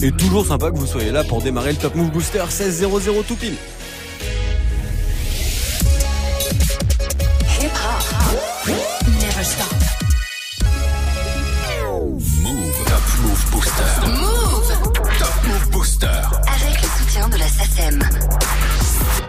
Et 0.00 0.10
toujours 0.12 0.46
sympa 0.46 0.70
que 0.70 0.76
vous 0.76 0.86
soyez 0.86 1.12
là 1.12 1.22
pour 1.24 1.42
démarrer 1.42 1.72
le 1.72 1.78
Top 1.78 1.94
Move 1.94 2.10
Booster 2.10 2.44
16 2.48 2.78
00 2.80 3.22
tout 3.22 3.36
pile. 3.36 3.54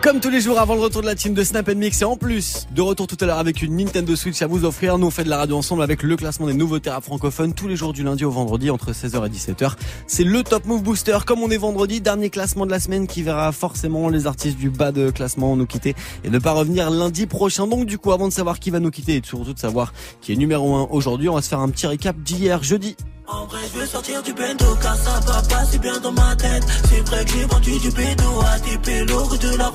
Comme 0.03 0.19
tous 0.19 0.29
les 0.29 0.41
jours 0.41 0.59
avant 0.59 0.75
le 0.75 0.81
retour 0.81 1.01
de 1.01 1.05
la 1.05 1.15
team 1.15 1.33
de 1.33 1.41
Snap 1.45 1.69
Mix 1.69 2.01
et 2.01 2.03
en 2.03 2.17
plus 2.17 2.67
de 2.71 2.81
retour 2.81 3.07
tout 3.07 3.15
à 3.21 3.25
l'heure 3.25 3.37
avec 3.37 3.61
une 3.61 3.77
Nintendo 3.77 4.17
Switch 4.17 4.41
à 4.41 4.47
vous 4.47 4.65
offrir, 4.65 4.97
nous 4.97 5.07
on 5.07 5.09
fait 5.09 5.23
de 5.23 5.29
la 5.29 5.37
radio 5.37 5.55
ensemble 5.55 5.81
avec 5.81 6.03
le 6.03 6.17
classement 6.17 6.47
des 6.47 6.53
nouveautés 6.53 6.89
rap 6.89 7.05
francophones 7.05 7.53
tous 7.53 7.69
les 7.69 7.77
jours 7.77 7.93
du 7.93 8.03
lundi 8.03 8.25
au 8.25 8.29
vendredi 8.29 8.69
entre 8.69 8.91
16h 8.91 9.25
et 9.25 9.29
17h. 9.29 9.75
C'est 10.05 10.25
le 10.25 10.43
Top 10.43 10.65
Move 10.65 10.83
Booster 10.83 11.19
comme 11.25 11.41
on 11.41 11.49
est 11.49 11.57
vendredi, 11.57 12.01
dernier 12.01 12.29
classement 12.29 12.65
de 12.65 12.71
la 12.71 12.81
semaine 12.81 13.07
qui 13.07 13.23
verra 13.23 13.53
forcément 13.53 14.09
les 14.09 14.27
artistes 14.27 14.57
du 14.57 14.69
bas 14.69 14.91
de 14.91 15.09
classement 15.09 15.55
nous 15.55 15.65
quitter 15.65 15.95
et 16.25 16.29
ne 16.29 16.37
pas 16.37 16.51
revenir 16.51 16.91
lundi 16.91 17.25
prochain. 17.25 17.65
Donc 17.65 17.85
du 17.85 17.97
coup 17.97 18.11
avant 18.11 18.27
de 18.27 18.33
savoir 18.33 18.59
qui 18.59 18.71
va 18.71 18.81
nous 18.81 18.91
quitter 18.91 19.15
et 19.15 19.21
surtout 19.23 19.53
de 19.53 19.59
savoir 19.59 19.93
qui 20.19 20.33
est 20.33 20.35
numéro 20.35 20.75
1 20.75 20.89
aujourd'hui, 20.91 21.29
on 21.29 21.35
va 21.35 21.41
se 21.41 21.47
faire 21.47 21.61
un 21.61 21.69
petit 21.69 21.87
récap 21.87 22.17
d'hier 22.17 22.61
jeudi. 22.61 22.97
En 23.25 23.45
vrai, 23.45 23.59
je 23.73 23.85
sortir 23.85 24.21
du 24.21 24.33
car 24.33 24.97
ça 24.97 25.19
va 25.25 25.77
bien 25.79 25.97
dans 26.01 26.11
ma 26.11 26.35
tête. 26.35 26.63
C'est 26.89 26.99
vrai 27.07 27.23
que 27.23 27.31
j'ai 27.31 27.45
vendu 27.45 27.79
du 27.79 27.87
à 27.87 28.59
des 28.59 29.05
de 29.37 29.57
la. 29.57 29.71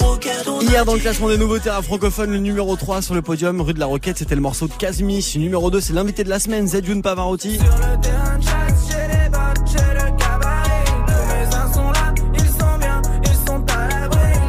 Hier 0.63 0.85
dans 0.85 0.95
le 0.95 1.01
classement 1.01 1.29
des 1.29 1.39
nouveautés 1.39 1.71
rap 1.71 1.85
francophones, 1.85 2.31
le 2.31 2.39
numéro 2.39 2.75
3 2.77 3.03
sur 3.03 3.15
le 3.15 3.23
podium, 3.23 3.61
rue 3.61 3.75
de 3.75 3.79
la 3.79 3.87
Roquette, 3.87 4.19
c'était 4.19 4.35
le 4.35 4.41
morceau 4.41 4.67
de 4.67 4.73
Kazmi. 4.73 5.35
Numéro 5.37 5.71
2, 5.71 5.81
c'est 5.81 5.93
l'invité 5.93 6.25
de 6.25 6.29
la 6.29 6.39
semaine, 6.39 6.67
Zedjun 6.67 7.01
Pavarotti. 7.01 7.59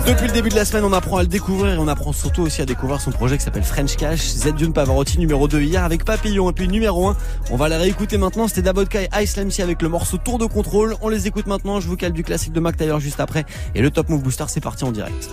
Depuis 0.09 0.25
le 0.25 0.33
début 0.33 0.49
de 0.49 0.55
la 0.55 0.65
semaine, 0.65 0.83
on 0.85 0.91
apprend 0.91 1.17
à 1.17 1.21
le 1.21 1.27
découvrir 1.27 1.75
et 1.75 1.77
on 1.77 1.88
apprend 1.88 2.13
surtout 2.13 2.41
aussi 2.41 2.63
à 2.63 2.65
découvrir 2.65 2.99
son 2.99 3.11
projet 3.11 3.38
qui 3.38 3.43
s'appelle 3.43 3.63
French 3.63 3.95
Cash. 3.95 4.21
Zedjun 4.21 4.71
Pavarotti 4.71 5.19
numéro 5.19 5.47
2 5.47 5.61
hier 5.61 5.83
avec 5.83 6.03
Papillon 6.03 6.49
et 6.49 6.53
puis 6.53 6.67
numéro 6.67 7.09
1. 7.09 7.17
On 7.52 7.57
va 7.57 7.69
la 7.69 7.77
réécouter 7.77 8.17
maintenant, 8.17 8.47
c'était 8.47 8.63
Davodka 8.63 9.03
et 9.03 9.09
Ice 9.21 9.37
Lamsi 9.37 9.61
avec 9.61 9.83
le 9.83 9.87
morceau 9.87 10.17
Tour 10.17 10.39
de 10.39 10.47
contrôle. 10.47 10.95
On 11.02 11.09
les 11.09 11.27
écoute 11.27 11.45
maintenant, 11.45 11.80
je 11.80 11.87
vous 11.87 11.95
cale 11.95 12.13
du 12.13 12.23
classique 12.23 12.53
de 12.53 12.59
Mac 12.59 12.75
Taylor 12.75 12.99
juste 12.99 13.19
après. 13.19 13.45
Et 13.75 13.83
le 13.83 13.91
Top 13.91 14.09
Move 14.09 14.23
Booster, 14.23 14.45
c'est 14.47 14.61
parti 14.61 14.83
en 14.83 14.91
direct. 14.91 15.30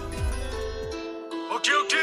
Ok, 1.54 1.70
ok. 1.82 1.96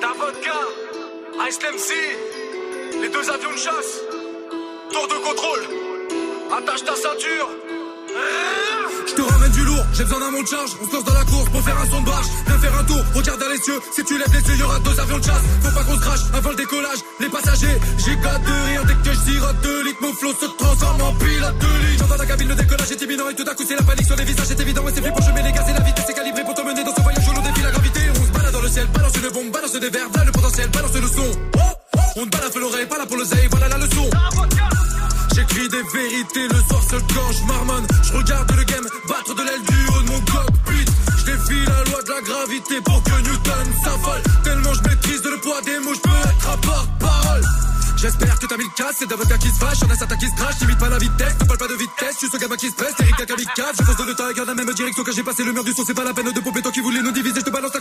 Ta 0.00 0.08
vodka, 0.18 1.46
Ice 1.46 1.58
MC, 1.58 3.02
les 3.02 3.08
deux 3.10 3.30
avions 3.30 3.52
de 3.52 3.58
chasse, 3.58 4.00
tour 4.90 5.06
de 5.08 5.28
contrôle. 5.28 5.60
Attache 6.56 6.84
ta 6.84 6.96
ceinture. 6.96 7.50
J'ai 10.00 10.04
besoin 10.04 10.20
d'un 10.20 10.30
monte 10.30 10.48
charge. 10.48 10.70
On 10.80 10.86
se 10.88 10.92
lance 10.96 11.04
dans 11.04 11.12
la 11.12 11.24
course 11.24 11.48
pour 11.50 11.60
faire 11.60 11.76
un 11.76 11.84
son 11.84 12.00
de 12.00 12.06
barge. 12.06 12.26
Viens 12.46 12.58
faire 12.58 12.74
un 12.80 12.84
tour, 12.84 13.02
regarde 13.14 13.38
dans 13.38 13.52
les 13.52 13.60
cieux. 13.60 13.78
Si 13.92 14.02
tu 14.02 14.16
lèves 14.16 14.32
les 14.32 14.44
yeux, 14.48 14.56
y'aura 14.56 14.78
deux 14.80 14.98
avions 14.98 15.18
de 15.18 15.24
chasse. 15.24 15.44
Faut 15.60 15.74
pas 15.76 15.84
qu'on 15.84 15.96
se 15.96 16.00
crache 16.00 16.20
avant 16.32 16.50
le 16.50 16.56
décollage. 16.56 17.00
Les 17.20 17.28
passagers, 17.28 17.76
j'ai 17.98 18.16
gâte 18.16 18.42
de 18.48 18.56
rire 18.68 18.82
dès 18.88 18.94
que 18.94 19.12
je 19.12 19.20
sirote 19.20 19.60
deux 19.60 19.84
litres. 19.84 20.00
Mon 20.00 20.12
flot 20.14 20.32
se 20.40 20.46
transforme 20.56 21.02
en 21.02 21.12
pilote 21.20 21.58
de 21.58 21.72
ligne. 21.84 21.98
J'entends 21.98 22.16
la 22.16 22.24
cabine, 22.24 22.48
le 22.48 22.54
décollage 22.54 22.90
est 22.90 23.02
imminent 23.02 23.28
et 23.28 23.34
tout 23.34 23.44
à 23.46 23.54
coup 23.54 23.64
c'est 23.68 23.76
la 23.76 23.82
panique 23.82 24.06
sur 24.06 24.16
les 24.16 24.24
visages. 24.24 24.46
C'est 24.48 24.60
évident 24.60 24.88
et 24.88 24.92
c'est 24.94 25.02
flippant. 25.02 25.20
Je 25.20 25.32
mets 25.32 25.42
les 25.42 25.52
gaz 25.52 25.68
et 25.68 25.72
la 25.74 25.84
vitesse 25.84 26.08
est 26.08 26.14
calibrée 26.14 26.44
pour 26.44 26.54
te 26.54 26.62
mener 26.62 26.82
dans 26.82 26.94
ce 26.96 27.02
voyage 27.02 27.28
où 27.28 27.32
l'on 27.36 27.42
défie 27.42 27.62
la 27.62 27.70
gravité. 27.70 28.00
On 28.08 28.24
se 28.24 28.32
balade 28.32 28.52
dans 28.52 28.62
le 28.62 28.68
ciel, 28.68 28.86
balance 28.86 29.12
une 29.20 29.28
bombe, 29.28 29.50
balance 29.52 29.72
des 29.72 29.90
verres. 29.90 30.08
Là 30.16 30.24
le 30.24 30.32
potentiel, 30.32 30.68
balance 30.70 30.94
le 30.94 31.08
son. 31.08 31.30
On 32.16 32.24
ne 32.24 32.30
balade 32.30 32.56
l'oreille, 32.56 32.86
pas 32.86 33.04
pour 33.04 33.18
l'oseille, 33.18 33.48
voilà 33.50 33.68
la 33.68 33.76
leçon. 33.76 34.08
J'écris 35.34 35.68
des 35.68 35.82
vérités 35.92 36.48
le 36.48 36.58
soir 36.68 36.82
seul 36.88 37.02
quand 37.14 37.32
je 37.32 37.44
marmonne. 37.44 37.86
Je 38.02 38.12
regarde 38.16 38.50
le 38.56 38.64
game 38.64 38.86
battre 39.10 39.34
de 39.34 39.42
l'aile 39.42 39.62
du 39.62 39.80
haut 39.90 40.02
de 40.02 40.08
mon 40.08 40.20
cockpit. 40.20 40.86
Je 41.18 41.24
défie 41.24 41.64
la 41.66 41.84
loi 41.90 42.00
de 42.02 42.10
la 42.10 42.20
gravité 42.22 42.80
pour 42.80 43.02
que 43.02 43.16
Newton 43.26 43.66
s'affole. 43.82 44.22
Tellement 44.44 44.74
je 44.74 44.82
maîtrise 44.88 45.22
le 45.24 45.40
poids 45.40 45.60
des 45.62 45.78
mots, 45.80 45.94
je 45.94 46.00
peux 46.00 46.20
être 46.30 46.48
à 46.48 46.56
porte-parole. 46.56 47.44
J'espère 48.00 48.38
que 48.38 48.46
t'as 48.46 48.56
mis 48.56 48.64
le 48.64 48.74
casse, 48.74 48.96
c'est 48.98 49.08
d'avocat 49.10 49.36
qui 49.36 49.48
se 49.48 49.58
fâche, 49.58 49.80
y'en 49.82 49.90
a 49.90 49.94
certains 49.94 50.16
qui 50.16 50.26
se 50.26 50.34
crachent, 50.34 50.58
t'imites 50.58 50.78
pas 50.78 50.88
la 50.88 50.96
vitesse, 50.96 51.34
ne 51.38 51.44
parle 51.44 51.58
pas 51.58 51.68
de 51.68 51.74
vitesse, 51.74 52.14
je 52.14 52.18
suis 52.24 52.30
ce 52.32 52.38
gamin 52.38 52.56
qui 52.56 52.70
se 52.70 52.74
presse, 52.74 52.94
Eric 52.98 53.14
Kamikaze, 53.26 53.76
je 53.78 53.84
fonce 53.84 53.96
dans 53.96 54.04
le 54.04 54.14
tas, 54.14 54.32
garde 54.32 54.48
la 54.48 54.54
même 54.54 54.72
direction 54.72 55.04
que 55.04 55.12
j'ai 55.12 55.22
passé 55.22 55.44
le 55.44 55.52
mur 55.52 55.64
du 55.64 55.72
son, 55.74 55.84
c'est 55.84 55.92
pas 55.92 56.04
la 56.04 56.14
peine 56.14 56.32
de 56.32 56.40
pomper, 56.40 56.62
toi 56.62 56.72
qui 56.72 56.80
voulais 56.80 57.02
nous 57.02 57.12
diviser, 57.12 57.40
je 57.40 57.44
te 57.44 57.50
balance 57.50 57.72
ta 57.72 57.79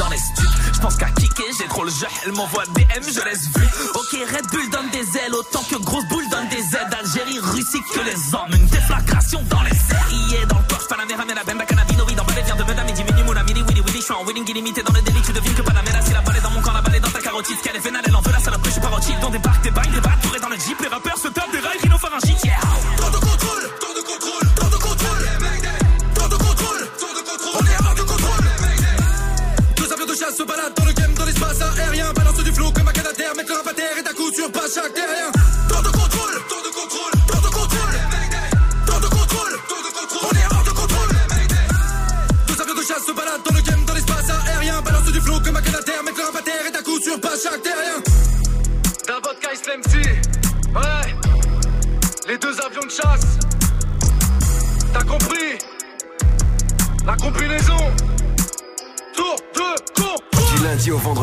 dans. 0.00 0.10
Je 0.72 0.80
pense 0.80 0.96
qu'à 0.96 1.10
kicker, 1.10 1.44
j'ai 1.58 1.68
trop 1.68 1.84
le 1.84 1.90
jeu, 1.90 2.06
elle 2.24 2.32
m'envoie 2.32 2.64
des 2.74 2.86
M, 2.96 3.02
je 3.02 3.20
laisse 3.22 3.48
vu. 3.54 3.66
Ok, 3.94 4.12
Red 4.34 4.46
Bull 4.50 4.70
donne 4.70 4.88
des 4.90 5.18
ailes, 5.18 5.34
autant 5.34 5.62
que 5.62 5.76
Grosse 5.76 6.06
Boule 6.08 6.28
donne 6.30 6.48
des 6.48 6.56
aides. 6.76 6.94
Algérie, 6.98 7.38
Russie, 7.38 7.82
que 7.92 8.00
les 8.00 8.34
hommes, 8.34 8.59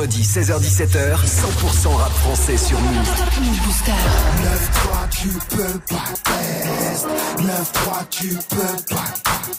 vendredi, 0.08 0.24
16h-17h, 0.24 1.26
100% 1.26 1.96
rap 1.96 2.12
français 2.12 2.58
sur 2.58 2.80
Move. 2.80 3.16
Top 3.18 3.38
Move 3.42 3.60
Booster. 3.66 3.92
9-3 4.44 5.10
tu 5.10 5.28
peux 5.50 5.80
pas 5.90 6.08
test. 6.24 7.08
9-3 7.40 8.08
tu 8.10 8.28
peux 8.50 8.76
pas 8.90 9.10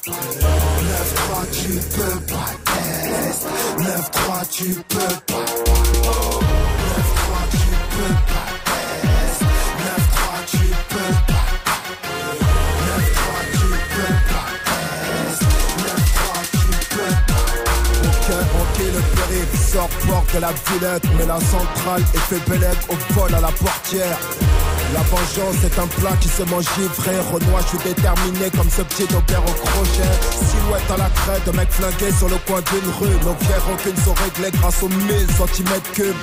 9-3 0.07 1.47
tu 1.53 1.69
peux 1.97 2.21
pas 2.21 2.51
test. 2.65 3.47
9-3 3.79 4.49
tu 4.51 4.75
peux 4.89 5.15
pas 5.27 5.48
de 20.35 20.41
la 20.41 20.53
Villette 20.53 21.05
Mais 21.17 21.27
la 21.27 21.41
centrale 21.41 22.03
est 22.15 22.19
fait 22.19 22.51
bellec 22.51 22.77
au 22.89 23.15
vol 23.15 23.35
à 23.35 23.41
la 23.41 23.49
portière. 23.49 24.19
La 24.95 25.01
vengeance 25.01 25.65
est 25.65 25.79
un 25.79 25.87
plat 25.87 26.17
qui 26.21 26.29
se 26.29 26.43
mange 26.45 26.65
givré 26.77 27.19
Renoir, 27.31 27.63
je 27.63 27.69
suis 27.77 27.89
déterminé 27.89 28.51
comme 28.57 28.71
ce 28.71 28.83
petit 28.83 29.07
docker 29.07 29.43
au 29.43 29.53
crochet. 29.67 30.13
Silhouette 30.33 30.91
à 30.91 30.97
la 30.97 31.11
crête, 31.11 31.55
mec 31.55 31.71
flingué 31.71 32.13
sur 32.17 32.29
le 32.29 32.37
coin 32.47 32.61
d'une 32.61 32.91
rue. 32.99 33.17
Nos 33.25 33.37
fières 33.45 33.65
rancunes 33.67 34.03
sont 34.05 34.15
réglées 34.15 34.57
grâce 34.59 34.83
aux 34.83 34.89
1000 34.89 35.27
cm 35.37 35.81
cubes 35.93 36.17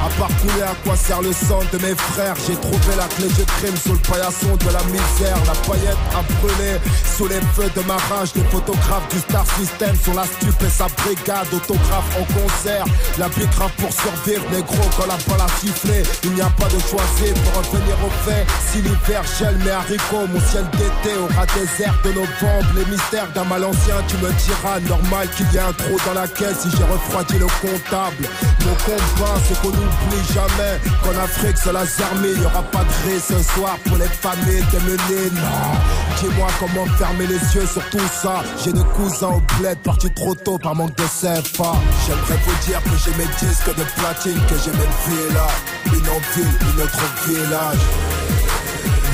À 0.00 0.08
part 0.18 0.34
couler 0.40 0.62
à 0.62 0.74
quoi 0.82 0.96
sert 0.96 1.20
le 1.20 1.32
sang 1.32 1.60
de 1.72 1.78
mes 1.78 1.94
frères? 1.94 2.34
J'ai 2.46 2.56
trouvé 2.56 2.96
la 2.96 3.04
clé 3.04 3.28
du 3.28 3.44
crime 3.44 3.76
sous 3.76 3.92
le 3.92 3.98
paillasson 3.98 4.56
de 4.56 4.72
la 4.72 4.82
misère. 4.84 5.36
La 5.44 5.52
paillette 5.68 6.00
a 6.16 6.22
brûlé 6.40 6.80
sous 7.04 7.28
les 7.28 7.40
feux 7.52 7.68
de 7.76 7.82
ma 7.86 7.96
rage. 8.08 8.30
Les 8.34 8.44
photographes 8.44 9.08
du 9.10 9.18
Star 9.18 9.44
System 9.58 9.94
sont 10.02 10.14
la 10.14 10.24
stupe 10.24 10.62
et 10.62 10.70
sa 10.70 10.86
brigade 11.04 11.52
Autographe 11.52 12.16
en 12.16 12.24
concert. 12.32 12.86
La 13.18 13.28
grave 13.28 13.72
pour 13.76 13.92
survivre 13.92 14.44
Négro 14.50 14.88
quand 14.96 15.06
la 15.06 15.18
balle 15.28 15.44
a 15.44 15.60
sifflé 15.60 16.02
Il 16.24 16.32
n'y 16.32 16.40
a 16.40 16.50
pas 16.56 16.68
de 16.72 16.80
choisir 16.80 17.34
pour 17.44 17.60
revenir 17.60 17.96
au 18.00 18.10
fait. 18.24 18.46
Si 18.72 18.80
l'hiver 18.80 19.22
gèle 19.38 19.58
mes 19.58 19.70
haricots 19.70 20.26
Mon 20.32 20.40
ciel 20.40 20.64
d'été 20.80 21.12
aura 21.20 21.44
désert 21.52 21.94
de 22.04 22.12
novembre. 22.12 22.72
Les 22.76 22.86
mystères 22.86 23.28
d'un 23.34 23.44
mal 23.44 23.64
ancien 23.64 23.96
tu 24.08 24.16
me 24.16 24.32
diras 24.32 24.80
Normal 24.88 25.28
qu'il 25.36 25.46
y 25.52 25.56
ait 25.56 25.60
un 25.60 25.72
trou 25.72 25.96
dans 26.06 26.14
la 26.14 26.26
caisse 26.26 26.60
Si 26.62 26.70
j'ai 26.70 26.84
refroidi 26.84 27.36
le 27.36 27.48
comptable. 27.60 28.24
Mon 28.64 28.74
combat 28.88 29.36
c'est 29.44 29.60
qu'on 29.60 29.89
n'oublie 29.90 30.32
jamais 30.32 30.78
Qu'en 31.02 31.22
Afrique 31.22 31.56
c'est 31.56 31.72
la 31.72 31.84
il 32.22 32.42
y 32.42 32.44
aura 32.44 32.62
pas 32.62 32.84
de 32.84 33.08
gré 33.08 33.18
ce 33.18 33.42
soir 33.52 33.76
pour 33.84 33.96
les 33.96 34.06
familles 34.06 34.64
démenées 34.70 35.30
Non. 35.34 35.78
Dis-moi 36.20 36.46
comment 36.58 36.86
fermer 36.96 37.26
les 37.26 37.40
yeux 37.54 37.66
sur 37.66 37.82
tout 37.90 37.98
ça. 38.22 38.42
J'ai 38.62 38.72
des 38.72 38.84
cousins 38.96 39.28
au 39.28 39.42
bled 39.58 39.78
partis 39.78 40.10
trop 40.12 40.34
tôt 40.34 40.58
par 40.58 40.74
manque 40.74 40.96
de 40.96 41.04
CFA 41.04 41.72
J'aimerais 42.06 42.40
vous 42.44 42.66
dire 42.66 42.82
que 42.82 42.96
j'ai 43.04 43.14
mes 43.16 43.28
disques 43.38 43.74
de 43.76 43.84
platine 44.00 44.40
Que 44.48 44.56
j'ai 44.64 44.72
mes 44.72 44.90
villas. 45.06 45.56
Une 45.86 46.08
en 46.08 46.20
ville, 46.34 46.74
une 46.74 46.82
autre 46.82 47.04
village 47.26 48.59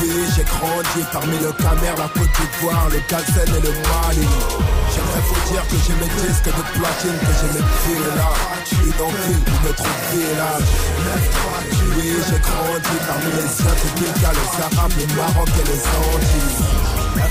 oui, 0.01 0.11
j'ai 0.35 0.45
grandi 0.45 1.01
parmi 1.13 1.39
le 1.39 1.53
Camer, 1.53 1.95
la 1.97 2.09
Côte 2.09 2.29
d'Ivoire, 2.37 2.89
le 2.91 3.01
Galsen 3.09 3.49
et 3.49 3.61
le 3.61 3.73
Mali. 3.73 4.29
J'aimerais 4.93 5.25
vous 5.29 5.41
dire 5.51 5.65
que 5.69 5.77
j'ai 5.85 5.95
mes 5.95 6.11
disques 6.21 6.47
de 6.47 6.65
platine, 6.77 7.19
que 7.19 7.33
j'ai 7.39 7.51
mes 7.55 7.67
villas, 7.85 8.37
une 8.73 9.05
en 9.05 9.09
ville, 9.09 9.45
une 9.47 9.69
autre 9.69 9.91
village. 10.13 10.71
Oui, 11.97 12.09
j'ai 12.29 12.41
grandi 12.41 12.95
parmi 13.07 13.31
les 13.33 13.49
Asiatiques, 13.49 14.01
les 14.01 14.79
Arabes, 14.79 14.93
les 14.99 15.15
Maroc 15.15 15.49
et 15.49 15.67
les 15.69 15.81
Antilles. 15.81 16.76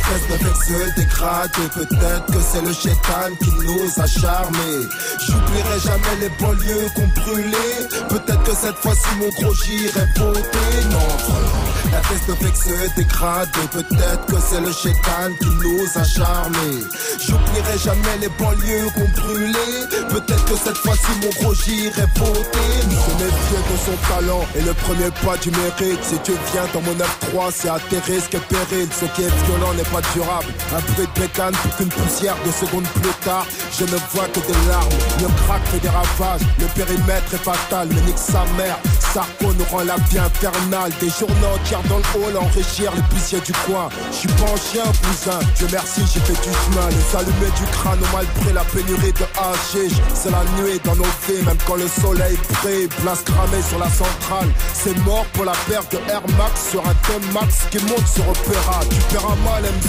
La 0.08 0.20
fête 0.20 0.42
avec 0.42 0.56
se 0.56 0.96
dégrade 0.96 1.52
et 1.66 1.70
peut-être 1.70 2.26
que 2.28 2.40
c'est 2.40 2.62
le 2.62 2.74
chétan 2.74 3.34
qui 3.40 3.50
nous 3.50 4.04
a 4.04 4.06
charmés. 4.06 4.86
J'oublierai 5.26 5.80
jamais 5.84 6.16
les 6.22 6.30
banlieues 6.40 6.90
qu'on 6.96 7.08
brûlait. 7.22 8.06
Peut-être 8.10 8.44
que 8.44 8.56
cette 8.56 8.76
fois-ci 8.78 9.08
mon 9.18 9.30
gros 9.30 9.56
j'irai 9.56 10.06
voter. 10.16 10.88
Non, 10.92 11.92
la 11.92 12.02
fête 12.04 12.38
avec 12.38 12.56
se 12.56 12.96
dégrade 12.96 13.50
et 13.64 13.68
peut-être 13.68 14.26
que 14.28 14.36
c'est 14.48 14.62
le 14.62 14.72
chétan 14.72 15.34
qui 15.40 15.50
nous 15.50 15.88
a 15.96 16.04
charmés. 16.04 16.84
J'oublierai 17.26 17.78
jamais 17.84 18.18
les 18.22 18.30
banlieues 18.30 18.90
qu'on 18.94 19.22
brûlait. 19.22 20.06
Peut-être 20.10 20.46
que 20.46 20.56
cette 20.56 20.78
fois-ci 20.78 21.12
mon 21.22 21.42
gros 21.42 21.56
j'irai 21.56 22.06
voter. 22.16 22.76
Ce 22.90 23.24
n'est 23.24 23.32
de 23.32 23.78
son 23.86 23.98
talent 24.08 24.46
et 24.56 24.62
le 24.62 24.74
premier 24.74 25.10
pas 25.24 25.38
du 25.38 25.50
mérite. 25.50 26.04
Si 26.04 26.18
tu 26.24 26.34
viens 26.52 26.68
dans 26.74 26.82
mon 26.82 26.94
9-3, 26.94 27.52
c'est 27.52 27.70
à 27.70 27.80
tes 27.90 28.00
risques 28.00 28.36
et 28.36 28.40
périls. 28.50 28.90
Ce 28.92 29.06
qui 29.06 29.24
est 29.24 29.46
violent 29.46 29.74
n'est 29.74 29.84
pas 29.84 29.95
durable. 30.14 30.48
Un 30.76 30.82
bruit 30.94 31.08
de 31.08 31.20
bécane 31.20 31.54
pour 31.54 31.76
qu'une 31.78 31.90
poussière 31.90 32.36
de 32.46 32.52
secondes 32.52 32.88
plus 33.02 33.14
tard, 33.24 33.46
je 33.78 33.86
ne 33.86 33.98
vois 34.14 34.28
que 34.28 34.40
des 34.40 34.68
larmes. 34.70 34.90
Le 35.22 35.28
crack 35.46 35.62
fait 35.68 35.80
des 35.80 35.90
ravages, 35.90 36.42
le 36.60 36.68
périmètre 36.68 37.34
est 37.34 37.44
fatal, 37.44 37.88
mais 37.92 38.02
nique 38.02 38.18
sa 38.18 38.44
mère. 38.58 38.78
Sarko 39.14 39.54
nous 39.58 39.66
rend 39.72 39.84
la 39.84 39.96
vie 40.10 40.20
infernale. 40.20 40.92
Des 41.00 41.10
journées 41.10 41.50
entières 41.54 41.84
dans 41.90 41.98
le 41.98 42.04
hall, 42.16 42.38
enrichir 42.38 42.92
les 42.96 43.02
poussières 43.04 43.42
du 43.42 43.54
coin. 43.66 43.90
Je 44.12 44.18
suis 44.18 44.28
pas 44.28 44.52
un 44.52 44.58
chien, 44.58 44.84
cousin. 45.04 45.40
Dieu 45.56 45.68
merci, 45.72 46.02
j'ai 46.14 46.20
fait 46.20 46.34
du 46.34 46.52
chemin. 46.52 46.88
Les 46.90 47.16
allumés 47.18 47.54
du 47.56 47.66
crâne 47.72 48.00
ont 48.00 48.16
mal 48.16 48.26
pris 48.42 48.54
la 48.54 48.64
pénurie 48.66 49.14
de 49.14 49.26
hachiche. 49.40 49.98
C'est 50.14 50.32
la 50.32 50.44
nuit 50.58 50.80
dans 50.84 50.96
nos 50.96 51.04
vies, 51.28 51.44
même 51.46 51.58
quand 51.66 51.76
le 51.76 51.88
soleil 51.88 52.38
brille. 52.62 52.88
Place 53.02 53.22
cramée 53.24 53.64
sur 53.70 53.80
la 53.80 53.90
centrale. 53.90 54.50
C'est 54.74 54.98
mort 55.06 55.26
pour 55.34 55.46
la 55.46 55.54
perte 55.70 55.92
de 55.94 55.98
Air 56.12 56.24
Max 56.38 56.70
sur 56.72 56.82
un 56.82 56.96
thème 57.08 57.32
Max 57.34 57.68
qui 57.72 57.80
monte 57.86 58.08
sur 58.08 58.28
Opéra. 58.28 58.80
Tu 58.90 59.00
paieras 59.10 59.36
mal 59.46 59.64
MC. 59.64 59.85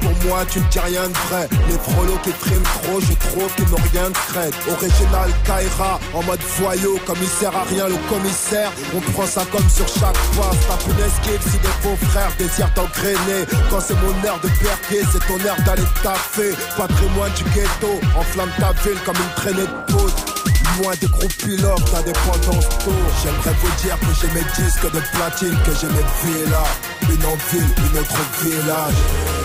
Pour 0.00 0.28
moi, 0.28 0.44
tu 0.50 0.60
ne 0.60 0.64
dis 0.64 0.78
rien 0.78 1.08
de 1.08 1.16
vrai. 1.28 1.48
Les 1.68 1.78
frolos 1.78 2.18
qui 2.22 2.30
friment 2.32 2.62
trop, 2.62 3.00
je 3.00 3.14
trouve 3.28 3.54
qu'ils 3.54 3.68
n'ont 3.70 3.90
rien 3.92 4.08
de 4.10 4.16
crête. 4.28 4.54
Original 4.70 5.30
Kaira, 5.44 6.00
en 6.14 6.22
mode 6.22 6.40
voyou, 6.58 6.98
comme 7.06 7.18
il 7.20 7.28
sert 7.28 7.56
à 7.56 7.64
rien 7.64 7.88
le 7.88 7.96
commissaire. 8.08 8.72
On 8.94 9.00
prend 9.12 9.26
ça 9.26 9.44
comme 9.50 9.68
sur 9.68 9.88
chaque 9.88 10.16
fois. 10.34 10.50
Tape 10.68 10.84
une 10.88 11.04
esquive 11.04 11.50
si 11.50 11.58
des 11.58 11.74
faux 11.82 11.96
frères 12.08 12.32
désirent 12.38 12.72
t'engrainer. 12.74 13.46
Quand 13.70 13.80
c'est 13.80 13.94
mon 13.94 14.14
heure 14.26 14.40
de 14.42 14.48
perquer, 14.48 15.02
c'est 15.12 15.26
ton 15.26 15.40
heure 15.46 15.60
d'aller 15.64 15.88
taffer. 16.02 16.52
Patrimoine 16.76 17.32
du 17.32 17.44
ghetto, 17.44 18.00
enflamme 18.18 18.50
ta 18.58 18.72
ville 18.82 18.98
comme 19.04 19.16
une 19.16 19.34
traînée 19.36 19.66
de 19.66 19.92
poudre 19.92 20.36
loin 20.82 20.92
des 21.00 21.06
gros 21.06 21.28
pilotes 21.38 21.92
d'indépendance 21.92 22.68
tour 22.84 22.92
J'aimerais 23.22 23.54
vous 23.60 23.82
dire 23.82 23.98
que 23.98 24.06
j'ai 24.20 24.28
mes 24.34 24.44
disques 24.56 24.92
de 24.92 25.00
platine, 25.16 25.56
que 25.64 25.72
j'ai 25.80 25.86
mes 25.88 26.04
villas 26.22 26.78
Une 27.08 27.24
en 27.24 27.36
ville, 27.50 27.70
une 27.78 27.98
autre 27.98 28.20
village 28.42 29.35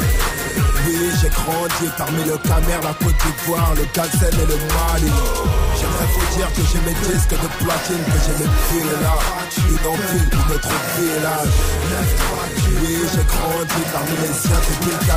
Oui, 0.85 0.97
j'ai 1.21 1.29
grandi 1.29 1.91
parmi 1.97 2.23
le 2.23 2.37
Camer, 2.37 2.79
la 2.83 2.93
Côte 2.93 3.15
d'Ivoire, 3.21 3.73
le 3.75 3.85
Galsen 3.93 4.29
et 4.33 4.45
le 4.45 4.57
Mali. 4.57 5.11
J'aimerais 5.77 6.09
vous 6.13 6.35
dire 6.35 6.49
que 6.53 6.61
j'ai 6.71 6.81
mes 6.85 6.95
disques 7.05 7.29
de 7.29 7.63
platine, 7.63 8.03
que 8.05 8.19
j'ai 8.25 8.35
mes 8.41 8.51
villas 8.69 9.21
Une 9.69 9.87
en 9.87 10.53
autre 10.53 10.75
village. 10.97 11.55
Oui, 12.81 12.97
j'ai 13.13 13.25
grandi 13.25 13.81
parmi 13.93 14.15
les 14.21 14.33
siens, 14.33 14.61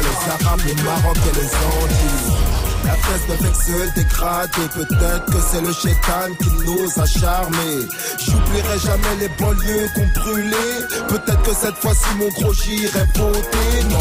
les 0.01 0.47
Arabes, 0.47 0.61
les 0.67 0.83
Maroc 0.83 1.17
et 1.17 1.37
les 1.39 1.47
Antilles 1.47 2.54
la 2.85 2.93
fête 2.93 3.31
avec 3.39 3.55
se 3.55 3.95
dégrade 3.95 4.51
et 4.65 4.69
peut-être 4.69 5.25
que 5.27 5.39
c'est 5.51 5.61
le 5.61 5.73
chétan 5.73 6.29
qui 6.39 6.51
nous 6.67 7.03
a 7.03 7.07
charmés. 7.07 7.87
J'oublierai 8.19 8.79
jamais 8.79 9.17
les 9.21 9.29
banlieues 9.41 9.89
qu'on 9.95 10.21
brûlait. 10.21 10.81
Peut-être 11.09 11.43
que 11.43 11.55
cette 11.55 11.77
fois-ci 11.77 12.07
mon 12.19 12.29
gros 12.29 12.53
j'irai 12.53 13.05
voter. 13.15 13.85
Non, 13.91 13.99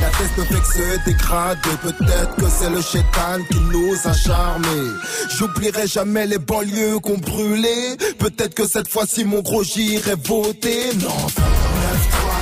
la 0.00 0.10
fête 0.10 0.38
avec 0.38 0.64
se 0.66 1.04
dégrade 1.04 1.58
et 1.72 1.76
peut-être 1.86 2.36
que 2.36 2.46
c'est 2.58 2.70
le 2.70 2.82
chétan 2.82 3.38
qui 3.50 3.60
nous 3.60 3.94
a 4.04 4.12
charmés. 4.12 4.90
J'oublierai 5.36 5.86
jamais 5.86 6.26
les 6.26 6.38
banlieues 6.38 6.98
qu'on 7.00 7.18
brûlait. 7.18 7.96
Peut-être 8.18 8.54
que 8.54 8.66
cette 8.66 8.88
fois-ci 8.88 9.24
mon 9.24 9.40
gros 9.40 9.62
j'irai 9.62 10.14
voter. 10.24 10.94
Non, 10.96 11.08
9-3 11.08 11.34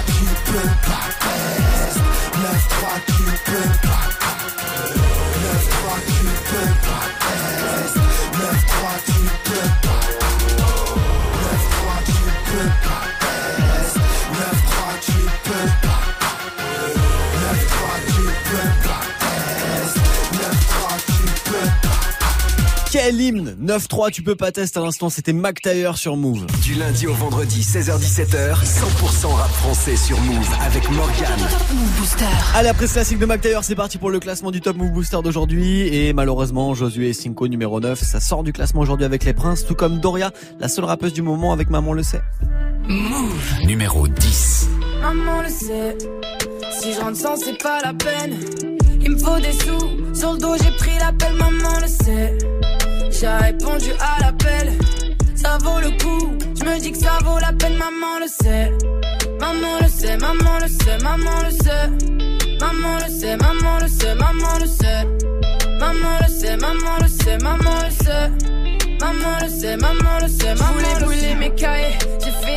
tu 0.06 0.24
peux 0.46 0.68
pas. 0.86 1.02
9-3 2.42 3.00
tu 3.06 3.12
peux 3.50 3.88
pas 3.88 4.01
Quel 22.92 23.18
hymne 23.18 23.56
9-3, 23.58 24.10
tu 24.10 24.22
peux 24.22 24.36
pas 24.36 24.52
tester 24.52 24.78
à 24.78 24.82
l'instant, 24.82 25.08
c'était 25.08 25.32
Mac 25.32 25.62
Taylor 25.62 25.96
sur 25.96 26.14
Move. 26.14 26.44
Du 26.62 26.74
lundi 26.74 27.06
au 27.06 27.14
vendredi, 27.14 27.62
16h17h, 27.62 28.54
100% 28.62 29.28
rap 29.28 29.50
français 29.50 29.96
sur 29.96 30.20
Move 30.20 30.46
avec 30.60 30.90
Morgan. 30.90 31.38
Move 31.72 31.98
Booster. 31.98 32.26
Allez, 32.54 32.68
après 32.68 32.86
ce 32.86 32.92
classique 32.92 33.18
de 33.18 33.24
Mac 33.24 33.40
Taylor, 33.40 33.64
c'est 33.64 33.76
parti 33.76 33.96
pour 33.96 34.10
le 34.10 34.20
classement 34.20 34.50
du 34.50 34.60
Top 34.60 34.76
Move 34.76 34.90
Booster 34.90 35.16
d'aujourd'hui. 35.24 35.88
Et 35.88 36.12
malheureusement, 36.12 36.74
Josué 36.74 37.14
Cinco 37.14 37.48
numéro 37.48 37.80
9, 37.80 37.98
ça 37.98 38.20
sort 38.20 38.42
du 38.42 38.52
classement 38.52 38.82
aujourd'hui 38.82 39.06
avec 39.06 39.24
les 39.24 39.32
Princes, 39.32 39.64
tout 39.64 39.74
comme 39.74 39.98
Doria, 39.98 40.30
la 40.60 40.68
seule 40.68 40.84
rappeuse 40.84 41.14
du 41.14 41.22
moment 41.22 41.54
avec 41.54 41.70
Maman 41.70 41.94
le 41.94 42.02
sait. 42.02 42.20
Move. 42.86 43.64
Numéro 43.64 44.06
10. 44.06 44.68
Maman 45.00 45.40
le 45.40 45.48
sait, 45.48 45.96
si 46.78 46.92
je 46.92 47.00
rentre 47.00 47.16
sans, 47.16 47.36
c'est 47.36 47.56
pas 47.56 47.80
la 47.82 47.94
peine. 47.94 48.38
Il 49.00 49.12
me 49.12 49.18
faut 49.18 49.40
des 49.40 49.52
sous, 49.52 50.14
sur 50.14 50.32
le 50.34 50.38
dos 50.38 50.54
j'ai 50.62 50.70
pris 50.76 50.96
l'appel, 51.00 51.32
maman 51.38 51.80
le 51.80 51.88
sait. 51.88 52.38
J'ai 53.12 53.28
répondu 53.28 53.90
à 54.00 54.20
l'appel, 54.20 54.72
ça 55.34 55.58
vaut 55.62 55.80
le 55.80 55.90
coup. 56.02 56.38
Je 56.58 56.64
me 56.64 56.80
dis 56.80 56.92
que 56.92 56.98
ça 56.98 57.18
vaut 57.24 57.38
la 57.38 57.52
peine, 57.52 57.76
maman 57.76 58.18
le 58.20 58.26
sait. 58.26 58.72
Maman 59.38 59.78
le 59.80 59.88
sait, 59.88 60.16
maman 60.16 60.58
le 60.60 60.68
sait, 60.68 60.98
maman 61.02 61.42
le 61.44 61.50
sait. 61.50 61.88
Maman 62.60 62.98
le 63.04 63.10
sait, 63.10 63.36
maman 63.36 63.78
le 63.80 63.88
sait, 63.88 64.14
maman 64.14 64.58
le 64.60 64.66
sait. 64.66 65.06
Maman 65.78 66.18
le 66.20 66.28
sait, 66.28 66.56
maman 66.56 66.96
le 67.00 67.08
sait, 67.08 67.38
maman 67.38 67.82
le 67.84 67.90
sait. 68.04 68.30
Maman 69.00 69.38
le 69.42 69.48
sait, 69.48 69.76
maman 69.76 70.18
le 70.20 70.28
sait, 70.28 70.54
maman 70.54 70.78
le 71.00 71.14
sait. 71.14 71.34
mes 71.34 71.50
cahiers. 71.54 71.98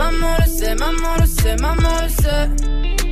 Maman 0.00 0.34
le 0.38 0.46
sait, 0.46 0.74
maman 0.76 1.14
le 1.20 1.26
sait, 1.26 1.56
maman 1.56 1.96
le 2.02 2.08
sait. 2.08 2.48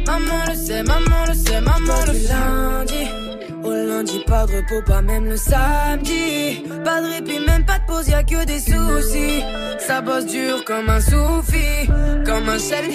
Maman 0.07 0.41
le 0.49 0.55
sait, 0.55 0.83
maman 0.83 1.25
le 1.29 1.35
sait, 1.35 1.61
maman 1.61 2.01
le 2.07 2.15
sait. 2.15 2.29
lundi 2.33 3.29
au 3.63 3.71
lundi, 3.71 4.23
pas 4.27 4.47
de 4.47 4.57
repos, 4.57 4.83
pas 4.87 5.03
même 5.03 5.27
le 5.27 5.37
samedi. 5.37 6.63
Pas 6.85 7.03
de 7.03 7.09
répit, 7.13 7.41
même 7.41 7.67
pas 7.67 7.79
de 7.79 7.87
pause, 7.87 8.09
y'a 8.09 8.23
que 8.23 8.45
des 8.47 8.61
soucis. 8.61 9.43
Ça 9.81 10.01
bosse 10.01 10.27
dur 10.27 10.65
comme 10.65 10.89
un 10.89 11.01
soufi, 11.01 11.87
comme 12.25 12.49
un 12.49 12.59
shell 12.59 12.89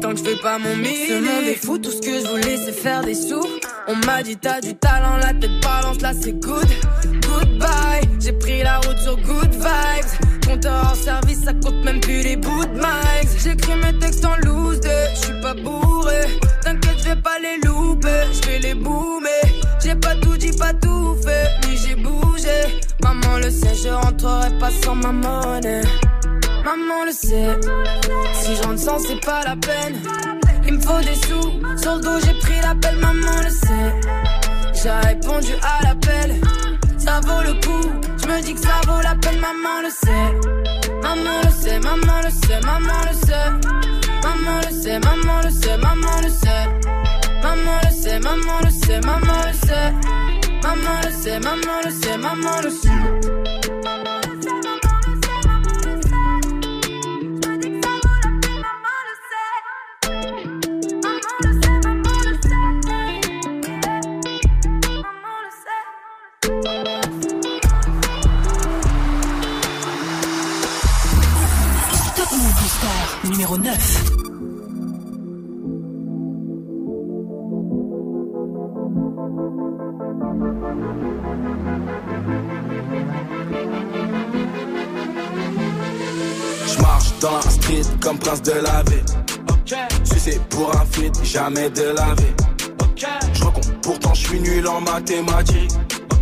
tant 0.00 0.12
que 0.12 0.18
je 0.18 0.24
fais 0.24 0.40
pas 0.42 0.58
mon 0.58 0.76
mix. 0.76 1.08
Ce 1.08 1.14
monde 1.14 1.46
est 1.46 1.62
fou, 1.62 1.76
tout 1.78 1.90
ce 1.90 2.00
que 2.00 2.20
je 2.20 2.26
voulais 2.28 2.56
c'est 2.56 2.72
faire 2.72 3.02
des 3.02 3.14
sous. 3.14 3.46
On 3.86 3.96
m'a 4.06 4.22
dit 4.22 4.36
t'as 4.36 4.60
du 4.60 4.74
talent, 4.74 5.16
la 5.18 5.34
tête 5.34 5.60
balance, 5.60 6.00
là 6.00 6.12
c'est 6.18 6.32
good. 6.32 6.66
Goodbye, 7.04 8.08
j'ai 8.18 8.32
pris 8.32 8.62
la 8.62 8.78
route 8.78 8.96
sur 8.98 9.16
good 9.16 9.52
vibes. 9.52 10.46
Compteur 10.46 10.92
en 10.92 10.94
service, 10.94 11.44
ça 11.44 11.52
compte 11.52 11.84
même 11.84 12.00
plus 12.00 12.22
les 12.22 12.36
bouts 12.36 12.64
de 12.64 12.74
mics. 12.74 13.38
J'écris 13.42 13.76
mes 13.76 13.98
textes 13.98 14.24
en 14.24 14.36
loose, 14.36 14.80
je 14.82 15.20
suis 15.20 15.40
pas 15.42 15.54
bourré. 15.54 16.20
T'inquiète, 16.62 16.98
je 16.98 17.04
vais 17.10 17.16
pas 17.16 17.38
les 17.42 17.66
louper, 17.66 18.24
je 18.32 18.48
vais 18.48 18.58
les 18.60 18.74
boomer. 18.74 19.30
J'ai 19.82 19.94
pas 19.94 20.14
tout 20.16 20.36
dit, 20.38 20.52
pas 20.56 20.72
tout 20.72 21.16
fait, 21.22 21.50
mais 21.66 21.76
j'ai 21.76 21.94
bougé. 21.94 22.80
Maman 23.02 23.36
le 23.36 23.50
sait, 23.50 23.74
je 23.74 23.90
rentrerai 23.90 24.58
pas 24.58 24.70
sans 24.70 24.94
ma 24.94 25.12
monnaie. 25.12 25.82
Maman 26.64 27.04
le 27.04 27.12
sait, 27.12 27.60
si 28.32 28.56
j'en 28.56 28.76
sens, 28.78 29.02
c'est 29.06 29.20
pas 29.22 29.44
la 29.44 29.56
peine. 29.56 29.96
Il 30.66 30.74
me 30.74 30.80
faut 30.80 31.00
des 31.00 31.14
sous, 31.14 31.78
sur 31.82 31.94
le 31.96 32.00
dos 32.00 32.18
j'ai 32.24 32.34
pris 32.34 32.60
l'appel, 32.62 32.96
maman 32.96 33.42
le 33.42 33.50
sait. 33.50 33.90
J'ai 34.82 35.08
répondu 35.08 35.52
à 35.62 35.84
l'appel, 35.84 36.40
ça 36.98 37.20
vaut 37.20 37.42
le 37.42 37.54
coup. 37.54 37.90
Je 38.20 38.26
me 38.26 38.42
dis 38.42 38.54
que 38.54 38.60
ça 38.60 38.80
vaut 38.86 39.00
la 39.02 39.14
peine, 39.16 39.38
maman 39.38 39.82
le 39.82 39.90
sait. 39.90 40.90
Maman 41.02 41.40
le 41.44 41.50
sait, 41.50 41.78
maman 41.80 42.20
le 42.24 42.30
sait, 42.30 42.60
maman 42.60 43.00
le 43.08 43.26
sait. 43.26 43.50
Maman 44.22 44.60
le 44.66 44.82
sait, 44.82 44.98
maman 45.00 45.40
le 45.44 45.50
sait, 45.50 45.76
maman 45.76 46.20
le 46.22 46.28
sait. 46.30 46.66
Maman 47.42 47.78
le 47.82 47.90
sait, 47.90 48.20
maman 48.20 48.58
le 48.64 48.70
sait, 48.70 49.00
maman 49.00 49.40
le 49.46 49.66
sait. 49.66 49.92
Maman 50.62 51.00
le 51.04 51.10
sait, 51.22 51.40
maman 51.40 51.80
le 51.84 51.90
sait, 51.90 52.16
maman 52.16 52.60
le 52.62 52.70
sait. 52.70 53.63
Numéro 73.44 73.58
9. 73.58 74.04
Je 86.66 86.80
marche 86.80 87.18
dans 87.20 87.32
la 87.32 87.42
street 87.42 87.82
comme 88.00 88.18
prince 88.18 88.42
de 88.42 88.52
la 88.52 88.82
ville. 88.84 89.04
Si 90.04 90.20
c'est 90.20 90.40
pour 90.48 90.74
un 90.74 90.84
feat, 90.86 91.22
jamais 91.22 91.68
de 91.70 91.82
la 91.82 92.14
vie. 92.14 92.34
Je 93.34 93.44
recompte, 93.44 93.72
pourtant 93.82 94.14
je 94.14 94.26
suis 94.26 94.40
nul 94.40 94.66
en 94.66 94.80
mathématiques. 94.80 95.72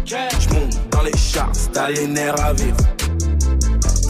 Je 0.05 0.55
monte 0.55 0.91
dans 0.91 1.03
les 1.03 1.17
charts, 1.17 1.53
t'as 1.73 1.89
les 1.91 2.07
nerfs 2.07 2.41
à 2.45 2.53
vivre. 2.53 2.92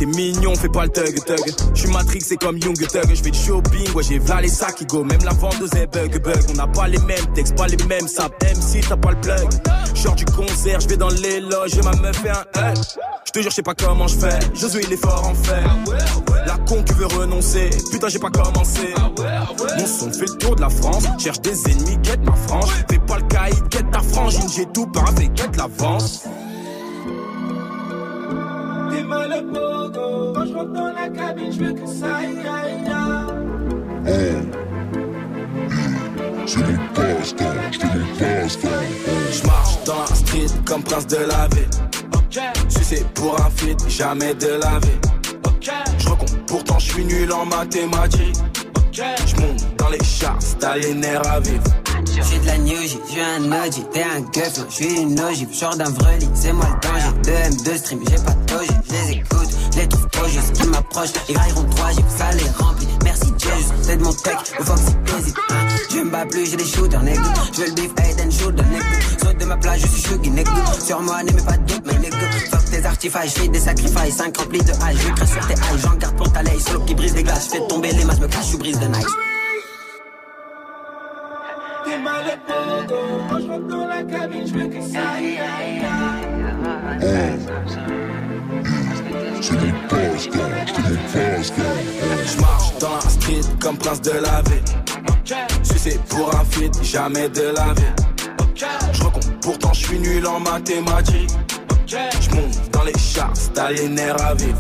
T'es 0.02 0.06
mignon, 0.06 0.56
fais 0.56 0.68
pas 0.68 0.82
le 0.82 0.88
thug 0.88 1.14
thug. 1.25 1.54
J'suis 1.75 1.88
Matrix, 1.92 2.23
c'est 2.26 2.37
comme 2.37 2.59
Young 2.59 2.76
Thug. 2.76 3.14
J'fais 3.14 3.30
du 3.30 3.38
shopping, 3.38 3.92
ouais, 3.94 4.02
j'ai 4.02 4.18
v'là 4.18 4.40
les 4.40 4.49
sacs 4.49 4.75
qui 4.75 4.85
go. 4.85 5.04
Même 5.04 5.23
la 5.25 5.32
vendeuse 5.32 5.73
est 5.75 5.87
bug 5.87 6.21
bug. 6.21 6.42
On 6.50 6.54
n'a 6.54 6.66
pas 6.66 6.88
les 6.88 6.99
mêmes 6.99 7.25
textes, 7.37 7.54
pas 7.54 7.68
les 7.68 7.76
mêmes 7.85 8.09
saps. 8.09 8.35
Même 8.42 8.61
si 8.61 8.80
t'as 8.80 8.97
pas 8.97 9.12
le 9.12 9.21
plug. 9.21 9.49
Genre 9.94 10.16
du 10.16 10.25
concert, 10.25 10.80
j'vais 10.80 10.97
dans 10.97 11.09
les 11.09 11.38
loges, 11.38 11.76
ma 11.85 11.92
meuf 11.92 12.16
fait 12.16 12.30
un 12.30 12.73
hug. 12.73 12.78
J'te 13.26 13.42
jure, 13.42 13.50
j'sais 13.52 13.62
pas 13.62 13.75
comment 13.75 14.09
j'fais. 14.09 14.40
Josué, 14.54 14.82
il 14.85 14.92
est 14.92 14.97
fort 14.97 15.25
en 15.25 15.35
fait. 15.35 15.62
La 16.49 16.59
con 16.66 16.82
qui 16.82 16.94
veut 16.94 17.06
renoncer. 17.06 17.71
Putain, 17.92 18.09
j'ai 18.09 18.18
pas 18.18 18.30
commencé. 18.30 18.94
Mon 19.78 19.87
son 19.87 20.12
fait 20.12 20.26
le 20.26 20.37
tour 20.38 20.56
de 20.56 20.62
la 20.62 20.68
France. 20.68 21.04
Cherche 21.21 21.40
des 21.42 21.71
ennemis, 21.71 21.99
quête 22.02 22.25
ma 22.25 22.35
frange. 22.35 22.71
Fais 22.90 22.99
pas 22.99 23.18
le 23.18 23.28
caïd, 23.28 23.68
quête 23.68 23.88
ta 23.92 24.00
frangine. 24.00 24.49
J'ai 24.52 24.66
tout 24.66 24.87
paraffé, 24.87 25.28
quête 25.28 25.56
l'avance. 25.56 26.25
T'es 28.92 29.02
mal 29.02 29.42
pogo. 29.52 30.32
Quand 30.34 30.46
je 30.46 30.52
rentre 30.52 30.72
dans 30.72 30.92
la 30.92 31.08
cabine, 31.08 31.50
je 31.50 31.58
veux 31.64 31.72
que 31.72 31.87
ça 31.87 32.16
aille, 32.16 32.38
aille, 32.40 32.87
aille. 32.92 34.12
C'est 36.46 36.58
mon 36.58 36.76
passe-temps, 36.92 37.44
c'est 37.72 37.84
mon 37.84 38.04
passe-temps. 38.18 38.68
Je 39.32 39.46
marche 39.46 39.84
dans 39.87 39.99
la 39.99 40.14
street 40.14 40.46
comme 40.66 40.82
prince 40.82 41.06
de 41.06 41.16
la 41.16 41.49
ville. 41.49 41.70
Si 42.68 42.84
c'est 42.84 43.06
pour 43.14 43.40
un 43.40 43.49
feat, 43.50 43.78
jamais 43.88 44.34
de 44.34 44.58
la 44.62 44.78
vie. 44.80 45.00
Je 45.99 46.08
recompte, 46.08 46.37
pourtant 46.46 46.78
je 46.78 46.92
suis 46.92 47.04
nul 47.06 47.32
en 47.32 47.46
mathématiques. 47.46 48.37
Je 48.92 49.40
monte 49.40 49.76
dans 49.78 49.88
les 49.88 50.04
charts, 50.04 50.38
t'as 50.58 50.76
les 50.76 50.92
nerfs 50.92 51.26
à 51.30 51.40
vivre. 51.40 51.64
J'suis 52.24 52.38
de 52.38 52.46
la 52.46 52.58
new 52.58 52.80
J, 52.82 52.98
j'suis 53.08 53.20
un 53.20 53.52
OG, 53.52 53.90
t'es 53.92 54.02
un 54.02 54.20
gueuf, 54.20 54.64
j'suis 54.68 55.00
une 55.00 55.20
ogive, 55.20 55.52
genre 55.52 55.76
d'un 55.76 55.90
vrai 55.90 56.18
lit, 56.18 56.28
c'est 56.34 56.52
moi 56.52 56.66
le 56.66 56.88
danger. 56.88 57.12
2 57.24 57.30
M, 57.30 57.54
2 57.64 57.76
stream, 57.76 58.00
j'ai 58.08 58.16
pas 58.16 58.32
de 58.32 58.44
doji, 58.46 58.70
j'les 58.88 59.16
écoute, 59.16 59.48
j'les 59.74 59.88
trouve 59.88 60.08
trop 60.08 60.28
juste, 60.28 60.52
qui 60.52 60.66
m'approchent, 60.66 61.12
ils 61.28 61.36
railleront 61.36 61.64
3 61.64 61.90
J, 61.90 61.96
ça 62.16 62.32
les 62.32 62.48
remplit. 62.62 62.88
Merci 63.04 63.32
Jesus, 63.38 63.72
c'est 63.82 63.96
de 63.96 64.04
mon 64.04 64.12
tech, 64.12 64.36
le 64.58 64.64
Foxy 64.64 64.96
hésite. 65.18 65.36
Hein. 65.50 65.54
Je 65.90 65.98
me 65.98 66.10
bats 66.10 66.26
plus, 66.26 66.50
j'ai 66.50 66.56
des 66.56 66.64
shooters, 66.64 67.02
nègre. 67.02 67.22
J'veux 67.52 67.66
le 67.66 67.72
beef, 67.72 67.90
head 67.98 68.20
and 68.24 68.30
shoulder. 68.30 68.64
Saute 69.20 69.38
de 69.38 69.44
ma 69.44 69.56
plage, 69.56 69.80
je 69.80 69.86
suis 69.88 70.02
chuggy, 70.02 70.30
nègre. 70.30 70.52
Sur 70.80 71.00
moi, 71.00 71.22
n'aimez 71.22 71.42
pas 71.42 71.56
de 71.56 71.66
doute, 71.66 71.82
mais 71.86 71.98
nègre. 71.98 72.16
Fuck 72.50 72.64
tes 72.70 72.86
artifices, 72.86 73.34
j'fais 73.34 73.48
des 73.48 73.60
sacrifices, 73.60 74.16
5 74.16 74.36
remplis 74.36 74.60
de 74.60 74.72
hache, 74.72 74.96
j'écris 74.96 75.26
sur 75.26 75.46
tes 75.46 75.54
haches, 75.54 75.80
j'en 75.82 75.94
garde 75.96 76.16
pour 76.16 76.32
ta 76.32 76.42
lay, 76.42 76.58
solo 76.60 76.80
qui 76.84 76.94
brise 76.94 77.14
des 77.14 77.24
glaces, 77.24 77.48
j'fais 77.50 77.66
tomber 77.66 77.92
les 77.92 78.04
masses, 78.04 78.20
me 78.20 78.28
cache, 78.28 78.52
je 78.52 78.56
brise 78.56 78.78
de 78.78 78.86
nice. 78.86 79.06
T'es 81.84 81.98
mal 81.98 82.24
au 82.26 82.36
pogo. 82.46 82.96
Quand 83.28 83.38
je 83.40 83.46
rentre 83.48 83.66
dans 83.68 83.86
la 83.86 84.02
cabine, 84.02 84.46
je 84.46 84.52
veux 84.54 84.68
que 84.68 84.80
ça 84.80 85.00
aille, 85.16 85.38
aille, 85.38 85.84
aille. 85.84 86.32
Je 92.24 92.40
marche 92.40 92.78
dans 92.78 92.94
la 92.94 93.00
street 93.00 93.40
comme 93.60 93.76
prince 93.76 94.00
de 94.02 94.12
la 94.12 94.42
ville. 94.42 94.64
C'est 95.76 96.00
pour 96.04 96.34
un 96.34 96.44
feat, 96.44 96.82
jamais 96.82 97.28
de 97.28 97.52
la 97.54 97.74
vie. 97.74 97.82
Je 98.92 99.02
recompte, 99.02 99.30
pourtant 99.40 99.72
je 99.72 99.86
suis 99.86 99.98
nul 99.98 100.26
en 100.26 100.38
mathématiques. 100.40 101.30
Je 101.86 102.30
monte 102.34 102.70
dans 102.70 102.84
les 102.84 102.92
les 103.74 103.88
nerfs 103.88 104.22
à 104.22 104.34
vivre. 104.34 104.58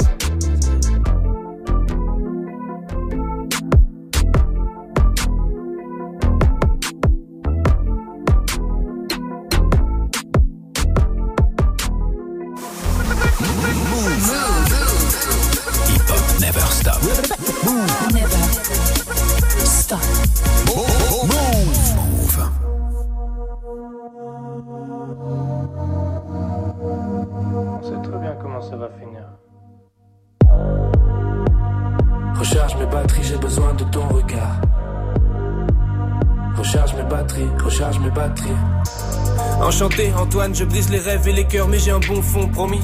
Enchanté, 39.60 40.12
Antoine, 40.16 40.54
je 40.54 40.64
brise 40.64 40.90
les 40.90 40.98
rêves 40.98 41.26
et 41.28 41.32
les 41.32 41.44
cœurs, 41.44 41.68
mais 41.68 41.78
j'ai 41.78 41.90
un 41.90 42.00
bon 42.00 42.22
fond, 42.22 42.48
promis. 42.48 42.80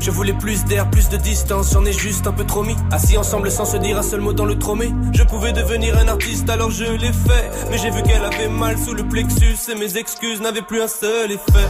Je 0.00 0.10
voulais 0.10 0.34
plus 0.34 0.64
d'air, 0.64 0.88
plus 0.88 1.08
de 1.08 1.16
distance, 1.16 1.72
j'en 1.72 1.84
ai 1.84 1.92
juste 1.92 2.26
un 2.26 2.32
peu 2.32 2.44
trop 2.44 2.62
mis. 2.62 2.76
Assis 2.92 3.18
ensemble 3.18 3.50
sans 3.50 3.64
se 3.64 3.76
dire 3.76 3.98
un 3.98 4.02
seul 4.02 4.20
mot 4.20 4.32
dans 4.32 4.44
le 4.44 4.58
tromé. 4.58 4.92
Je 5.12 5.22
pouvais 5.24 5.52
devenir 5.52 5.98
un 5.98 6.06
artiste, 6.06 6.48
alors 6.48 6.70
je 6.70 6.84
l'ai 6.84 7.12
fait. 7.12 7.50
Mais 7.70 7.78
j'ai 7.78 7.90
vu 7.90 8.02
qu'elle 8.02 8.24
avait 8.24 8.48
mal 8.48 8.78
sous 8.78 8.94
le 8.94 9.02
plexus 9.02 9.56
et 9.68 9.74
mes 9.74 9.96
excuses 9.96 10.40
n'avaient 10.40 10.62
plus 10.62 10.80
un 10.80 10.88
seul 10.88 11.32
effet. 11.32 11.66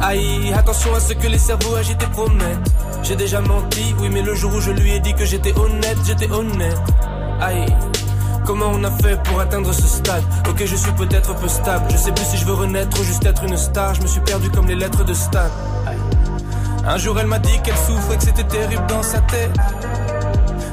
Aïe, 0.00 0.52
attention 0.54 0.94
à 0.94 1.00
ce 1.00 1.14
que 1.14 1.26
les 1.26 1.38
cerveaux 1.38 1.74
agités 1.74 2.06
promettent. 2.12 2.70
J'ai 3.02 3.16
déjà 3.16 3.40
menti, 3.40 3.94
oui, 3.98 4.08
mais 4.08 4.22
le 4.22 4.34
jour 4.34 4.54
où 4.54 4.60
je 4.60 4.70
lui 4.70 4.92
ai 4.92 5.00
dit 5.00 5.14
que 5.14 5.24
j'étais 5.24 5.58
honnête, 5.58 5.98
j'étais 6.04 6.30
honnête. 6.30 6.78
Aïe. 7.40 7.66
Comment 8.44 8.72
on 8.74 8.82
a 8.84 8.90
fait 8.90 9.20
pour 9.22 9.40
atteindre 9.40 9.72
ce 9.72 9.86
stade 9.86 10.24
Ok, 10.48 10.64
je 10.64 10.76
suis 10.76 10.92
peut-être 10.92 11.34
peu 11.36 11.48
stable. 11.48 11.84
Je 11.90 11.96
sais 11.96 12.12
plus 12.12 12.24
si 12.24 12.36
je 12.36 12.44
veux 12.44 12.54
renaître 12.54 13.00
ou 13.00 13.04
juste 13.04 13.24
être 13.24 13.44
une 13.44 13.56
star. 13.56 13.94
Je 13.94 14.02
me 14.02 14.06
suis 14.06 14.20
perdu 14.20 14.50
comme 14.50 14.66
les 14.66 14.74
lettres 14.74 15.04
de 15.04 15.14
Stan. 15.14 15.48
Un 16.84 16.98
jour, 16.98 17.18
elle 17.20 17.28
m'a 17.28 17.38
dit 17.38 17.60
qu'elle 17.62 17.76
souffrait, 17.76 18.16
que 18.16 18.24
c'était 18.24 18.44
terrible 18.44 18.84
dans 18.88 19.02
sa 19.02 19.20
tête. 19.20 19.56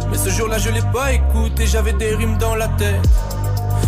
Mais 0.09 0.17
ce 0.17 0.29
jour-là, 0.29 0.57
je 0.57 0.71
l'ai 0.71 0.81
pas 0.91 1.11
écouté, 1.13 1.67
j'avais 1.67 1.93
des 1.93 2.15
rimes 2.15 2.37
dans 2.39 2.55
la 2.55 2.67
tête. 2.69 3.07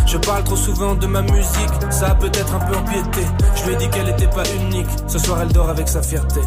Je 0.06 0.18
parle 0.18 0.44
trop 0.44 0.56
souvent 0.56 0.94
de 0.94 1.06
ma 1.06 1.22
musique, 1.22 1.70
ça 1.90 2.10
a 2.10 2.14
peut-être 2.14 2.54
un 2.54 2.60
peu 2.60 2.76
empiété. 2.76 3.26
Je 3.56 3.64
lui 3.64 3.74
ai 3.74 3.76
dit 3.76 3.88
qu'elle 3.88 4.08
était 4.08 4.28
pas 4.28 4.44
unique, 4.60 4.86
ce 5.06 5.18
soir 5.18 5.40
elle 5.42 5.52
dort 5.52 5.68
avec 5.68 5.88
sa 5.88 6.02
fierté. 6.02 6.40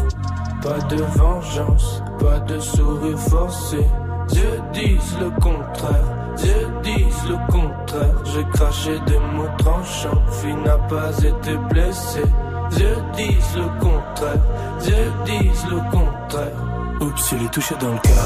Pas 0.62 0.78
de 0.86 1.02
vengeance, 1.02 2.02
pas 2.18 2.38
de 2.40 2.58
sourire 2.58 3.18
forcé. 3.18 3.86
Dieu 4.28 4.60
disent 4.72 5.16
le 5.20 5.30
contraire, 5.40 6.15
Dieu 6.36 6.68
disent 6.82 7.28
le 7.28 7.52
contraire. 7.52 8.14
J'ai 8.24 8.44
craché 8.52 8.98
des 9.06 9.18
mots 9.18 9.48
tranchants, 9.58 10.22
fille 10.40 10.54
n'a 10.64 10.78
pas 10.78 11.10
été 11.18 11.56
blessée. 11.70 12.24
Dieu 12.70 12.96
disent 13.16 13.56
le 13.56 13.68
contraire, 13.80 14.42
Dieu 14.82 15.12
disent 15.24 15.66
le 15.70 15.78
contraire. 15.90 16.52
Oups, 17.00 17.30
je 17.30 17.36
l'ai 17.36 17.48
touché 17.48 17.74
dans 17.80 17.92
le 17.92 17.98
cœur. 17.98 18.24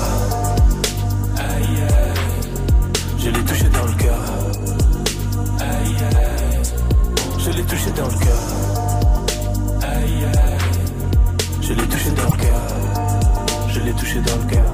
Aïe 1.36 1.82
aïe, 1.82 2.50
je 3.18 3.30
l'ai 3.30 3.44
touché 3.44 3.64
dans 3.68 3.86
le 3.86 3.92
cœur. 4.02 4.18
Aïe 5.60 5.96
aïe, 6.16 6.62
je 7.38 7.50
l'ai 7.50 7.62
touché 7.64 7.90
dans 7.90 8.06
le 8.06 8.18
cœur. 8.24 8.42
Aïe 9.82 10.24
aïe, 10.24 10.58
je 11.60 11.72
l'ai 11.74 11.86
touché 11.86 12.10
dans 12.10 12.24
le 12.24 12.36
cœur. 12.38 12.62
Je 13.68 13.80
l'ai 13.80 13.92
touché 13.92 14.20
dans 14.20 14.36
le 14.36 14.50
cœur. 14.50 14.72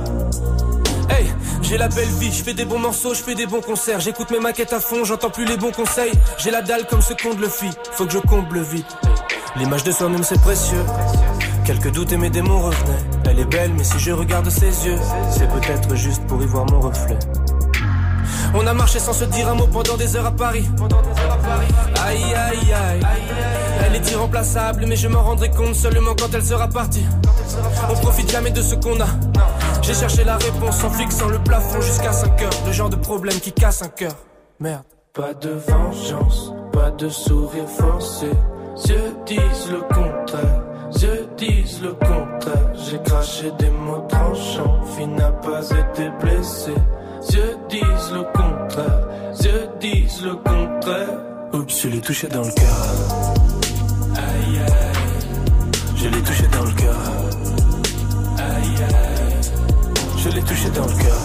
J'ai 1.62 1.78
la 1.78 1.88
belle 1.88 2.08
vie, 2.20 2.32
je 2.32 2.42
fais 2.42 2.54
des 2.54 2.64
bons 2.64 2.78
morceaux, 2.78 3.14
je 3.14 3.22
fais 3.22 3.34
des 3.34 3.46
bons 3.46 3.60
concerts, 3.60 4.00
j'écoute 4.00 4.30
mes 4.30 4.38
maquettes 4.38 4.72
à 4.72 4.80
fond, 4.80 5.04
j'entends 5.04 5.30
plus 5.30 5.44
les 5.44 5.56
bons 5.56 5.72
conseils. 5.72 6.12
J'ai 6.38 6.50
la 6.50 6.62
dalle 6.62 6.86
comme 6.86 7.02
ce 7.02 7.12
qu'on 7.14 7.36
le 7.36 7.48
fit, 7.48 7.70
faut 7.92 8.06
que 8.06 8.12
je 8.12 8.18
comble 8.18 8.60
vite. 8.60 8.86
L'image 9.56 9.84
de 9.84 9.92
soi-même 9.92 10.22
c'est 10.22 10.40
précieux. 10.40 10.84
Quelques 11.64 11.90
doutes 11.90 12.12
et 12.12 12.16
mes 12.16 12.30
démons 12.30 12.60
revenaient. 12.60 13.04
Elle 13.28 13.40
est 13.40 13.44
belle, 13.44 13.72
mais 13.76 13.84
si 13.84 13.98
je 13.98 14.12
regarde 14.12 14.48
ses 14.50 14.86
yeux, 14.86 14.98
c'est 15.30 15.48
peut-être 15.48 15.96
juste 15.96 16.24
pour 16.26 16.40
y 16.42 16.46
voir 16.46 16.66
mon 16.70 16.80
reflet. 16.80 17.18
On 18.54 18.66
a 18.66 18.72
marché 18.72 18.98
sans 18.98 19.12
se 19.12 19.24
dire 19.24 19.48
un 19.48 19.54
mot 19.54 19.66
pendant 19.66 19.96
des 19.96 20.14
heures 20.16 20.26
à 20.26 20.30
Paris. 20.30 20.68
Aïe 22.06 22.34
aïe 22.34 22.72
aïe. 22.72 23.00
Elle 23.84 23.96
est 23.96 24.10
irremplaçable, 24.10 24.86
mais 24.86 24.96
je 24.96 25.08
m'en 25.08 25.22
rendrai 25.22 25.50
compte 25.50 25.74
seulement 25.74 26.14
quand 26.18 26.32
elle 26.32 26.44
sera 26.44 26.68
partie. 26.68 27.04
On 27.90 27.94
profite 27.94 28.30
jamais 28.30 28.50
de 28.50 28.62
ce 28.62 28.74
qu'on 28.76 29.00
a. 29.00 29.08
J'ai 29.82 29.94
cherché 29.94 30.24
la 30.24 30.36
réponse 30.36 30.82
en 30.84 30.90
fixant 30.90 31.28
le 31.28 31.38
plafond 31.38 31.80
jusqu'à 31.80 32.12
5 32.12 32.42
heures. 32.42 32.50
Le 32.66 32.72
genre 32.72 32.90
de 32.90 32.96
problème 32.96 33.38
qui 33.40 33.52
casse 33.52 33.82
un 33.82 33.88
cœur. 33.88 34.14
Merde. 34.58 34.82
Pas 35.12 35.32
de 35.32 35.50
vengeance, 35.50 36.52
pas 36.72 36.90
de 36.90 37.08
sourire 37.08 37.68
forcé. 37.68 38.30
Dieu 38.84 39.16
disent 39.24 39.70
le 39.70 39.80
contraire, 39.80 40.62
Dieu 40.92 41.26
disent 41.38 41.80
le 41.82 41.92
contraire. 41.94 42.72
J'ai 42.74 42.98
craché 43.02 43.50
des 43.58 43.70
mots 43.70 44.04
tranchants, 44.08 44.82
fille 44.94 45.06
n'a 45.06 45.30
pas 45.32 45.62
été 45.70 46.10
blessée. 46.20 46.74
Dieu 47.30 47.56
disent 47.70 48.12
le 48.12 48.24
contraire, 48.24 49.08
Dieu 49.40 49.68
disent 49.80 50.22
le 50.22 50.34
contraire. 50.34 51.18
Oups, 51.54 51.80
je 51.82 51.88
l'ai 51.88 52.00
touché 52.00 52.28
dans 52.28 52.42
le 52.42 52.52
cœur. 52.52 52.76
Aïe 54.16 54.58
aïe, 54.58 55.26
je 55.96 56.08
l'ai 56.08 56.22
touché 56.22 56.46
dans 56.48 56.64
le 56.64 56.72
l'ai 60.36 60.42
touché 60.42 60.68
dans 60.68 60.86
le 60.86 60.92
cœur. 61.02 61.20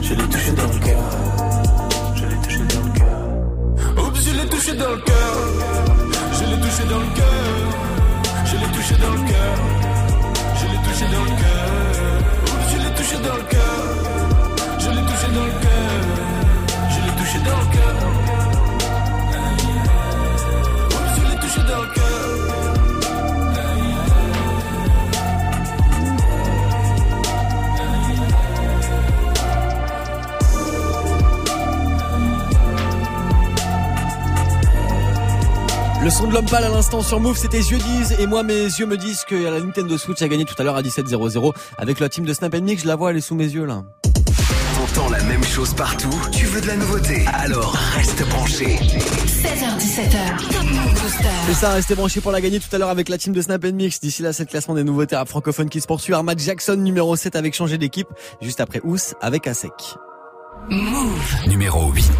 Je 0.00 0.14
l'ai 0.14 0.28
touché 0.28 0.52
dans 0.52 0.72
le 0.72 0.78
cœur. 0.86 1.04
Je 2.14 2.24
l'ai 2.24 2.36
touché 2.44 2.58
dans 2.72 2.84
le 2.86 2.92
cœur. 2.98 4.06
Oups, 4.06 4.20
je 4.24 4.30
l'ai 4.36 4.48
touché 4.48 4.72
dans 4.74 4.90
le 4.90 4.98
cœur. 4.98 5.34
Je 6.38 6.44
l'ai 6.50 6.60
touché 6.60 6.84
dans 6.88 7.00
le 7.00 7.10
cœur. 7.18 7.38
Je 8.44 8.56
l'ai 8.56 8.70
touché 8.76 8.94
dans 9.02 9.10
le 9.10 9.22
cœur. 9.30 9.54
Je 10.58 10.66
l'ai 10.70 10.80
touché 10.86 11.04
dans 11.14 11.24
le 11.24 11.34
cœur. 11.42 11.66
Je 12.70 12.76
l'ai 12.78 12.94
touché 12.94 13.16
dans 13.26 13.36
le 13.40 13.42
cœur. 13.54 13.80
Je 14.78 14.88
l'ai 14.90 15.02
touché 15.08 15.28
dans 15.34 15.46
le 15.46 15.52
cœur. 15.62 15.67
Le 36.08 36.12
son 36.12 36.26
de 36.26 36.32
l'homme 36.32 36.46
pâle 36.46 36.64
à 36.64 36.70
l'instant 36.70 37.02
sur 37.02 37.20
Move, 37.20 37.36
c'était 37.36 37.58
yeux 37.58 37.76
disent 37.76 38.16
et 38.18 38.26
moi 38.26 38.42
mes 38.42 38.62
yeux 38.62 38.86
me 38.86 38.96
disent 38.96 39.24
que 39.28 39.34
la 39.34 39.60
Nintendo 39.60 39.98
Switch 39.98 40.22
a 40.22 40.28
gagné 40.28 40.46
tout 40.46 40.54
à 40.56 40.62
l'heure 40.64 40.76
à 40.76 40.80
17-0-0 40.80 41.52
avec 41.76 42.00
la 42.00 42.08
team 42.08 42.24
de 42.24 42.32
Snap 42.32 42.54
Mix. 42.54 42.84
Je 42.84 42.88
la 42.88 42.96
vois, 42.96 43.10
elle 43.10 43.18
est 43.18 43.20
sous 43.20 43.34
mes 43.34 43.44
yeux 43.44 43.66
là. 43.66 43.82
T'entends 44.74 45.10
la 45.10 45.22
même 45.24 45.44
chose 45.44 45.74
partout? 45.74 46.08
Tu 46.32 46.46
veux 46.46 46.62
de 46.62 46.66
la 46.66 46.76
nouveauté? 46.76 47.26
Alors 47.34 47.76
reste 47.94 48.26
branché. 48.30 48.78
16h17h, 48.78 50.50
Top 50.50 50.62
Move 50.62 50.94
Booster. 50.94 51.28
C'est 51.48 51.54
ça, 51.54 51.72
restez 51.74 51.94
branchés 51.94 52.22
pour 52.22 52.32
la 52.32 52.40
gagner 52.40 52.58
tout 52.58 52.74
à 52.74 52.78
l'heure 52.78 52.88
avec 52.88 53.10
la 53.10 53.18
team 53.18 53.34
de 53.34 53.42
Snap 53.42 53.62
Mix. 53.66 54.00
D'ici 54.00 54.22
là, 54.22 54.32
c'est 54.32 54.44
le 54.44 54.48
classement 54.48 54.76
des 54.76 54.84
nouveautés 54.84 55.14
à 55.14 55.26
francophone 55.26 55.68
qui 55.68 55.82
se 55.82 55.86
poursuit. 55.86 56.14
Armad 56.14 56.38
Jackson 56.38 56.76
numéro 56.76 57.16
7 57.16 57.36
avec 57.36 57.54
changé 57.54 57.76
d'équipe. 57.76 58.08
Juste 58.40 58.60
après 58.60 58.80
Ous 58.82 59.12
avec 59.20 59.46
Asek. 59.46 59.74
Move. 60.70 61.48
Numéro 61.48 61.92
8. 61.92 62.10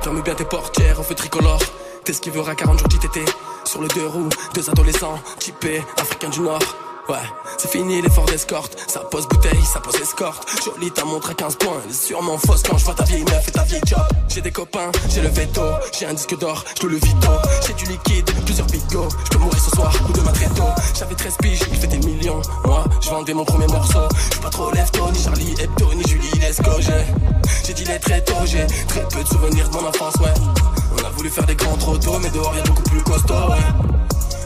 Ferme 0.00 0.22
bien 0.22 0.34
tes 0.34 0.46
portières 0.46 0.98
en 0.98 1.02
feu 1.02 1.14
tricolore. 1.14 1.60
T'es 2.04 2.12
ce 2.12 2.20
qui 2.20 2.30
verra 2.30 2.54
40 2.54 2.78
jours 2.78 2.88
d'ITT. 2.88 3.20
Sur 3.64 3.80
le 3.82 3.88
deux 3.88 4.06
roues, 4.06 4.28
deux 4.54 4.68
adolescents, 4.70 5.18
typés, 5.38 5.82
africains 5.98 6.30
du 6.30 6.40
Nord. 6.40 6.62
Ouais, 7.08 7.16
c'est 7.58 7.70
fini 7.70 8.00
l'effort 8.00 8.24
d'escorte. 8.26 8.76
Ça 8.88 9.00
pose 9.00 9.26
bouteille, 9.28 9.64
ça 9.64 9.80
pose 9.80 9.96
escorte. 9.96 10.48
Jolie 10.64 10.90
ta 10.90 11.04
montre 11.04 11.30
à 11.30 11.34
15 11.34 11.56
points. 11.56 11.80
Elle 11.84 11.90
est 11.90 11.94
sûrement 11.94 12.38
fausse 12.38 12.62
quand 12.62 12.78
je 12.78 12.84
vois 12.84 12.94
ta 12.94 13.04
vieille 13.04 13.24
meuf 13.24 13.48
et 13.48 13.50
ta 13.50 13.62
vieille 13.64 13.82
job. 13.86 14.00
J'ai 14.28 14.40
des 14.40 14.52
copains, 14.52 14.90
j'ai 15.08 15.20
le 15.20 15.28
veto. 15.28 15.62
J'ai 15.98 16.06
un 16.06 16.14
disque 16.14 16.38
d'or, 16.38 16.64
je 16.80 16.86
le 16.86 16.96
vito. 16.96 17.28
J'ai 17.66 17.74
du 17.74 17.84
liquide, 17.86 18.30
plusieurs 18.44 18.66
bigots. 18.68 19.08
Je 19.24 19.30
peux 19.30 19.38
mourir 19.38 19.60
ce 19.60 19.70
soir 19.70 19.92
ou 20.08 20.12
demain 20.12 20.32
très 20.32 20.48
tôt. 20.48 20.70
J'avais 20.98 21.14
13 21.14 21.36
piges, 21.42 21.60
il 21.70 21.78
fait 21.78 21.86
des 21.88 21.98
millions. 21.98 22.40
Moi, 22.64 22.84
je 23.00 23.10
vendais 23.10 23.34
mon 23.34 23.44
premier 23.44 23.66
morceau. 23.66 24.08
Je 24.26 24.32
suis 24.32 24.40
pas 24.40 24.50
trop 24.50 24.70
lève-tôt, 24.70 25.10
ni 25.12 25.22
Charlie 25.22 25.54
Hebdo, 25.60 25.92
ni 25.94 26.04
Julie. 26.08 26.30
J'ai 26.80 27.04
j'ai 27.66 27.74
dit 27.74 27.84
les 27.84 27.98
très 27.98 28.20
tôt, 28.22 28.34
j'ai 28.44 28.66
très 28.88 29.06
peu 29.08 29.22
de 29.22 29.28
souvenirs 29.28 29.68
de 29.68 29.74
mon 29.74 29.86
enfance, 29.86 30.14
ouais. 30.16 30.79
Faire 31.30 31.46
des 31.46 31.54
grands 31.54 31.76
trop 31.76 31.96
mais 32.20 32.30
dehors 32.30 32.52
y'a 32.56 32.62
beaucoup 32.64 32.82
plus 32.82 33.02
costaud, 33.02 33.34
ouais. 33.50 33.56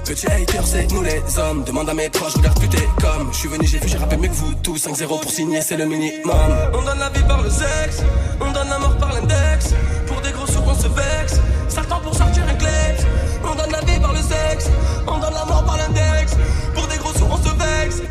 Petit 0.04 0.26
hater, 0.26 0.60
c'est 0.64 0.86
nous 0.92 1.02
les 1.02 1.22
hommes. 1.38 1.64
Demande 1.64 1.88
à 1.88 1.94
mes 1.94 2.10
proches, 2.10 2.34
regarde 2.34 2.58
plus 2.58 2.68
t'es 2.68 2.86
comme. 3.00 3.32
Je 3.32 3.38
suis 3.38 3.48
venu, 3.48 3.66
j'ai 3.66 3.78
vu, 3.78 3.88
j'ai 3.88 3.96
rappelé 3.96 4.20
mieux 4.20 4.28
que 4.28 4.34
vous 4.34 4.54
tous. 4.62 4.76
5-0 4.76 5.06
pour 5.06 5.30
signer, 5.30 5.62
c'est 5.62 5.78
le 5.78 5.86
minimum. 5.86 6.34
On 6.74 6.82
donne 6.82 6.98
la 6.98 7.08
vie 7.08 7.22
par 7.26 7.40
le 7.40 7.48
sexe, 7.48 8.02
on 8.38 8.52
donne 8.52 8.68
la 8.68 8.78
mort 8.78 8.98
par 8.98 9.14
l'index. 9.14 9.72
Pour 10.06 10.20
des 10.20 10.30
gros 10.32 10.46
sous, 10.46 10.60
on 10.60 10.74
se 10.74 10.88
vexe. 10.88 11.40
Sartant 11.68 12.00
pour 12.00 12.14
sortir 12.14 12.42
un 12.46 12.54
kleps. 12.54 13.06
On 13.42 13.54
donne 13.54 13.72
la 13.72 13.80
vie 13.80 13.98
par 13.98 14.12
le 14.12 14.20
sexe, 14.20 14.68
on 15.06 15.18
donne 15.18 15.32
la 15.32 15.44
mort 15.46 15.64
par 15.64 15.78
l'index. 15.78 16.36
Pour 16.74 16.86
des 16.86 16.98
gros 16.98 17.14
sous, 17.14 17.24
on 17.24 17.38
se 17.38 17.48
vexe. 17.48 18.02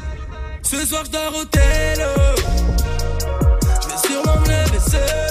Ce 0.63 0.83
soir, 0.87 1.03
je 1.05 1.11
dors 1.11 1.35
au. 1.35 1.45
Je 3.83 3.87
vais 3.87 4.07
sûrement 4.07 4.39
me 4.39 4.47
lever. 4.47 5.22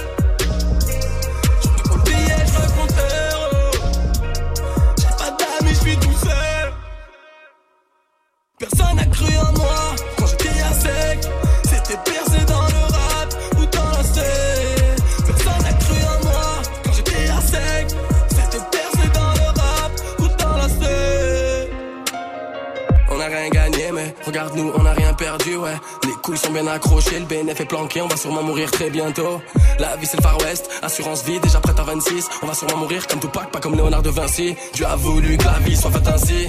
Gagné, 24.32 24.62
mais 24.62 24.70
regarde-nous, 24.70 24.72
on 24.76 24.86
a 24.86 24.92
rien 24.92 25.14
perdu, 25.14 25.56
ouais. 25.56 25.74
Les 26.04 26.12
couilles 26.22 26.38
sont 26.38 26.52
bien 26.52 26.66
accrochées, 26.66 27.18
le 27.18 27.26
BNF 27.26 27.60
est 27.60 27.64
planqué, 27.64 28.02
on 28.02 28.08
va 28.08 28.16
sûrement 28.16 28.42
mourir 28.42 28.70
très 28.70 28.90
bientôt. 28.90 29.40
La 29.78 29.96
vie 29.96 30.06
c'est 30.06 30.16
le 30.16 30.22
Far 30.22 30.38
West, 30.40 30.70
assurance 30.82 31.24
vie, 31.24 31.38
déjà 31.40 31.60
prête 31.60 31.78
à 31.78 31.82
26. 31.82 32.28
On 32.42 32.46
va 32.46 32.54
sûrement 32.54 32.78
mourir 32.78 33.06
comme 33.06 33.20
Tupac, 33.20 33.50
pas 33.50 33.60
comme 33.60 33.74
Léonard 33.74 34.02
de 34.02 34.10
Vinci. 34.10 34.54
Dieu 34.74 34.86
a 34.86 34.96
voulu 34.96 35.36
que 35.36 35.44
la 35.44 35.58
vie 35.60 35.76
soit 35.76 35.90
faite 35.90 36.08
ainsi. 36.08 36.48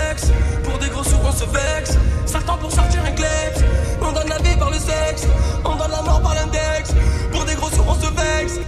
On 5.65 5.75
donne 5.75 5.91
la 5.91 6.01
mort 6.01 6.21
par 6.21 6.35
l'index. 6.35 6.93
Pour 7.31 7.45
des 7.45 7.55
gros 7.55 7.69
sous, 7.69 7.83
on 7.87 7.95
se 7.95 8.07
vexe. 8.07 8.59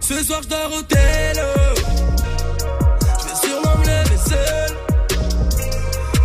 Ce 0.00 0.24
soir, 0.24 0.40
je 0.42 0.48
dors 0.48 0.72
au 0.78 0.82
tel. 0.82 1.36
Je 3.20 3.28
vais 3.28 3.34
sûrement 3.46 3.76
me 3.78 3.84
lever 3.84 4.18
seul. 4.18 4.76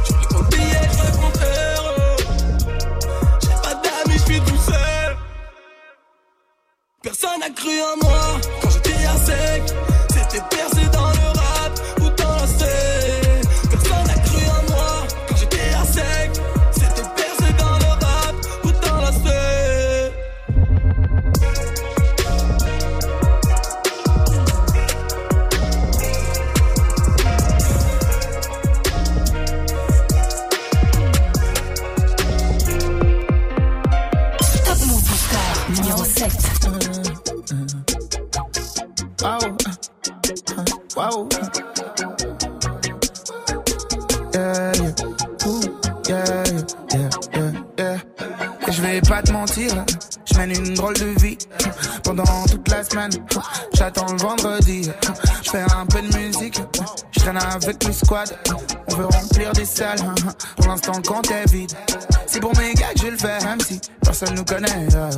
Je 0.07 0.13
me 0.13 0.25
compte 0.33 1.39
je. 1.39 1.87
J'ai 3.41 3.55
pas 3.61 3.75
d'amis, 3.75 4.17
je 4.17 4.23
suis 4.31 4.41
tout 4.41 4.61
seul. 4.65 5.17
Personne 7.01 7.39
n'a 7.39 7.49
cru 7.49 7.81
en 7.81 8.05
moi 8.05 8.16
On 58.89 58.95
veut 58.95 59.05
remplir 59.05 59.51
des 59.53 59.65
salles, 59.65 59.99
pour 60.57 60.67
l'instant 60.67 60.93
le 60.97 61.07
compte 61.07 61.29
est 61.31 61.49
vide. 61.51 61.71
C'est 62.25 62.39
pour 62.39 62.55
mes 62.57 62.73
gars 62.73 62.93
que 62.93 63.01
je 63.01 63.07
le 63.07 63.17
fais, 63.17 63.39
même 63.45 63.59
si 63.61 63.79
personne 64.03 64.33
nous 64.35 64.43
connaît. 64.43 64.87
euh. 64.95 65.09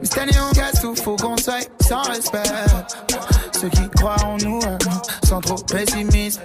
Mais 0.00 0.04
cette 0.06 0.18
année 0.18 0.38
on 0.50 0.52
casse 0.54 0.80
tout, 0.80 0.94
faut 0.94 1.16
qu'on 1.16 1.36
soit 1.36 1.66
sans 1.80 2.02
respect. 2.02 2.42
Ceux 3.60 3.68
qui 3.68 3.88
croient 3.96 4.22
en 4.24 4.36
nous 4.38 4.60
euh, 4.62 4.78
sont 5.26 5.40
trop 5.40 5.56
pessimistes. 5.56 6.40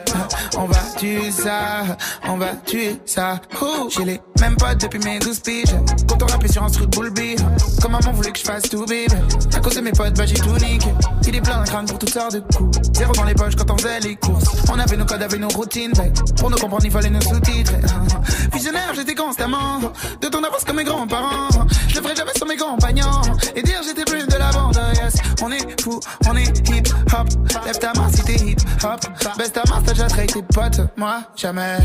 On 0.58 0.66
va 0.66 0.80
tuer 0.98 1.32
ça, 1.32 1.84
on 2.28 2.38
va 2.38 2.54
tuer 2.66 3.00
ça. 3.06 3.40
Ouh, 3.62 3.77
Mêmes 3.98 4.56
potes 4.58 4.80
depuis 4.80 5.00
mes 5.00 5.18
12 5.18 5.40
piges. 5.40 5.76
Quand 6.08 6.22
on 6.22 6.28
rappelait 6.28 6.52
sur 6.52 6.64
un 6.64 6.68
bull 6.68 7.10
beat. 7.10 7.44
Comme 7.82 7.94
maman 7.94 8.12
voulait 8.12 8.32
que 8.32 8.38
je 8.38 8.44
fasse 8.44 8.70
tout 8.70 8.86
bébé. 8.86 9.08
À 9.56 9.60
cause 9.60 9.76
de 9.76 9.82
mes 9.82 9.92
potes, 9.92 10.14
bah 10.14 10.26
j'ai 10.28 10.36
tout 10.36 10.54
niqué. 10.54 10.90
Il 11.28 11.36
est 11.36 11.42
plein 11.42 11.58
d'un 11.58 11.64
crâne 11.64 11.86
pour 11.88 11.98
toutes 11.98 12.12
sortes 12.12 12.36
de 12.36 12.40
coups. 12.56 12.78
Zéro 12.94 13.12
dans 13.14 13.24
les 13.24 13.34
poches 13.34 13.56
quand 13.56 13.72
on 13.72 13.78
faisait 13.78 14.00
les 14.02 14.16
courses. 14.16 14.46
On 14.72 14.78
avait 14.78 14.98
nos 14.98 15.06
codes, 15.06 15.24
avait 15.24 15.40
nos 15.40 15.48
routines. 15.48 15.94
Pour 16.38 16.52
nous 16.52 16.58
comprendre, 16.58 16.86
il 16.86 16.92
fallait 16.92 17.10
nos 17.10 17.22
sous-titres. 17.22 17.74
Visionnaire, 18.54 18.94
j'étais 18.94 19.16
constamment. 19.16 19.80
De 20.22 20.28
ton 20.28 20.44
avance 20.44 20.64
comme 20.64 20.76
mes 20.76 20.84
grands-parents. 20.84 21.50
Je 21.88 21.96
le 21.96 22.02
ferai 22.04 22.16
jamais 22.16 22.34
sur 22.36 22.46
mes 22.46 22.58
compagnons. 22.58 23.22
Et 23.56 23.64
dire 23.64 23.82
j'étais 23.84 24.06
plus 24.06 24.28
de 24.28 24.38
la 24.38 24.52
bande, 24.52 24.80
yes. 24.94 25.16
On 25.42 25.52
est 25.52 25.82
fou, 25.82 26.00
on 26.30 26.36
est 26.36 26.70
hip 26.70 26.94
hop. 27.14 27.28
Lève 27.66 27.80
ta 27.80 27.94
main 27.94 28.12
si 28.14 28.24
t'es 28.24 28.36
hip 28.36 28.58
hop. 28.84 29.00
Baisse 29.40 29.54
ta 29.54 29.64
main, 29.68 29.82
t'as 29.84 29.94
déjà 29.94 30.06
trahi 30.06 30.28
tes 30.28 30.44
potes. 30.44 30.82
Moi, 30.98 31.24
jamais. 31.36 31.80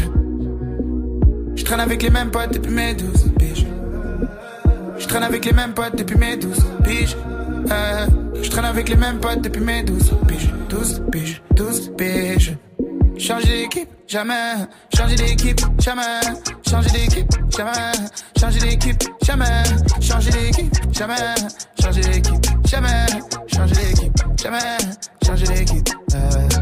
Je 1.63 1.67
traîne 1.67 1.79
avec 1.81 2.03
les 2.03 2.11
mêmes 2.11 2.33
potes 2.33 2.53
depuis 2.55 2.73
mes 2.73 2.93
12 2.93 3.35
piges. 3.39 3.67
Je 4.99 5.07
traîne 5.07 5.23
avec 5.23 5.45
les 5.45 5.53
mêmes 5.53 5.73
potes 5.73 5.95
depuis 5.95 6.19
mes 6.19 6.37
12 6.37 6.59
piges. 6.83 7.17
Euh, 7.71 8.07
je 8.43 8.51
traîne 8.51 8.65
avec 8.65 8.89
les 8.89 8.97
mêmes 8.97 9.21
potes 9.21 9.41
depuis 9.43 9.61
mes 9.63 9.85
12 9.85 10.13
piges. 10.27 10.53
12 10.69 11.03
piges, 11.13 11.41
12 11.55 11.93
piges. 11.97 12.57
Changer 13.17 13.63
d'équipe, 13.63 13.89
jamais. 14.09 14.55
Changer 14.97 15.15
d'équipe, 15.15 15.61
jamais. 15.79 16.03
Changer 16.69 16.91
d'équipe, 16.91 17.31
jamais. 17.57 17.73
Changer 18.41 18.59
d'équipe, 18.59 19.03
jamais. 19.23 19.45
Changer 20.01 20.31
d'équipe, 20.33 20.75
jamais. 20.93 21.15
Changer 21.79 22.01
d'équipe, 22.01 22.43
jamais. 22.67 23.07
Changer 23.55 23.75
d'équipe, 23.75 24.13
jamais. 24.43 24.59
Changer 25.25 25.47
d'équipe. 25.47 25.89
euh. 26.17 26.62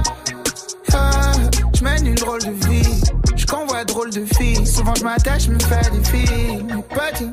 Une 2.11 2.17
drôle 2.17 2.41
de 2.41 2.67
vie. 2.67 3.01
Je 3.35 3.45
convois 3.45 3.85
drôle 3.85 4.11
de 4.11 4.25
filles. 4.25 4.65
Souvent 4.65 4.93
je 4.95 5.03
m'attache, 5.03 5.47
me 5.47 5.59
fais 5.59 5.89
des 5.91 6.03
filles. 6.03 6.63
Mes 6.63 6.81
potes, 6.83 7.23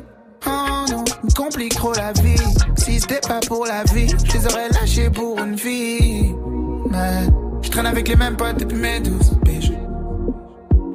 oh 0.47 0.85
non, 0.89 1.03
me 1.23 1.33
complique 1.35 1.75
trop 1.75 1.93
la 1.93 2.13
vie. 2.13 2.41
Si 2.77 2.99
c'était 2.99 3.19
pas 3.27 3.39
pour 3.47 3.65
la 3.65 3.83
vie, 3.93 4.09
je 4.25 4.37
les 4.37 4.45
aurais 4.47 4.69
lâchés 4.69 5.09
pour 5.09 5.39
une 5.39 5.57
fille. 5.57 6.33
Mais 6.89 7.27
je 7.61 7.69
traîne 7.69 7.85
avec 7.85 8.07
les 8.07 8.15
mêmes 8.15 8.37
potes 8.37 8.59
depuis 8.59 8.77
mes 8.77 8.99
12 8.99 9.39
piges. 9.43 9.73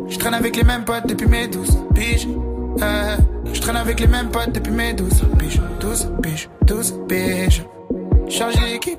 Je 0.08 0.18
traîne 0.18 0.34
avec 0.34 0.56
les 0.56 0.64
mêmes 0.64 0.84
potes 0.84 1.06
depuis 1.06 1.26
mes 1.26 1.46
12 1.48 1.78
piges. 1.94 2.28
Euh, 2.82 3.16
je 3.52 3.60
traîne 3.60 3.76
avec 3.76 4.00
les 4.00 4.06
mêmes 4.06 4.30
potes 4.30 4.52
depuis 4.52 4.72
mes 4.72 4.94
12 4.94 5.08
piges. 5.38 5.60
12 5.80 6.08
piges, 6.22 6.48
12 6.66 6.94
piges. 7.08 7.64
Changer 8.28 8.60
d'équipe, 8.72 8.98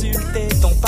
Dylan 0.00 0.22
et 0.36 0.48
d'insulter 0.48 0.87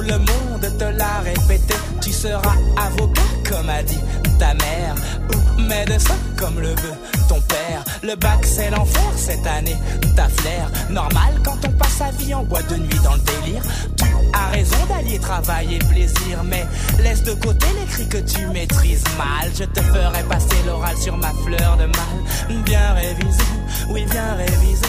le 0.00 0.18
monde 0.18 0.78
te 0.78 0.84
l'a 0.84 1.20
répété. 1.20 1.74
Tu 2.00 2.12
seras 2.12 2.56
avocat, 2.76 3.22
comme 3.48 3.68
a 3.68 3.82
dit 3.82 4.00
ta 4.38 4.54
mère, 4.54 4.94
ou 5.30 5.60
médecin, 5.62 6.16
comme 6.36 6.60
le 6.60 6.68
veut 6.68 6.98
ton 7.28 7.40
père. 7.40 7.84
Le 8.02 8.14
bac, 8.16 8.44
c'est 8.44 8.70
l'enfer 8.70 9.12
cette 9.16 9.46
année. 9.46 9.76
Ta 10.16 10.28
flair, 10.28 10.70
normal 10.90 11.40
quand 11.44 11.56
on 11.66 11.72
passe 11.72 11.94
sa 11.98 12.10
vie 12.12 12.34
en 12.34 12.44
boîte 12.44 12.68
de 12.70 12.76
nuit 12.76 12.98
dans 13.02 13.14
le 13.14 13.20
délire. 13.20 13.62
Tu 13.96 14.04
as 14.32 14.50
raison 14.50 14.76
d'allier 14.88 15.18
travail 15.18 15.74
et 15.74 15.78
plaisir, 15.78 16.42
mais 16.44 16.66
laisse 17.02 17.22
de 17.22 17.32
côté 17.34 17.66
les 17.80 17.86
cris 17.86 18.08
que 18.08 18.18
tu 18.18 18.46
maîtrises 18.48 19.04
mal. 19.16 19.50
Je 19.58 19.64
te 19.64 19.80
ferai 19.80 20.22
passer 20.24 20.62
l'oral 20.66 20.96
sur 20.96 21.16
ma 21.16 21.32
fleur 21.44 21.76
de 21.76 21.84
mal. 21.84 22.62
Bien 22.64 22.92
révisé, 22.92 23.44
oui, 23.90 24.04
bien 24.10 24.34
révisé. 24.34 24.86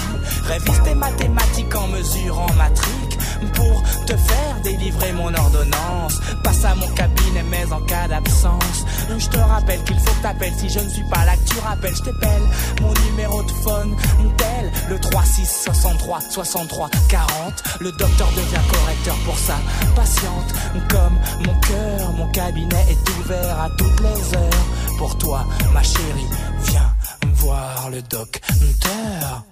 Révise 0.47 0.81
tes 0.83 0.95
mathématiques 0.95 1.75
en 1.75 1.87
mesurant 1.87 2.47
ma 2.57 2.69
trique 2.69 3.04
pour 3.53 3.83
te 4.05 4.15
faire 4.15 4.55
délivrer 4.63 5.11
mon 5.13 5.33
ordonnance. 5.33 6.19
Passe 6.43 6.65
à 6.65 6.75
mon 6.75 6.87
cabinet, 6.89 7.43
mais 7.49 7.71
en 7.71 7.81
cas 7.81 8.07
d'absence, 8.07 8.85
je 9.17 9.27
te 9.27 9.37
rappelle 9.37 9.83
qu'il 9.83 9.97
faut 9.99 10.13
que 10.13 10.21
t'appelles. 10.21 10.53
Si 10.57 10.69
je 10.69 10.79
ne 10.79 10.89
suis 10.89 11.03
pas 11.09 11.25
là, 11.25 11.35
que 11.35 11.53
tu 11.53 11.59
rappelles, 11.59 11.95
je 11.95 12.03
t'appelle. 12.03 12.43
Mon 12.81 12.93
numéro 13.09 13.43
de 13.43 13.51
phone, 13.51 13.95
tel 14.37 14.71
le 14.89 14.99
36 14.99 15.63
63 15.65 16.19
63 16.21 16.89
40. 17.09 17.63
Le 17.81 17.91
docteur 17.91 18.29
devient 18.31 18.65
correcteur 18.71 19.15
pour 19.25 19.37
sa 19.37 19.57
patiente. 19.95 20.53
Comme 20.89 21.17
mon 21.45 21.59
cœur, 21.61 22.11
mon 22.17 22.27
cabinet 22.31 22.85
est 22.89 23.09
ouvert 23.19 23.59
à 23.59 23.69
toutes 23.77 23.99
les 24.01 24.37
heures. 24.37 24.97
Pour 24.97 25.17
toi, 25.17 25.45
ma 25.73 25.83
chérie, 25.83 26.29
viens 26.63 26.95
voir 27.33 27.89
le 27.89 28.01
docteur. 28.01 29.43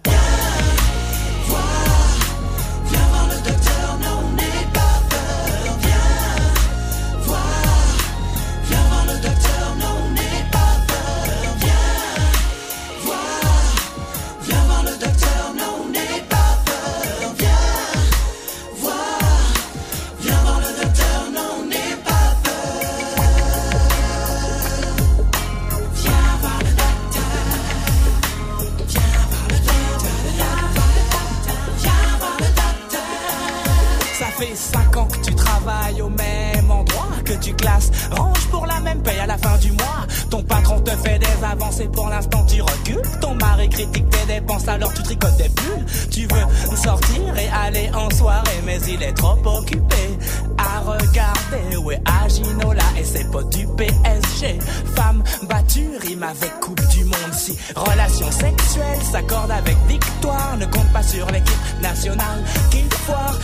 Range 38.11 38.47
pour 38.51 38.65
la 38.65 38.79
même 38.79 39.01
paye 39.01 39.19
à 39.19 39.27
la 39.27 39.37
fin 39.37 39.57
du 39.57 39.71
mois. 39.71 40.07
Ton 40.29 40.43
patron 40.43 40.79
te 40.79 40.91
fait 40.91 41.19
des 41.19 41.43
avancées, 41.43 41.87
pour 41.87 42.09
l'instant 42.09 42.45
tu 42.45 42.61
recules. 42.61 43.01
Ton 43.21 43.35
mari 43.35 43.69
critique 43.69 44.09
tes 44.09 44.33
dépenses, 44.33 44.67
alors 44.67 44.93
tu 44.93 45.03
tricotes 45.03 45.37
des 45.37 45.49
bulles. 45.49 45.85
Tu 46.11 46.21
veux 46.21 46.75
sortir 46.75 47.37
et 47.37 47.49
aller 47.49 47.89
en 47.93 48.09
soirée, 48.09 48.61
mais 48.65 48.79
il 48.87 49.01
est 49.03 49.13
trop 49.13 49.37
occupé 49.45 50.17
à 50.57 50.79
regarder. 50.79 51.77
Ouais, 51.83 52.01
à 52.05 52.27
Ginola 52.27 52.83
et 52.97 53.03
ses 53.03 53.25
potes 53.25 53.49
du 53.55 53.67
PSG. 53.67 54.59
Femme 54.95 55.23
battue, 55.49 55.89
rime 56.01 56.23
avec 56.23 56.59
Coupe 56.59 56.87
du 56.89 57.03
Monde. 57.03 57.33
Si 57.33 57.57
relation 57.75 58.31
sexuelle 58.31 59.01
s'accorde 59.11 59.51
avec 59.51 59.75
victoire, 59.87 60.57
ne 60.57 60.65
compte 60.65 60.91
pas 60.93 61.03
sur 61.03 61.25
l'équipe 61.31 61.81
nationale 61.81 62.43
qu'il 62.71 62.89
foire. 62.91 63.37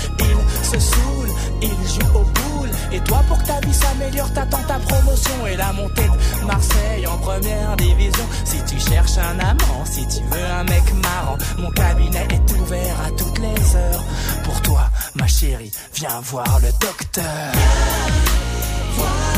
Et 2.91 2.99
toi, 3.02 3.21
pour 3.28 3.38
que 3.38 3.47
ta 3.47 3.60
vie 3.60 3.73
s'améliore, 3.73 4.32
t'attends 4.34 4.63
ta 4.67 4.80
promotion 4.80 5.47
et 5.47 5.56
la 5.56 5.71
montée 5.73 6.08
de 6.41 6.45
Marseille 6.45 7.06
en 7.08 7.17
première 7.17 7.75
division. 7.78 8.25
Si 8.45 8.58
tu 8.65 8.80
cherches 8.80 9.17
un 9.17 9.39
amant, 9.39 9.86
si 9.86 10.08
tu 10.08 10.23
veux 10.23 10.45
un 10.45 10.63
mec 10.63 10.84
marrant, 11.04 11.38
mon 11.58 11.69
cabinet 11.71 12.28
est 12.32 12.52
ouvert 12.54 12.95
à 13.06 13.12
toutes 13.12 13.39
les 13.39 13.75
heures. 13.75 14.04
Pour 14.43 14.62
toi, 14.62 14.89
ma 15.15 15.28
chérie, 15.28 15.71
viens 15.93 16.19
voir 16.23 16.60
le 16.62 16.71
docteur. 16.80 17.23
Viens 17.54 18.95
voir, 18.95 19.29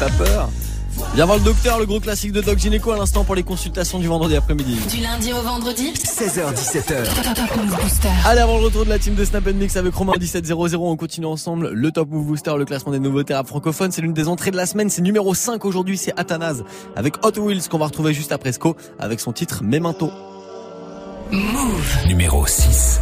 pas 0.00 0.08
peur. 0.08 0.48
Viens 1.14 1.26
voir 1.26 1.36
le 1.36 1.44
docteur, 1.44 1.78
le 1.78 1.84
gros 1.84 2.00
classique 2.00 2.32
de 2.32 2.40
Doc 2.40 2.58
Gynéco 2.58 2.90
à 2.90 2.96
l'instant 2.96 3.22
pour 3.22 3.34
les 3.34 3.42
consultations 3.42 3.98
du 3.98 4.06
vendredi 4.06 4.34
après-midi. 4.34 4.78
Du 4.88 5.02
lundi 5.02 5.32
au 5.32 5.42
vendredi 5.42 5.92
16h17h. 5.92 7.34
Top 7.34 7.56
Move 7.56 7.82
Booster. 7.82 8.08
Allez, 8.24 8.40
avant 8.40 8.58
le 8.58 8.64
retour 8.64 8.84
de 8.84 8.88
la 8.88 8.98
team 8.98 9.14
de 9.14 9.24
Snap 9.24 9.46
Mix 9.46 9.76
avec 9.76 9.94
Romain 9.94 10.14
1700, 10.18 10.78
on 10.80 10.96
continue 10.96 11.26
ensemble 11.26 11.70
le 11.70 11.92
Top 11.92 12.08
Move 12.10 12.24
Booster, 12.24 12.54
le 12.56 12.64
classement 12.64 12.92
des 12.92 12.98
nouveautés 12.98 13.34
rap 13.34 13.46
francophones. 13.46 13.92
C'est 13.92 14.00
l'une 14.00 14.14
des 14.14 14.26
entrées 14.26 14.50
de 14.50 14.56
la 14.56 14.64
semaine. 14.64 14.88
C'est 14.88 15.02
numéro 15.02 15.34
5 15.34 15.64
aujourd'hui. 15.66 15.98
C'est 15.98 16.18
Athanase 16.18 16.64
avec 16.96 17.14
Hot 17.22 17.38
Wheels 17.38 17.68
qu'on 17.68 17.78
va 17.78 17.86
retrouver 17.86 18.14
juste 18.14 18.32
après 18.32 18.52
Sco 18.52 18.74
avec 18.98 19.20
son 19.20 19.32
titre 19.32 19.62
Memento. 19.62 20.10
Move. 21.30 22.06
Numéro 22.06 22.46
6. 22.46 23.00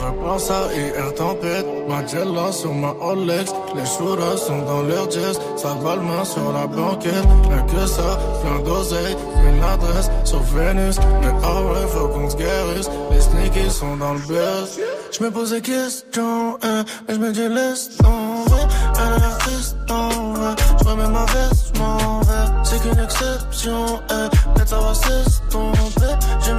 Repense 0.00 0.50
à 0.50 0.72
hier 0.74 1.14
tempête, 1.14 1.66
ma 1.88 2.06
Jella 2.06 2.50
sur 2.52 2.72
ma 2.72 2.90
Rolex. 2.90 3.52
Les 3.74 3.84
shooters 3.84 4.38
sont 4.38 4.62
dans 4.62 4.82
leur 4.82 5.10
jazz, 5.10 5.38
ça 5.56 5.74
va 5.82 5.96
le 5.96 6.02
main 6.02 6.24
sur 6.24 6.52
la 6.52 6.66
banquette. 6.66 7.26
Rien 7.48 7.62
que 7.62 7.86
ça, 7.86 8.18
plein 8.42 8.60
d'oseille, 8.64 9.16
une 9.46 9.62
adresse 9.62 10.10
sur 10.24 10.40
Vénus. 10.54 10.96
Mais 11.20 11.32
ah 11.42 11.62
ouais, 11.62 11.86
faut 11.88 12.08
qu'on 12.08 12.30
se 12.30 12.36
guérisse, 12.36 12.88
les 13.10 13.20
sneakies 13.20 13.70
sont 13.70 13.96
dans 13.96 14.14
le 14.14 14.20
buzz. 14.20 14.80
Je 15.12 15.22
me 15.22 15.30
pose 15.30 15.50
des 15.50 15.60
questions, 15.60 16.56
hein, 16.62 16.84
mais 17.06 17.14
je 17.14 17.20
me 17.20 17.32
dis 17.32 17.48
laisse 17.48 17.96
tomber. 17.98 18.62
Elle 18.96 19.12
a 19.12 19.18
l'air 19.18 19.38
triste 19.38 19.76
en 19.90 20.32
vrai, 20.32 20.54
je 20.82 20.88
remets 20.88 21.08
ma 21.08 21.24
veste, 21.26 21.76
je. 21.76 22.20
C'est 22.64 22.80
qu'une 22.82 23.00
exception, 23.02 24.00
hein, 24.08 24.28
peut-être 24.54 24.68
ça 24.68 24.78
va 24.78 24.94
s'estomper. 24.94 25.99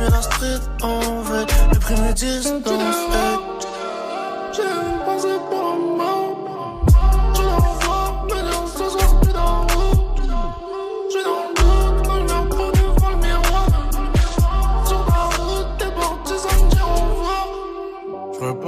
La 0.09 0.21
street 0.21 0.59
en 0.81 1.21
vrai, 1.21 1.45
le 1.71 1.79
prix 1.79 1.93
me 1.93 2.11
distance, 2.13 2.65
hein. 3.13 3.39
J'ai 4.51 4.63
pensé 5.05 5.27
pour 5.49 5.73
un 5.73 6.20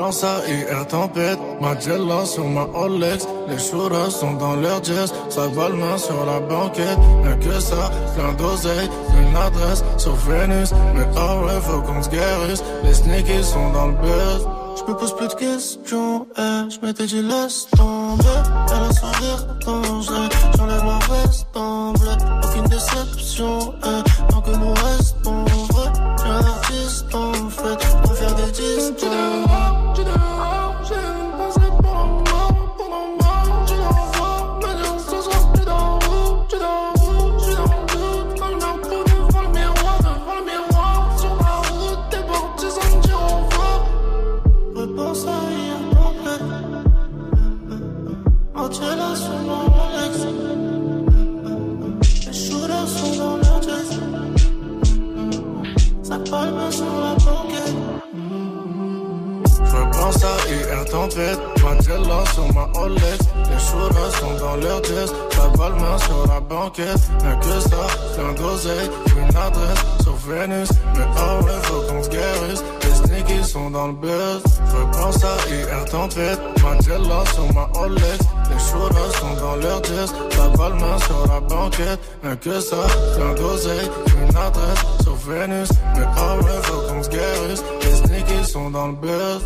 Je 0.03 0.07
repense 0.07 0.23
à 0.25 0.45
hier 0.49 0.87
tempête, 0.87 1.39
ma 1.61 1.79
Jella 1.79 2.25
sur 2.25 2.43
ma 2.43 2.63
Rolex. 2.63 3.25
Les 3.47 3.57
shooters 3.57 4.11
sont 4.11 4.33
dans 4.33 4.55
leur 4.55 4.83
jazz, 4.83 5.13
ça 5.29 5.47
va 5.47 5.69
le 5.69 5.75
main 5.75 5.97
sur 5.97 6.25
la 6.25 6.41
banquette. 6.41 6.97
Rien 7.23 7.37
que 7.37 7.57
ça, 7.61 7.89
plein 8.13 8.33
d'oseille, 8.33 8.89
une 9.17 9.35
adresse 9.35 9.81
sur 9.97 10.13
Vénus. 10.15 10.73
Mais 10.93 11.05
ah 11.15 11.37
ouais, 11.37 11.61
faut 11.61 11.81
qu'on 11.83 12.03
se 12.03 12.09
guérisse, 12.09 12.61
les 12.83 12.93
sneakies 12.93 13.45
sont 13.45 13.69
dans 13.71 13.87
le 13.87 13.93
buzz. 13.93 14.47
Je 14.75 14.91
me 14.91 14.97
pose 14.97 15.15
plus 15.15 15.29
de 15.29 15.35
questions, 15.35 16.27
eh, 16.37 16.69
je 16.69 16.85
m'étais 16.85 17.05
dit 17.05 17.21
laisse 17.21 17.67
tomber. 17.77 18.23
Elle 18.71 18.83
a 18.83 18.91
son 18.91 19.07
rire 19.21 19.47
dangereux, 19.65 20.29
j'enlève 20.57 20.83
ma 20.83 20.99
veste 20.99 21.47
en 21.55 21.93
bleu. 21.93 22.11
Aucune 22.43 22.65
déception, 22.65 23.73
eh, 23.85 24.29
tant 24.29 24.41
que 24.41 24.51
nous 24.51 24.73
restons 24.73 25.45
vrais. 25.71 25.93
J'ai 26.17 26.29
un 26.29 26.45
artiste 26.45 27.15
en 27.15 27.49
fait, 27.49 28.01
pour 28.01 28.15
faire 28.15 28.35
des 28.35 28.51
distances. 28.51 29.52
Tempête, 61.09 61.39
ma 61.63 61.79
Jella 61.81 62.23
sur 62.33 62.53
ma 62.53 62.65
Rolex. 62.73 63.19
Les 63.49 63.59
shooters 63.59 64.11
sont 64.19 64.45
dans 64.45 64.55
leur 64.55 64.83
jazz, 64.83 65.13
ça 65.31 65.47
va 65.57 65.69
le 65.69 65.75
main 65.75 65.97
sur 65.97 66.27
la 66.27 66.39
banquette. 66.39 66.97
Rien 67.21 67.35
que 67.37 67.59
ça, 67.59 67.83
plein 68.15 68.33
d'oseille, 68.33 68.89
une 69.17 69.35
adresse 69.35 69.83
sur 70.01 70.15
Vénus. 70.27 70.69
Mais 70.95 71.05
oh 71.17 71.43
ouais, 71.43 71.59
faut 71.63 71.81
qu'on 71.87 72.03
se 72.03 72.09
guérisse, 72.09 72.63
les 72.83 72.95
sneakies 72.95 73.43
sont 73.43 73.69
dans 73.69 73.87
le 73.87 73.93
buzz. 73.93 74.43
Repense 74.73 75.23
à 75.23 75.35
hier 75.49 75.85
tempête, 75.85 76.39
ma 76.63 76.79
Jella 76.81 77.23
sur 77.33 77.53
ma 77.53 77.65
Rolex. 77.73 78.19
Les 78.49 78.59
shooters 78.59 79.15
sont 79.19 79.35
dans 79.41 79.55
leur 79.57 79.83
jazz, 79.83 80.13
ça 80.31 80.47
va 80.57 80.69
le 80.69 80.75
main 80.75 80.97
sur 80.99 81.27
la 81.27 81.39
banquette. 81.41 81.99
Rien 82.23 82.35
que 82.35 82.59
ça, 82.59 82.77
plein 83.15 83.33
d'oseille, 83.33 83.89
une 84.21 84.35
adresse 84.37 84.83
sur 85.01 85.15
Vénus. 85.15 85.69
Mais 85.95 86.05
oh 86.17 86.43
ouais, 86.43 86.61
faut 86.63 86.81
qu'on 86.87 87.03
se 87.03 87.09
guérisse, 87.09 87.63
les 87.81 87.95
sneakies 87.95 88.49
sont 88.49 88.69
dans 88.69 88.87
le 88.87 88.93
buzz. 88.93 89.41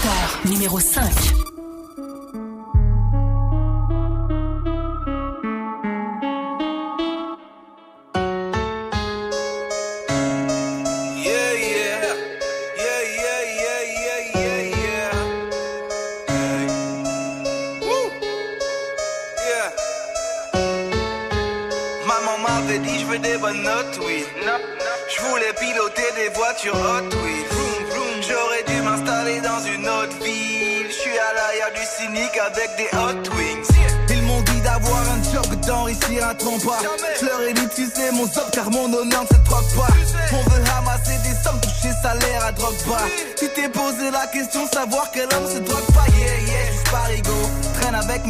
Booster 0.00 0.50
numéro 0.50 0.78
5. 0.78 1.49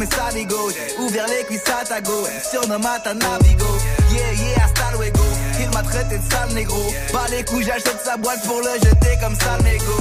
Mes 0.01 0.07
saligos. 0.07 0.73
Ouvert 0.97 1.27
les 1.27 1.45
cuisses 1.45 1.61
à 1.69 1.85
ta 1.85 2.01
go. 2.01 2.25
Surnomme 2.49 2.87
à 2.87 2.99
ta 2.99 3.13
navigo. 3.13 3.67
Yeah 4.11 4.33
yeah, 4.33 4.63
hasta 4.65 4.97
luego. 4.97 5.21
Il 5.59 5.69
m'a 5.69 5.83
traité 5.83 6.17
de 6.17 6.23
sale 6.31 6.53
négro. 6.55 6.91
Pas 7.13 7.27
les 7.29 7.45
couilles, 7.45 7.65
j'achète 7.65 8.01
sa 8.03 8.17
boîte 8.17 8.41
pour 8.47 8.61
le 8.61 8.73
jeter 8.83 9.19
comme 9.21 9.35
sale 9.35 9.61
négo. 9.61 9.93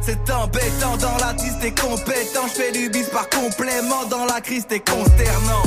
C'est 0.00 0.32
embêtant 0.32 0.96
dans 0.96 1.12
la 1.18 1.26
l'artiste 1.26 1.58
t'es 1.60 1.72
compétent. 1.72 2.46
Je 2.48 2.62
fais 2.62 2.72
du 2.72 2.88
bis 2.88 3.10
par 3.10 3.28
complément 3.28 4.06
dans 4.08 4.24
la 4.24 4.40
crise 4.40 4.66
t'es 4.66 4.80
consternant. 4.80 5.62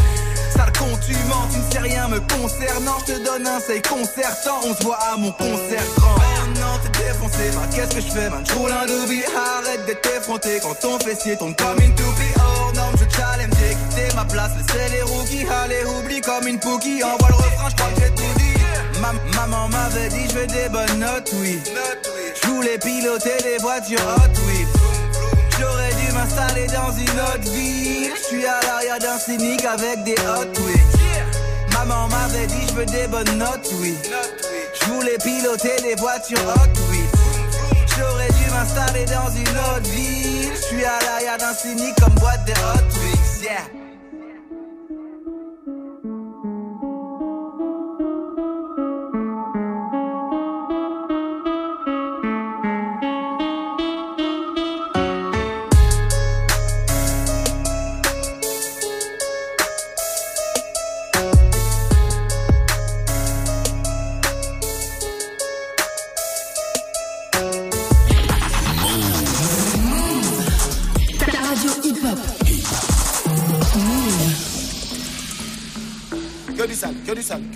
Sale 0.56 0.74
con 0.80 0.98
tu 1.06 1.14
mens, 1.30 1.46
tu 1.54 1.60
ne 1.60 1.72
sais 1.72 1.94
rien 1.94 2.08
me 2.08 2.20
concernant. 2.20 2.98
Je 3.06 3.14
te 3.14 3.24
donne 3.24 3.46
un 3.46 3.60
c'est 3.60 3.88
concertant. 3.88 4.58
On 4.66 4.74
se 4.74 4.84
voit 4.84 4.98
à 5.14 5.18
mon 5.18 5.32
concert 5.34 5.86
grand. 5.98 6.16
Non, 6.60 6.80
t'es 6.82 7.04
défoncé. 7.04 7.52
Bah, 7.54 7.62
qu'est-ce 7.76 7.96
que 7.96 8.02
je 8.02 8.12
fais, 8.12 8.30
man? 8.32 8.44
J'roule 8.44 8.72
un 8.72 8.88
doobie. 8.88 9.22
Arrête 9.36 9.86
d'être 9.86 10.18
effronté 10.18 10.60
quand 10.64 10.74
ton 10.80 10.98
fessier 10.98 11.38
tombe 11.38 11.56
comme 11.56 11.80
une 11.80 11.94
toupie. 11.94 12.11
Ma 14.22 14.26
place. 14.26 14.52
Laissez 14.58 14.90
les 14.96 15.02
rookies. 15.04 15.46
Allez, 15.64 15.84
oublie 15.86 16.22
comme 16.22 16.48
une 16.48 16.60
pookie. 16.60 17.04
Envoie 17.04 17.30
le 17.30 17.36
refrain, 17.36 17.70
j'crois 17.70 17.92
que 17.96 18.02
j'ai 18.02 18.10
tout 18.12 18.40
dit. 18.40 19.00
Ma- 19.02 19.42
maman 19.42 19.68
m'avait 19.70 20.10
dit 20.10 20.28
je 20.30 20.36
veux 20.40 20.48
des 20.48 20.70
bonnes 20.70 21.00
notes, 21.00 21.32
oui. 21.36 21.60
Je 22.42 22.48
voulais 22.48 22.78
piloter 22.78 23.38
des 23.44 23.58
voitures 23.60 24.00
hot, 24.00 24.32
oui. 24.48 24.66
J'aurais 25.60 25.94
dû 25.94 26.12
m'installer 26.14 26.68
dans 26.68 26.92
une 26.92 27.20
autre 27.20 27.52
ville. 27.52 28.12
Je 28.16 28.24
suis 28.28 28.46
à 28.46 28.60
l'arrière 28.64 29.00
d'un 29.00 29.18
cynique 29.18 29.66
avec 29.66 30.04
des 30.04 30.16
hot 30.16 30.52
wings. 30.66 30.78
Maman 31.74 32.08
m'avait 32.10 32.48
dit 32.48 32.68
je 32.70 32.74
veux 32.74 32.86
des 32.86 33.08
bonnes 33.08 33.38
notes, 33.38 33.70
oui. 33.80 33.96
Je 34.80 34.86
voulais 34.92 35.18
piloter 35.24 35.82
des 35.82 35.96
voitures 35.96 36.40
hot, 36.56 36.80
oui. 36.92 37.00
J'aurais 37.98 38.28
dû 38.30 38.50
m'installer 38.52 39.06
dans 39.06 39.30
une 39.36 39.58
autre 39.58 39.90
ville. 39.92 40.52
Je 40.56 40.62
suis 40.62 40.86
à 40.86 41.00
l'arrière 41.06 41.38
d'un 41.38 41.54
cynique 41.54 41.96
comme 42.02 42.14
boîte 42.16 42.46
de 42.46 42.52
hot 42.52 42.92
yeah. 43.42 43.81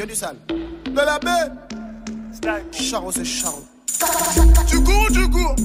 Du 0.05 0.15
sale. 0.15 0.37
De 0.49 0.95
la 0.95 1.19
baie. 1.19 1.51
Charo, 2.71 3.11
c'est 3.11 3.25
Charo. 3.25 3.65
Tu 4.67 4.83
cours 4.83 5.07
ou 5.09 5.13
tu 5.13 5.29
cours 5.29 5.55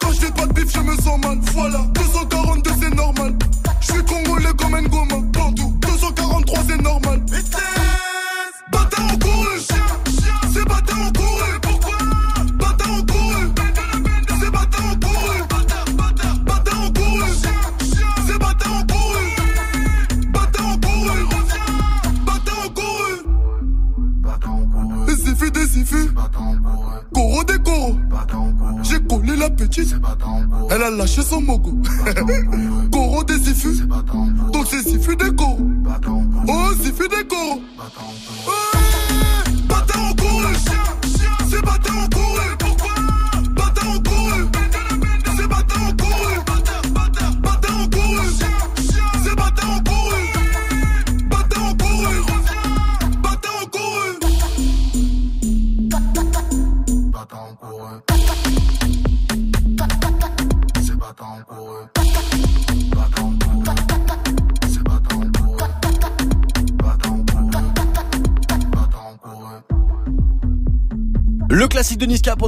Quand 0.00 0.12
je 0.12 0.20
fais 0.20 0.32
pas 0.32 0.46
de 0.46 0.52
bif 0.52 0.72
je 0.72 0.80
me 0.80 0.96
sens 0.96 1.18
mal 1.20 1.38
Voilà. 1.52 1.78
242 1.94 2.37
lâché 31.08 31.22
son 31.22 31.40
mogo 31.40 31.72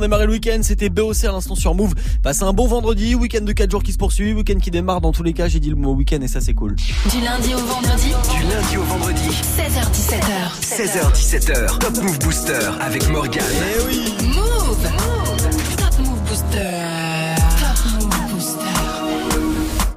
pour 0.00 0.06
démarrer 0.06 0.24
le 0.24 0.32
week-end, 0.32 0.60
c'était 0.62 0.88
BOC 0.88 1.24
à 1.24 1.32
l'instant 1.32 1.54
sur 1.54 1.74
Move. 1.74 1.92
Passez 2.22 2.44
un 2.44 2.54
bon 2.54 2.66
vendredi, 2.66 3.14
week-end 3.14 3.42
de 3.42 3.52
4 3.52 3.70
jours 3.70 3.82
qui 3.82 3.92
se 3.92 3.98
poursuit, 3.98 4.32
week-end 4.32 4.58
qui 4.58 4.70
démarre 4.70 5.02
dans 5.02 5.12
tous 5.12 5.22
les 5.22 5.34
cas, 5.34 5.46
j'ai 5.46 5.60
dit 5.60 5.68
le 5.68 5.76
mot 5.76 5.92
week-end 5.92 6.22
et 6.22 6.28
ça 6.28 6.40
c'est 6.40 6.54
cool. 6.54 6.74
Du 6.74 7.20
lundi 7.20 7.52
au 7.52 7.58
vendredi. 7.58 8.14
Du 8.34 8.42
lundi 8.50 8.76
au 8.78 8.82
vendredi. 8.84 9.28
16h17h. 9.58 10.56
16h17h. 10.62 11.78
Top 11.80 12.02
Move 12.02 12.18
Booster 12.20 12.70
avec 12.80 13.10
Morgan. 13.10 13.44
Eh 13.44 13.86
oui. 13.86 14.14
Move. 14.22 15.19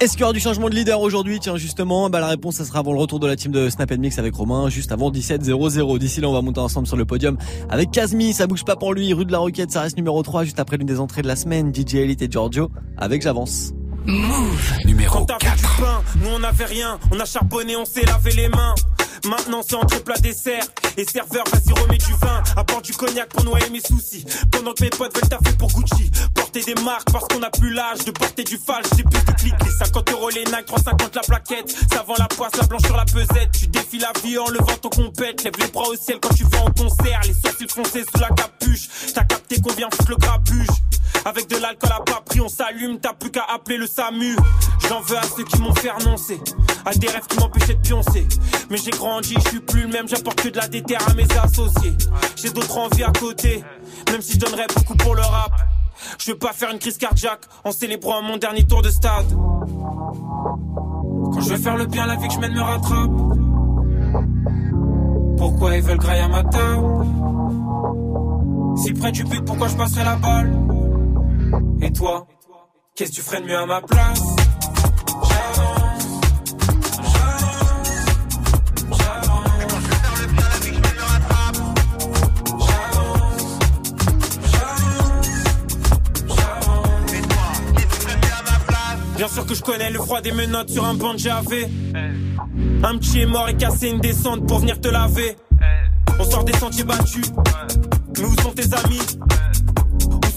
Est-ce 0.04 0.18
qu'il 0.18 0.20
y 0.20 0.24
aura 0.26 0.34
du 0.34 0.42
changement 0.42 0.68
de 0.68 0.76
leader 0.76 1.00
aujourd'hui? 1.00 1.40
Tiens 1.40 1.56
justement, 1.56 2.10
bah 2.10 2.20
la 2.20 2.28
réponse 2.28 2.56
ça 2.56 2.66
sera 2.66 2.80
avant 2.80 2.92
le 2.92 3.00
retour 3.00 3.22
de 3.22 3.28
la 3.28 3.38
team 3.38 3.54
de 3.54 3.70
Snap 3.70 3.90
Mix 3.92 4.20
avec 4.20 4.36
Romain, 4.36 4.68
juste 4.68 4.92
avant 4.92 5.10
17-0-0. 5.10 5.98
D'ici 5.98 6.20
là 6.20 6.28
on 6.28 6.34
va 6.34 6.42
monter 6.42 6.60
ensemble 6.60 6.88
sur 6.88 6.98
le 6.98 7.06
podium 7.06 7.38
avec 7.70 7.90
Kazmi, 7.90 8.34
ça 8.34 8.46
bouge 8.46 8.66
pas 8.66 8.76
pour 8.76 8.94
lui, 8.94 9.14
rue 9.14 9.24
de 9.24 9.32
la 9.32 9.38
Roquette, 9.38 9.72
ça 9.72 9.80
reste 9.80 9.96
numéro 9.96 10.22
3 10.22 10.44
juste 10.44 10.60
après 10.60 10.76
l'une 10.76 10.88
des 10.88 11.00
entrées 11.00 11.22
de 11.22 11.28
la 11.30 11.38
semaine, 11.38 11.74
DJ 11.74 11.96
Elite 11.96 12.22
et 12.22 12.28
Giorgio 12.30 12.70
avec 12.98 13.22
J'avance. 13.22 13.72
Move. 14.06 14.74
Numéro 14.84 15.20
Quand 15.20 15.38
t'avais 15.38 15.56
du 15.56 15.64
pain, 15.64 16.02
nous 16.22 16.28
on 16.38 16.44
avait 16.44 16.66
rien. 16.66 17.00
On 17.10 17.20
a 17.22 17.26
charbonné, 17.26 17.78
on 17.78 17.86
s'est 17.86 18.04
lavé 18.06 18.32
les 18.32 18.50
mains. 18.50 18.76
Maintenant 19.24 19.62
c'est 19.66 19.76
entre 19.76 20.04
plat 20.04 20.18
dessert 20.22 20.66
Et 20.98 21.06
serveur 21.06 21.44
vas-y 21.52 21.74
remets 21.82 21.98
du 21.98 22.14
vin. 22.14 22.44
Apporte 22.56 22.86
du 22.86 22.94
cognac 22.94 23.30
pour 23.30 23.44
noyer 23.44 23.70
mes 23.70 23.82
soucis. 23.82 24.26
Pendant 24.52 24.74
que 24.74 24.84
mes 24.84 24.90
potes 24.90 25.16
veulent 25.16 25.30
taffer 25.30 25.56
pour 25.58 25.70
Gucci. 25.70 26.12
Porter 26.34 26.62
des 26.62 26.76
marques 26.84 27.12
parce 27.12 27.26
qu'on 27.28 27.42
a 27.42 27.50
plus 27.50 27.74
l'âge 27.74 28.06
De 28.06 28.12
porter 28.12 28.44
du 28.44 28.58
fal, 28.58 28.84
j'ai 28.96 29.04
plus 29.04 29.24
de 29.24 29.32
clics. 29.32 29.64
Les 29.64 29.72
50 29.72 30.12
euros 30.12 30.30
les 30.30 30.44
Nike, 30.46 30.66
350 30.68 31.16
la 31.16 31.22
plaquette. 31.22 31.76
Ça 31.92 32.04
vend 32.04 32.16
la 32.18 32.28
poisse, 32.28 32.56
la 32.56 32.68
blanche 32.68 32.84
sur 32.86 32.96
la 32.96 33.06
pesette. 33.06 33.52
Tu 33.60 33.68
défiles 33.68 34.02
la 34.02 34.12
vie 34.22 34.38
en 34.38 34.48
levant 34.50 34.78
ton 34.82 34.90
compète. 34.90 35.44
Lève 35.44 35.54
les 35.60 35.68
bras 35.68 35.88
au 35.88 35.96
ciel 35.96 36.20
quand 36.22 36.34
tu 36.36 36.44
vas 36.44 36.62
en 36.62 36.72
concert 36.72 37.22
Les 37.26 37.34
sourcils 37.34 37.68
foncés 37.70 38.04
sous 38.04 38.22
la 38.22 38.30
capuche. 38.30 38.88
T'as 39.14 39.24
capté 39.24 39.58
vient 39.76 39.90
foutre 39.92 40.12
le 40.12 40.18
grabuge? 40.18 40.68
Avec 41.26 41.48
de 41.50 41.56
l'alcool 41.58 41.92
à 41.92 42.02
pas 42.02 42.22
pris, 42.26 42.42
on 42.42 42.50
s'allume, 42.50 43.00
t'as 43.00 43.14
plus 43.14 43.32
qu'à 43.32 43.46
appeler 43.54 43.78
le 43.78 43.88
SAMU. 43.88 44.36
J'en 44.90 45.00
veux 45.02 45.18
à 45.18 45.24
ceux 45.24 45.46
qui 45.46 45.58
m'ont 45.62 45.74
fait 45.74 45.90
renoncer, 45.92 46.40
à 46.86 46.94
des 46.94 47.08
rêves 47.08 47.28
qui 47.28 47.38
m'empêchaient 47.38 47.76
de 47.76 47.82
pioncer. 47.82 48.28
Mais 48.70 48.78
j'ai 48.78 48.92
grandi, 48.92 49.36
je 49.46 49.50
suis 49.50 49.60
plus 49.62 49.84
le 49.84 49.88
même, 49.88 50.08
j'apporte 50.08 50.42
que 50.42 50.50
de 50.50 50.58
la 50.58 50.68
déterre 50.84 51.08
à 51.10 51.14
mes 51.14 51.28
associés. 51.42 51.96
J'ai 52.36 52.50
d'autres 52.50 52.78
envies 52.78 53.04
à 53.04 53.12
côté, 53.12 53.64
même 54.12 54.22
si 54.22 54.34
je 54.34 54.40
donnerais 54.40 54.68
beaucoup 54.76 54.96
pour 54.96 55.16
le 55.16 55.22
rap. 55.22 55.52
Je 56.20 56.32
veux 56.32 56.38
pas 56.38 56.54
faire 56.54 56.72
une 56.72 56.80
crise 56.80 56.98
cardiaque 56.98 57.46
en 57.64 57.72
célébrant 57.72 58.22
mon 58.22 58.38
dernier 58.38 58.66
tour 58.66 58.82
de 58.82 58.90
stade. 58.90 59.26
Quand 61.34 61.42
je 61.42 61.50
veux 61.50 61.58
faire 61.58 61.78
le 61.78 61.86
bien, 61.86 62.06
la 62.06 62.16
vie 62.16 62.28
que 62.28 62.34
je 62.34 62.40
mène 62.40 62.54
me 62.54 62.62
rattrape. 62.62 63.12
Pourquoi 65.38 65.76
ils 65.76 65.84
veulent 65.84 65.98
grailler 65.98 66.22
à 66.22 66.28
ma 66.28 66.44
table? 66.44 67.06
Si 68.78 68.94
près 68.94 69.12
du 69.12 69.24
but, 69.24 69.44
pourquoi 69.46 69.68
je 69.68 69.76
passerai 69.76 70.04
la 70.04 70.16
balle? 70.16 70.52
Et 71.82 71.92
toi, 71.92 72.28
qu'est-ce 72.96 73.12
que 73.12 73.16
tu 73.16 73.22
ferais 73.22 73.42
de 73.42 73.46
mieux 73.46 73.58
à 73.58 73.66
ma 73.66 73.82
place? 73.82 74.22
Bien 89.24 89.32
sûr 89.32 89.46
que 89.46 89.56
je 89.56 89.62
connais 89.62 89.90
le 89.90 90.00
froid 90.00 90.20
des 90.20 90.34
menottes 90.34 90.70
sur 90.70 90.84
un 90.84 90.96
banc 90.96 91.14
de. 91.14 91.70
Un 92.84 92.98
petit 92.98 93.22
est 93.22 93.26
mort 93.26 93.48
et 93.48 93.56
cassé 93.56 93.88
une 93.88 94.02
descente 94.02 94.46
pour 94.46 94.60
venir 94.60 94.82
te 94.82 94.90
laver. 94.90 95.38
On 96.20 96.30
sort 96.30 96.44
des 96.44 96.52
sentiers 96.52 96.84
battus. 96.84 97.32
Mais 98.18 98.26
où 98.26 98.42
sont 98.42 98.52
tes 98.52 98.66
amis 98.74 99.00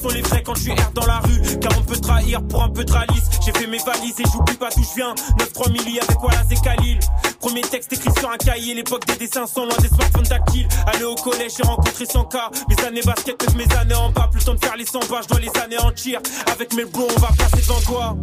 les 0.09 0.23
vrais 0.23 0.43
quand 0.43 0.55
tu 0.55 0.71
erres 0.71 0.93
dans 0.95 1.07
la 1.07 1.19
rue 1.21 1.41
Car 1.61 1.73
on 1.79 1.83
peut 1.83 1.97
trahir 1.97 2.43
pour 2.43 2.63
un 2.63 2.69
peu 2.69 2.85
de 2.85 2.93
ralice. 2.93 3.29
J'ai 3.45 3.53
fait 3.53 3.67
mes 3.67 3.79
valises 3.79 4.19
et 4.21 4.25
j'oublie 4.33 4.57
pas 4.57 4.69
d'où 4.77 4.83
je 4.83 4.95
viens. 4.97 5.15
9-3 5.39 5.73
milli 5.73 5.99
avec 6.01 6.23
Wallace 6.23 6.47
et 6.51 6.57
Khalil. 6.57 6.99
Premier 7.41 7.61
texte 7.63 7.93
écrit 7.93 8.11
sur 8.19 8.31
un 8.31 8.37
cahier, 8.37 8.75
l'époque 8.75 9.07
des 9.07 9.17
dessins 9.17 9.47
sont 9.47 9.65
loin 9.65 9.77
des 9.81 9.89
smartphones 9.89 10.27
tactiles. 10.27 10.69
Aller 10.87 11.05
au 11.05 11.15
collège, 11.15 11.53
j'ai 11.57 11.63
rencontré 11.63 12.07
100 12.07 12.25
cas. 12.25 12.51
Mes 12.69 12.85
années 12.85 13.03
basket, 13.05 13.39
peut 13.39 13.47
mes 13.57 13.77
années 13.77 13.95
en 13.95 14.11
bas. 14.11 14.29
Plus 14.31 14.41
le 14.41 14.45
temps 14.45 14.55
de 14.55 14.65
faire 14.65 14.77
les 14.77 14.87
100 14.87 14.99
bas, 15.11 15.21
je 15.23 15.29
dois 15.29 15.41
les 15.41 15.61
anéantir. 15.61 16.21
Avec 16.53 16.75
mes 16.75 16.85
bros, 16.85 17.07
on 17.17 17.21
va 17.21 17.29
passer 17.29 17.63
devant 17.63 17.81
toi. 17.81 18.17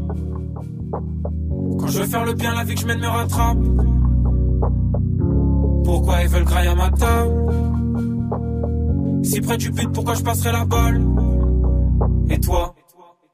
Quand 1.79 1.88
je 1.88 1.99
veux 1.99 2.07
faire 2.07 2.25
le 2.25 2.34
bien, 2.34 2.53
la 2.53 2.63
vie 2.63 2.75
que 2.75 2.81
je 2.81 2.86
mène 2.86 2.99
me 2.99 3.07
rattrape. 3.07 3.57
Pourquoi 5.84 6.21
ils 6.21 6.27
veulent 6.27 6.45
grailler 6.45 6.69
à 6.69 6.75
ma 6.75 6.89
table? 6.91 7.34
Si 9.23 9.41
près 9.41 9.57
du 9.57 9.71
but, 9.71 9.89
pourquoi 9.91 10.15
je 10.15 10.21
passerai 10.21 10.51
la 10.51 10.65
balle? 10.65 11.01
Et 12.30 12.39
toi? 12.39 12.76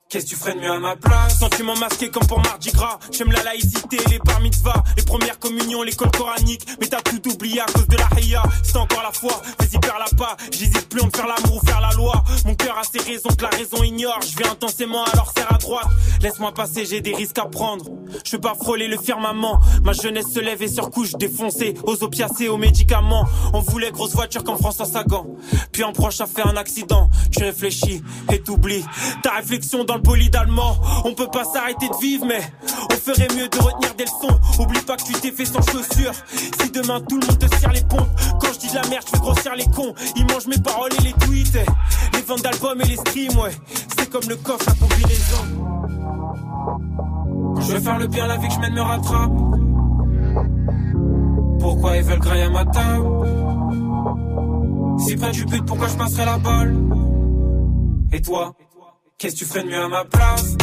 Qu'est-ce 0.09 0.25
que 0.25 0.29
tu 0.31 0.35
ferais 0.37 0.55
de 0.55 0.59
mieux 0.59 0.71
à 0.71 0.79
ma 0.79 0.95
place 0.95 1.37
Sentiment 1.37 1.75
masqué 1.75 2.09
comme 2.09 2.25
pour 2.25 2.41
Mardi 2.41 2.71
Gras. 2.71 2.97
J'aime 3.11 3.31
la 3.31 3.43
laïcité, 3.43 3.99
les 4.09 4.17
bar 4.17 4.41
mitzvahs, 4.41 4.83
les 4.97 5.03
premières 5.03 5.37
communions, 5.37 5.83
l'école 5.83 6.09
coranique. 6.09 6.65
Mais 6.81 6.87
t'as 6.87 7.01
tout 7.01 7.21
oublié 7.31 7.61
à 7.61 7.65
cause 7.65 7.87
de 7.87 7.95
la 7.95 8.07
haïa. 8.17 8.41
C'est 8.63 8.77
encore 8.77 9.03
la 9.03 9.11
foi, 9.11 9.39
vas-y 9.59 9.79
la 9.99 10.17
pas. 10.17 10.35
J'hésite 10.51 10.89
plus 10.89 11.01
entre 11.01 11.17
faire 11.17 11.27
l'amour 11.27 11.61
ou 11.61 11.65
faire 11.67 11.79
la 11.79 11.91
loi. 11.91 12.23
Mon 12.45 12.55
cœur 12.55 12.75
a 12.79 12.83
ses 12.83 12.97
raisons 12.99 13.29
que 13.29 13.43
la 13.43 13.49
raison 13.49 13.83
ignore. 13.83 14.19
Je 14.21 14.35
vais 14.35 14.47
intensément 14.47 15.03
alors 15.03 15.31
serre 15.35 15.53
à 15.53 15.59
droite. 15.59 15.87
Laisse-moi 16.21 16.53
passer, 16.53 16.85
j'ai 16.85 17.01
des 17.01 17.13
risques 17.13 17.37
à 17.37 17.45
prendre. 17.45 17.85
Je 18.25 18.31
veux 18.31 18.41
pas 18.41 18.55
frôler 18.55 18.87
le 18.87 18.97
firmament. 18.97 19.59
Ma 19.83 19.93
jeunesse 19.93 20.31
se 20.33 20.39
lève 20.39 20.63
et 20.63 20.67
surcouche 20.67 21.11
défoncée. 21.13 21.75
Aux 21.83 22.03
opiacés, 22.03 22.47
aux 22.47 22.57
médicaments. 22.57 23.25
On 23.53 23.59
voulait 23.59 23.91
grosse 23.91 24.13
voiture 24.13 24.43
comme 24.43 24.57
François 24.57 24.85
Sagan. 24.85 25.27
Puis 25.71 25.83
un 25.83 25.91
proche 25.91 26.19
a 26.21 26.25
fait 26.25 26.41
un 26.41 26.57
accident. 26.57 27.09
Tu 27.31 27.43
réfléchis 27.43 28.01
et 28.31 28.41
t'oublies. 28.41 28.85
Ta 29.21 29.33
réflexion 29.33 29.83
dans 29.83 29.98
On 31.05 31.13
peut 31.13 31.27
pas 31.31 31.43
s'arrêter 31.43 31.87
de 31.87 32.01
vivre, 32.01 32.25
mais 32.25 32.41
on 32.91 32.95
ferait 32.95 33.27
mieux 33.35 33.47
de 33.47 33.57
retenir 33.57 33.93
des 33.95 34.03
leçons. 34.03 34.39
Oublie 34.59 34.81
pas 34.81 34.97
que 34.97 35.03
tu 35.03 35.13
t'es 35.13 35.31
fait 35.31 35.45
sans 35.45 35.61
chaussures. 35.61 36.11
Si 36.33 36.71
demain 36.71 36.99
tout 37.07 37.19
le 37.19 37.25
monde 37.25 37.39
te 37.39 37.55
serre 37.55 37.71
les 37.71 37.81
pompes. 37.81 38.09
Quand 38.39 38.53
je 38.53 38.59
dis 38.59 38.69
de 38.69 38.75
la 38.75 38.87
merde, 38.87 39.03
je 39.05 39.11
fais 39.11 39.19
grossir 39.19 39.55
les 39.55 39.65
cons. 39.65 39.93
Ils 40.15 40.25
mangent 40.25 40.47
mes 40.47 40.57
paroles 40.57 40.91
et 40.99 41.03
les 41.03 41.13
tweets. 41.13 41.55
eh. 41.55 41.65
Les 42.17 42.21
ventes 42.23 42.43
d'albums 42.43 42.81
et 42.81 42.85
les 42.85 42.97
streams, 42.97 43.37
ouais. 43.39 43.51
C'est 43.97 44.09
comme 44.09 44.27
le 44.27 44.35
coffre, 44.35 44.65
la 44.67 44.73
combinaison. 44.73 45.43
Je 47.61 47.73
veux 47.73 47.79
faire 47.79 47.97
le 47.99 48.07
bien, 48.07 48.27
la 48.27 48.37
vie 48.37 48.47
que 48.47 48.53
je 48.53 48.59
mène 48.59 48.73
me 48.73 48.81
rattrape. 48.81 49.31
Pourquoi 51.59 51.97
ils 51.97 52.03
veulent 52.03 52.19
grailler 52.19 52.43
à 52.43 52.49
ma 52.49 52.65
table? 52.65 53.05
Si 54.99 55.15
du 55.15 55.45
but, 55.45 55.65
pourquoi 55.65 55.87
je 55.87 55.95
passerai 55.95 56.25
la 56.25 56.37
balle? 56.37 56.75
Et 58.11 58.21
toi, 58.21 58.53
qu'est-ce 59.19 59.35
que 59.35 59.39
tu 59.39 59.45
ferais 59.45 59.63
de 59.63 59.67
mieux 59.67 59.81
à 59.81 59.87
ma 59.89 60.05
place? 60.05 60.55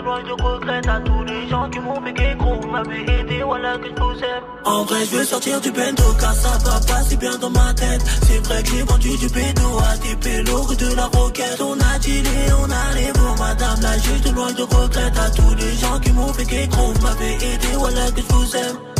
Loin 0.00 0.22
de 0.22 0.32
regret 0.42 0.88
à 0.88 1.00
tous 1.00 1.24
les 1.24 1.48
gens 1.48 1.68
qui 1.70 1.80
m'ont 1.80 2.00
fait 2.00 2.36
gros. 2.36 2.60
Vous 2.60 2.68
m'avez 2.68 3.02
aidé, 3.02 3.42
voilà 3.44 3.76
que 3.78 3.88
je 3.88 4.02
vous 4.02 4.18
aime. 4.18 4.44
En 4.64 4.84
vrai, 4.84 5.04
je 5.04 5.16
veux 5.16 5.24
sortir 5.24 5.60
du 5.60 5.70
bendo 5.70 6.04
car 6.20 6.34
ça 6.34 6.58
va 6.64 6.80
pas 6.86 7.02
si 7.02 7.16
bien 7.16 7.36
dans 7.38 7.50
ma 7.50 7.74
tête. 7.74 8.02
C'est 8.26 8.46
vrai 8.46 8.62
que 8.62 8.68
j'ai 8.70 8.82
vendu 8.82 9.16
du 9.18 9.28
bendo 9.28 9.78
à 9.90 9.96
des 9.98 10.16
pélos 10.16 10.74
de 10.74 10.94
la 10.94 11.06
roquette. 11.06 11.60
On 11.60 11.74
a 11.74 11.98
dealé, 11.98 12.52
on 12.60 12.70
a 12.70 12.94
les 12.94 13.12
mots, 13.18 13.36
madame 13.38 13.80
la 13.82 13.98
juste 13.98 14.32
loin 14.34 14.52
de 14.52 14.62
regret 14.62 15.12
à 15.18 15.30
tous 15.30 15.54
les 15.54 15.74
gens 15.76 15.98
qui 16.00 16.12
m'ont 16.12 16.32
fait 16.32 16.66
gros. 16.68 16.92
Vous 16.92 17.02
m'avez 17.02 17.34
aidé, 17.34 17.68
voilà 17.76 18.10
que 18.10 18.20
je 18.20 18.34
vous 18.34 18.56
aime. 18.56 18.91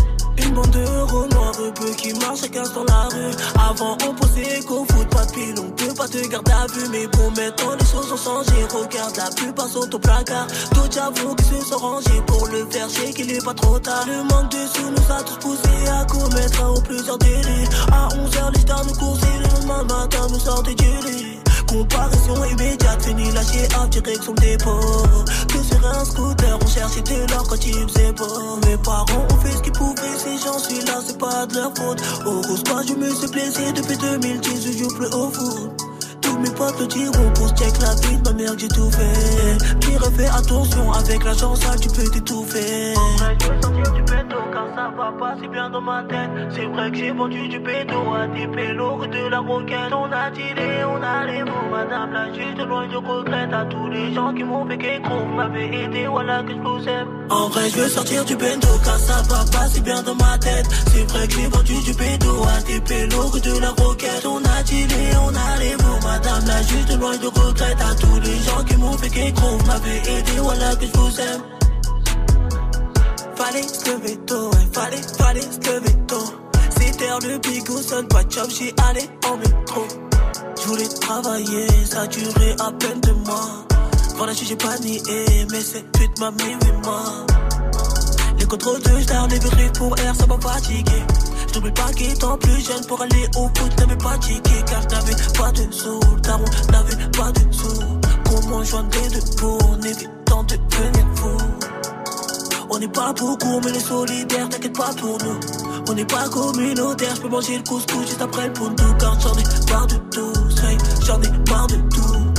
Une 0.45 0.55
bande 0.55 0.71
de 0.71 0.85
noirs 1.35 1.53
peu 1.75 1.91
qui 1.97 2.13
marchent 2.15 2.41
chacun 2.43 2.63
dans 2.75 2.85
la 2.85 3.09
rue. 3.09 3.35
Avant, 3.71 3.97
on 4.07 4.15
pensait 4.15 4.61
qu'au 4.67 4.85
foot, 4.85 5.09
pas 5.09 5.25
de 5.27 5.33
pile, 5.33 5.55
on 5.59 5.71
peut 5.71 5.95
pas 5.95 6.09
te 6.09 6.27
garder 6.29 6.53
à 6.53 6.67
vue. 6.67 6.89
Mais 6.91 7.07
bon, 7.07 7.31
maintenant 7.31 7.77
les 7.79 7.87
choses 7.87 8.13
ont 8.13 8.17
changé. 8.17 8.65
Regarde, 8.73 9.17
la 9.17 9.31
plupart 9.31 9.69
sont 9.69 9.95
au 9.95 9.99
placard. 9.99 10.47
D'autres 10.75 10.93
j'avoue 10.95 11.35
qu'ils 11.37 11.47
se 11.47 11.67
sont 11.67 11.79
rangés 11.79 12.23
pour 12.27 12.47
le 12.49 12.67
faire, 12.71 12.89
sais 12.91 13.13
qu'il 13.13 13.31
est 13.33 13.45
pas 13.45 13.55
trop 13.55 13.79
tard. 13.79 14.05
Le 14.07 14.23
manque 14.25 14.51
de 14.51 14.67
sous 14.67 14.91
nous 14.91 15.15
a 15.15 15.23
tous 15.23 15.37
poussés 15.37 15.89
à 15.89 16.05
commettre 16.05 16.65
un 16.65 16.71
ou 16.71 16.81
plusieurs 16.83 17.19
délits. 17.19 17.69
À 17.93 18.09
11h, 18.09 18.55
les 18.55 18.61
stars 18.61 18.85
nous 18.87 18.95
coursaient, 18.95 19.39
le 19.39 19.49
lendemain 19.49 19.85
matin 19.85 20.27
nous 20.31 20.41
sortaient 20.41 20.75
du 20.75 20.85
lit. 20.85 21.39
Comparaison 21.73 22.45
immédiate, 22.45 23.03
fini 23.03 23.33
lâché 23.33 23.67
en 23.81 23.87
direction 23.87 24.35
le 24.35 24.41
dépôt. 24.43 24.79
Tout 25.49 25.65
sur 25.65 25.87
un 25.87 26.05
scooter, 26.05 26.59
on 26.63 26.67
cherchait 26.67 27.01
de 27.01 27.31
l'or 27.33 27.49
quand 27.49 27.67
il 27.67 27.89
faisait 27.89 28.13
beau. 28.13 28.59
Mes 28.67 28.77
parents 28.77 29.27
ont 29.31 29.37
fait 29.41 29.53
ce 29.53 29.63
qu'ils 29.63 29.73
pouvaient, 29.73 30.19
si 30.19 30.39
j'en 30.45 30.59
suis 30.59 30.85
là, 30.85 31.01
c'est 31.07 31.17
pas 31.17 31.47
de 31.47 31.55
leur 31.55 31.73
faute. 31.75 32.03
Au 32.27 32.43
rose, 32.43 32.63
pas, 32.65 32.83
je 32.87 32.93
me 32.93 33.09
suis 33.09 33.29
blessé 33.29 33.73
depuis 33.73 33.97
2010, 33.97 34.67
je 34.67 34.79
joue 34.79 34.95
plus 34.97 35.07
au 35.07 35.31
foot. 35.31 35.92
Tous 36.33 36.39
mes 36.39 36.51
potes 36.51 36.81
le 36.81 36.87
check 36.87 37.79
la 37.83 37.95
vie 38.09 38.17
de 38.17 38.31
ma 38.31 38.33
mère 38.33 38.55
j'ai 38.57 38.69
tout 38.69 38.91
fait. 38.91 39.79
Qui 39.81 39.97
refait 39.99 40.29
attention 40.29 40.91
avec 40.93 41.23
la 41.25 41.35
chance, 41.35 41.61
tu 41.79 41.89
peux 41.91 42.09
t'étouffer. 42.09 42.95
Je 43.39 43.49
veux 43.49 43.61
sortir 43.61 43.93
du 43.93 44.03
bédo 44.03 44.37
car 44.51 44.67
ça 44.75 44.91
va 44.97 45.13
pas 45.21 45.37
si 45.39 45.49
bien 45.49 45.69
dans 45.69 45.83
ma 45.83 46.03
tête. 46.05 46.31
C'est 46.55 46.65
vrai 46.65 46.91
que 46.91 46.97
j'ai 46.97 47.11
vendu 47.13 47.49
du 47.49 47.59
bédo 47.59 48.15
à 48.15 48.27
des 48.29 48.47
pélos 48.47 49.07
de 49.09 49.29
la 49.29 49.41
roquette. 49.41 49.93
On 49.93 50.11
a 50.11 50.31
dealé, 50.31 50.85
on 50.89 51.03
a 51.03 51.27
les 51.27 51.45
mots, 51.45 51.69
madame 51.71 52.13
la 52.15 52.33
juste 52.33 52.67
loin 52.67 52.89
de 52.89 52.97
regret. 52.97 53.53
À 53.53 53.67
tous 53.67 53.89
les 53.91 54.15
gens 54.15 54.33
qui 54.33 54.43
m'ont 54.43 54.67
fait 54.67 55.03
vous 55.05 55.37
m'avez 55.37 55.85
aidé, 55.85 56.07
voilà 56.07 56.43
que 56.43 56.53
je 56.53 56.61
vous 56.61 56.89
aime. 56.89 57.09
En 57.29 57.49
vrai, 57.49 57.69
je 57.69 57.77
veux 57.77 57.89
sortir 57.89 58.25
du 58.25 58.37
bendo 58.37 58.69
car 58.83 58.99
ça 58.99 59.21
va 59.29 59.45
pas 59.53 59.69
si 59.69 59.83
bien 59.83 60.03
dans 60.03 60.15
ma 60.15 60.39
tête. 60.39 60.67
C'est 60.95 61.05
vrai 61.11 61.29
que 61.29 61.35
j'ai 61.35 61.49
vendu 61.49 61.75
du 61.85 61.93
bédo 61.93 62.43
à 62.45 62.63
des 62.63 62.81
pélos 62.81 63.39
de 63.39 63.61
la 63.61 63.69
roquette. 63.69 64.25
On 64.25 64.39
a 64.39 64.63
on 65.21 65.35
a 65.35 65.59
les 65.59 65.77
mots, 65.77 66.01
madame 66.03 66.32
juste 66.41 66.99
loin 66.99 67.17
de 67.17 67.27
regret. 67.27 67.77
À 67.81 67.95
tous 67.95 68.21
les 68.21 68.39
gens 68.43 68.65
qui 68.65 68.77
m'ont 68.77 68.97
fait 68.99 69.11
qu'un 69.11 69.31
gros, 69.31 69.57
vous 69.59 69.67
m'avez 69.67 69.97
aidé, 69.99 70.33
voilà 70.39 70.75
que 70.77 70.87
je 70.87 70.99
vous 70.99 71.21
aime. 71.21 71.43
Fallait 73.37 73.63
se 73.63 73.91
lever 73.91 74.17
tôt, 74.27 74.51
fallait, 74.73 75.03
fallait 75.19 75.41
se 75.41 75.71
lever 75.71 75.97
tôt. 76.07 76.35
C'était 76.79 77.09
heure 77.09 77.19
de 77.19 77.39
bigot, 77.39 77.83
sonne 77.83 78.09
pas 78.09 78.25
de 78.25 78.31
job, 78.31 78.49
j'y 78.51 78.73
allais 78.89 79.09
en 79.31 79.37
métro. 79.37 79.87
Je 80.61 80.69
voulais 80.69 80.89
travailler, 80.89 81.67
ça 81.85 82.07
durait 82.07 82.57
à 82.61 82.71
peine 82.73 83.01
deux 83.01 83.15
mois. 83.15 83.67
Voilà, 84.17 84.33
j'ai 84.33 84.57
pas 84.57 84.79
nié, 84.79 85.03
mais 85.51 85.61
cette 85.61 85.91
pute 85.93 86.19
m'a 86.21 86.31
mis 86.31 86.53
huit 86.53 86.85
mois. 86.85 87.27
Les 88.39 88.45
contrôles 88.47 88.83
de 88.83 89.01
star, 89.03 89.27
les 89.29 89.39
vérifiés 89.39 89.71
pour 89.77 89.99
air, 89.99 90.15
ça 90.15 90.27
m'a 90.27 90.39
fatigué. 90.39 91.03
Je 91.53 91.59
n'oublie 91.59 91.73
pas 91.73 91.93
qu'étant 91.93 92.39
plus 92.39 92.65
jeune 92.65 92.85
pour 92.87 93.03
aller 93.03 93.29
au 93.37 93.43
foot, 93.55 93.79
n'avais 93.79 93.97
pas 93.97 94.17
ticket 94.19 94.65
car 94.67 94.81
je 94.83 94.89
n'avais 94.89 95.15
pas 95.37 95.53
de 95.53 95.71
sous. 95.71 96.01
Daron 96.23 96.45
n'avait 96.71 97.11
pas 97.11 97.31
de 97.33 97.53
sous. 97.53 97.83
Comment 98.25 98.65
joindre 98.65 98.89
les 99.03 99.09
deux 99.11 99.37
pour 99.37 99.63
en 99.69 99.83
évitant 99.83 100.45
de 100.45 100.57
devenir 100.57 101.07
fou? 101.15 101.29
On 102.71 102.79
n'est 102.79 102.89
pas 102.89 103.13
beaucoup, 103.13 103.61
mais 103.63 103.73
les 103.73 103.81
solidaires, 103.81 104.49
t'inquiète 104.49 104.79
pas 104.79 104.95
pour 104.99 105.19
nous. 105.19 105.41
On 105.91 105.93
n'est 105.93 106.07
pas 106.07 106.27
communautaire, 106.31 107.17
je 107.17 107.21
peux 107.21 107.29
manger 107.29 107.59
le 107.59 107.65
couscous 107.65 108.07
juste 108.07 108.23
après 108.23 108.47
le 108.47 108.53
poundou. 108.55 108.85
Car 108.99 109.21
j'en 109.21 109.35
ai 109.35 109.71
marre 109.71 109.87
de 109.89 109.97
tout, 110.11 110.33
j'en 111.05 111.21
ai 111.21 111.51
marre 111.51 111.67
de 111.67 111.77
tout. 111.91 112.32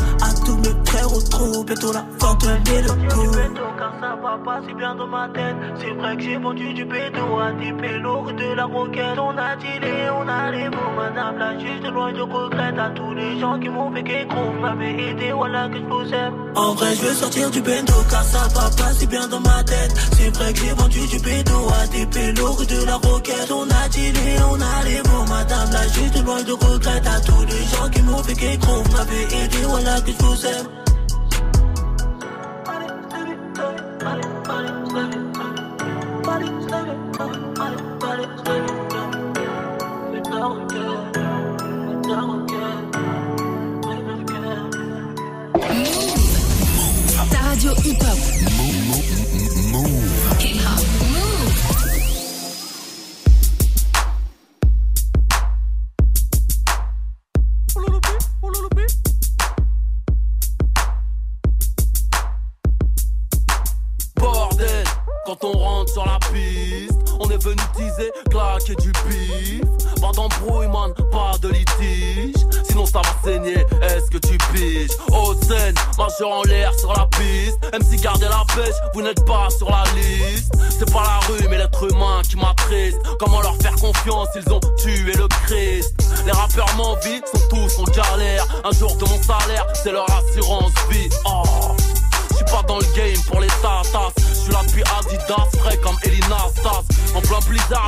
Tous 0.45 0.57
mes 0.57 0.75
frères 0.85 1.13
au 1.13 1.21
trou, 1.21 1.63
bientôt 1.63 1.93
la 1.93 2.05
fin 2.19 2.33
de 2.35 3.13
coup. 3.13 3.31
Car 3.77 3.93
ça 3.99 4.15
va 4.21 4.37
pas 4.43 4.61
si 4.67 4.73
bien 4.73 4.95
dans 4.95 5.07
ma 5.07 5.27
tête. 5.29 5.55
C'est 5.79 5.93
vrai 5.93 6.15
que 6.15 6.21
j'ai 6.23 6.37
vendu 6.37 6.73
du 6.73 6.85
bédo 6.85 7.39
à 7.39 7.51
des 7.53 7.73
pélos 7.73 8.31
de 8.31 8.53
la 8.53 8.65
roquette. 8.65 9.17
On 9.17 9.37
a 9.37 9.55
dealé, 9.55 10.09
on 10.11 10.27
a 10.27 10.51
les 10.51 10.69
mots, 10.69 10.93
madame 10.97 11.37
la 11.37 11.57
juste 11.59 11.85
loin 11.91 12.11
de 12.11 12.21
regret. 12.21 12.73
À 12.77 12.89
tous 12.89 13.13
les 13.13 13.39
gens 13.39 13.59
qui 13.59 13.69
m'ont 13.69 13.91
fait 13.91 14.27
vous 14.29 14.61
m'avez 14.61 15.09
aidé, 15.09 15.31
voilà 15.31 15.69
que 15.69 15.77
je 15.77 15.83
vous 15.83 16.13
aime. 16.13 16.33
En 16.55 16.73
vrai, 16.73 16.95
je 16.95 17.01
veux 17.01 17.13
sortir 17.13 17.49
du 17.49 17.61
bendo 17.61 17.93
car 18.09 18.23
ça 18.23 18.47
va 18.53 18.69
pas 18.77 18.93
si 18.93 19.07
bien 19.07 19.27
dans 19.27 19.39
ma 19.39 19.63
tête. 19.63 19.93
C'est 20.17 20.35
vrai 20.35 20.53
que 20.53 20.59
j'ai 20.59 20.73
vendu 20.73 20.99
du 21.07 21.19
bédo 21.19 21.57
à 21.81 21.87
des 21.87 22.05
pélos 22.05 22.65
de 22.65 22.85
la 22.85 22.95
roquette. 22.95 23.51
On 23.51 23.63
a 23.63 23.89
dealé, 23.89 24.35
on 24.51 24.59
a 24.61 24.83
les 24.85 25.01
mots, 25.09 25.25
madame 25.29 25.71
la 25.71 25.87
juste 25.87 26.23
loin 26.25 26.43
de 26.43 26.51
regret. 26.51 27.01
À 27.05 27.19
tous 27.21 27.45
les 27.45 27.63
gens 27.75 27.89
qui 27.89 28.01
m'ont 28.01 28.23
fait 28.23 28.33
vous 28.33 28.91
m'avez 28.91 29.23
aidé, 29.23 29.57
voilà 29.67 30.01
que 30.01 30.11
je 30.11 30.32
vous 30.33 30.45
aime. 30.47 30.82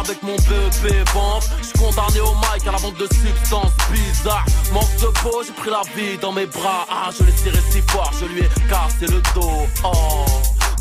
Avec 0.07 0.21
mon 0.23 0.35
BEP 0.35 1.09
vente. 1.13 1.49
Je 1.59 1.67
suis 1.67 1.79
condamné 1.79 2.19
au 2.21 2.33
mic 2.35 2.67
à 2.67 2.71
la 2.71 2.77
vente 2.77 2.97
de 2.97 3.07
substances 3.07 3.73
bizarres. 3.91 4.45
Manque 4.73 4.95
de 5.01 5.07
peau, 5.19 5.41
j'ai 5.45 5.53
pris 5.53 5.69
la 5.69 5.81
vie 5.95 6.17
dans 6.17 6.31
mes 6.31 6.45
bras. 6.45 6.85
Ah, 6.89 7.09
je 7.17 7.23
l'ai 7.23 7.31
tiré 7.31 7.57
si 7.71 7.81
fort, 7.81 8.11
je 8.19 8.25
lui 8.25 8.41
ai 8.41 8.49
cassé 8.69 9.11
le 9.11 9.21
dos. 9.33 9.67
Oh. 9.83 10.25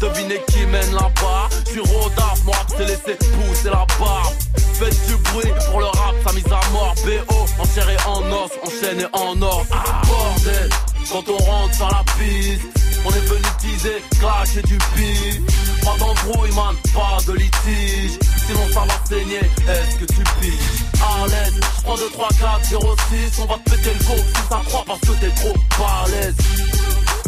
Devinez 0.00 0.40
qui 0.48 0.66
mène 0.66 0.92
là-bas 0.92 1.48
Je 1.66 1.70
suis 1.70 1.80
rodaf, 1.80 2.40
rap 2.46 2.68
s'est 2.68 2.84
laissé 2.84 3.14
pousser 3.14 3.70
la 3.70 3.86
barbe 3.98 4.34
Faites 4.74 5.06
du 5.06 5.14
bruit 5.16 5.52
pour 5.70 5.80
le 5.80 5.86
rap, 5.86 6.14
sa 6.26 6.32
mise 6.32 6.44
à 6.46 6.60
mort 6.72 6.94
BO, 7.04 7.46
en 7.60 7.64
chair 7.64 7.88
et 7.88 8.08
en 8.08 8.20
os, 8.32 8.50
enchaîné 8.66 9.04
en 9.12 9.40
or 9.40 9.64
ah, 9.70 10.02
Bordel, 10.06 10.68
quand 11.10 11.22
on 11.28 11.36
rentre 11.36 11.74
sur 11.74 11.88
la 11.88 12.02
piste 12.18 12.62
On 13.06 13.10
est 13.10 13.26
venu 13.26 13.42
teaser, 13.60 14.02
clasher 14.18 14.62
du 14.62 14.78
beat 14.96 15.40
Pas 15.84 15.96
d'embrouille 15.96 16.52
man, 16.54 16.74
pas 16.92 17.18
de 17.26 17.38
litige 17.38 18.18
Sinon 18.46 18.68
ça 18.72 18.80
va 18.80 18.94
saigner, 19.08 19.38
est-ce 19.38 19.96
que 19.96 20.04
tu 20.04 20.22
piges 20.40 20.84
À 21.02 21.26
l'aise, 21.26 21.54
je 21.54 21.82
prends 21.82 21.96
2, 21.96 22.10
3, 22.10 22.28
4, 22.28 22.64
0, 22.64 22.96
6 23.32 23.40
On 23.40 23.46
va 23.46 23.54
te 23.54 23.70
péter 23.70 23.90
le 23.98 24.04
go 24.04 24.14
si 24.16 24.48
ça 24.48 24.60
croit 24.66 24.84
parce 24.86 25.00
que 25.00 25.12
t'es 25.20 25.30
trop 25.30 25.54
balèze. 25.78 26.34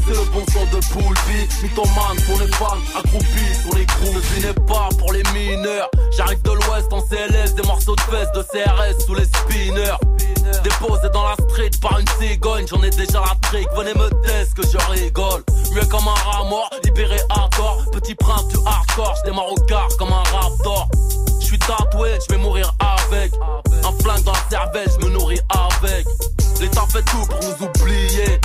C'est 0.07 0.12
le 0.14 0.25
bon 0.33 0.45
son 0.53 0.64
de 0.67 0.85
Poulpi 0.93 1.62
Mythomane 1.62 2.21
pour 2.27 2.39
les 2.39 2.47
fans, 2.53 2.79
accroupis 2.97 3.59
pour 3.64 3.75
les 3.75 3.87
crews 3.87 4.23
Je 4.37 4.47
n'est 4.47 4.53
pas 4.53 4.89
pour 4.99 5.12
les 5.12 5.23
mineurs 5.35 5.91
J'arrive 6.17 6.41
de 6.43 6.53
l'ouest 6.53 6.93
en 6.93 7.01
CLS 7.01 7.57
Des 7.57 7.62
morceaux 7.64 7.97
de 7.97 8.01
fesses 8.03 8.31
de 8.33 8.43
CRS 8.43 9.05
sous 9.05 9.14
les 9.14 9.25
spinners 9.25 9.97
Déposé 10.62 11.09
dans 11.12 11.24
la 11.28 11.34
street 11.34 11.70
par 11.80 11.99
une 11.99 12.09
cigogne. 12.20 12.66
J'en 12.68 12.82
ai 12.82 12.90
déjà 12.90 13.20
la 13.20 13.34
trick, 13.49 13.68
venez 13.76 13.94
me 13.94 14.09
tester 14.22 14.62
que 14.62 14.66
je 14.66 14.78
rigole. 14.90 15.42
Mieux 15.72 15.86
comme 15.86 16.09
un 16.09 16.14
rat 16.14 16.44
mort, 16.44 16.70
libéré 16.84 17.18
à 17.30 17.49
tort. 17.57 17.84
Petit 17.92 18.14
prince 18.14 18.47
du 18.49 18.57
hardcore, 18.64 19.14
je 19.18 19.30
démarre 19.30 19.53
au 19.53 19.61
quart 19.66 19.88
comme 19.99 20.12
un 20.12 20.22
raptor. 20.36 20.88
Je 21.40 21.47
suis 21.47 21.59
tatoué, 21.59 22.18
je 22.26 22.34
vais 22.34 22.40
mourir 22.40 22.72
avec. 22.80 23.32
Un 23.84 24.03
flingue 24.03 24.24
dans 24.24 24.32
la 24.32 24.44
cervelle, 24.51 24.88
je 24.99 25.07
me 25.07 25.12
nourris 25.12 25.40
avec. 25.51 26.07
L'État 26.61 26.86
fait 26.88 27.03
tout 27.03 27.26
pour 27.26 27.38
nous 27.40 27.66
oublier. 27.66 28.40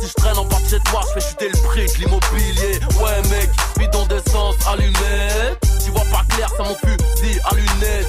Si 0.00 0.08
je 0.08 0.14
traîne 0.14 0.36
en 0.36 0.44
bas 0.44 0.58
de 0.64 0.68
chez 0.68 0.80
toi, 0.90 1.00
je 1.08 1.20
fais 1.20 1.28
chuter 1.28 1.48
le 1.48 1.58
prix 1.68 1.86
l'immobilier. 1.98 2.80
Ouais, 3.00 3.22
mec, 3.30 3.50
bidon 3.78 4.04
d'essence 4.06 4.56
allumé. 4.66 5.56
Tu 5.84 5.90
vois 5.92 6.04
pas 6.10 6.24
clair, 6.34 6.48
ça 6.56 6.64
mon 6.64 6.74
fusil 6.74 7.40
à 7.44 7.54
lunettes. 7.54 8.08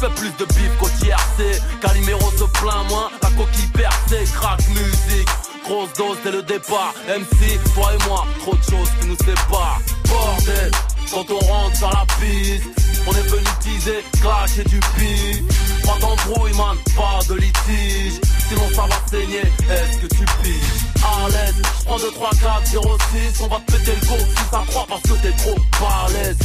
Fais 0.00 0.08
plus 0.16 0.30
de 0.38 0.46
bif 0.54 0.70
qu'au 0.78 0.88
TRC. 0.88 1.60
Calimero 1.82 2.30
se 2.30 2.44
plaint 2.58 2.88
moins, 2.88 3.10
la 3.22 3.28
coquille 3.32 3.66
percée, 3.66 4.24
crack 4.32 4.66
musique. 4.70 5.28
Grosse 5.62 5.92
dose 5.92 6.16
dès 6.24 6.30
le 6.30 6.42
départ. 6.42 6.94
MC, 7.06 7.60
toi 7.74 7.92
et 7.92 8.08
moi, 8.08 8.26
trop 8.38 8.54
de 8.54 8.62
choses 8.62 8.88
qui 8.98 9.08
nous 9.08 9.16
séparent. 9.16 9.80
Bordel, 10.08 10.70
quand 11.10 11.30
on 11.30 11.38
rentre 11.38 11.76
sur 11.76 11.90
la 11.90 12.06
piste. 12.18 12.64
On 13.06 13.12
est 13.12 13.28
venu 13.28 13.44
teaser, 13.60 14.04
clasher 14.20 14.64
du 14.64 14.78
beat 14.98 15.44
Pas 15.86 15.98
d'embrouille 16.00 16.52
man, 16.52 16.76
pas 16.94 17.20
de 17.28 17.34
litige 17.34 18.20
Sinon 18.46 18.68
ça 18.74 18.82
va 18.82 18.96
saigner, 19.08 19.40
est-ce 19.40 19.98
que 19.98 20.06
tu 20.06 20.24
piges? 20.42 21.02
À 21.02 21.28
l'aise, 21.30 21.62
prends 21.86 21.98
2, 21.98 22.10
3, 22.10 22.30
4, 22.30 22.66
0, 22.66 22.98
6 23.32 23.40
On 23.42 23.48
va 23.48 23.56
te 23.66 23.72
péter 23.72 23.92
le 24.00 24.06
go 24.06 24.14
si 24.18 24.44
ça 24.50 24.62
croit 24.68 24.86
parce 24.86 25.02
que 25.02 25.14
t'es 25.22 25.32
trop 25.32 25.56
balèze 25.80 26.36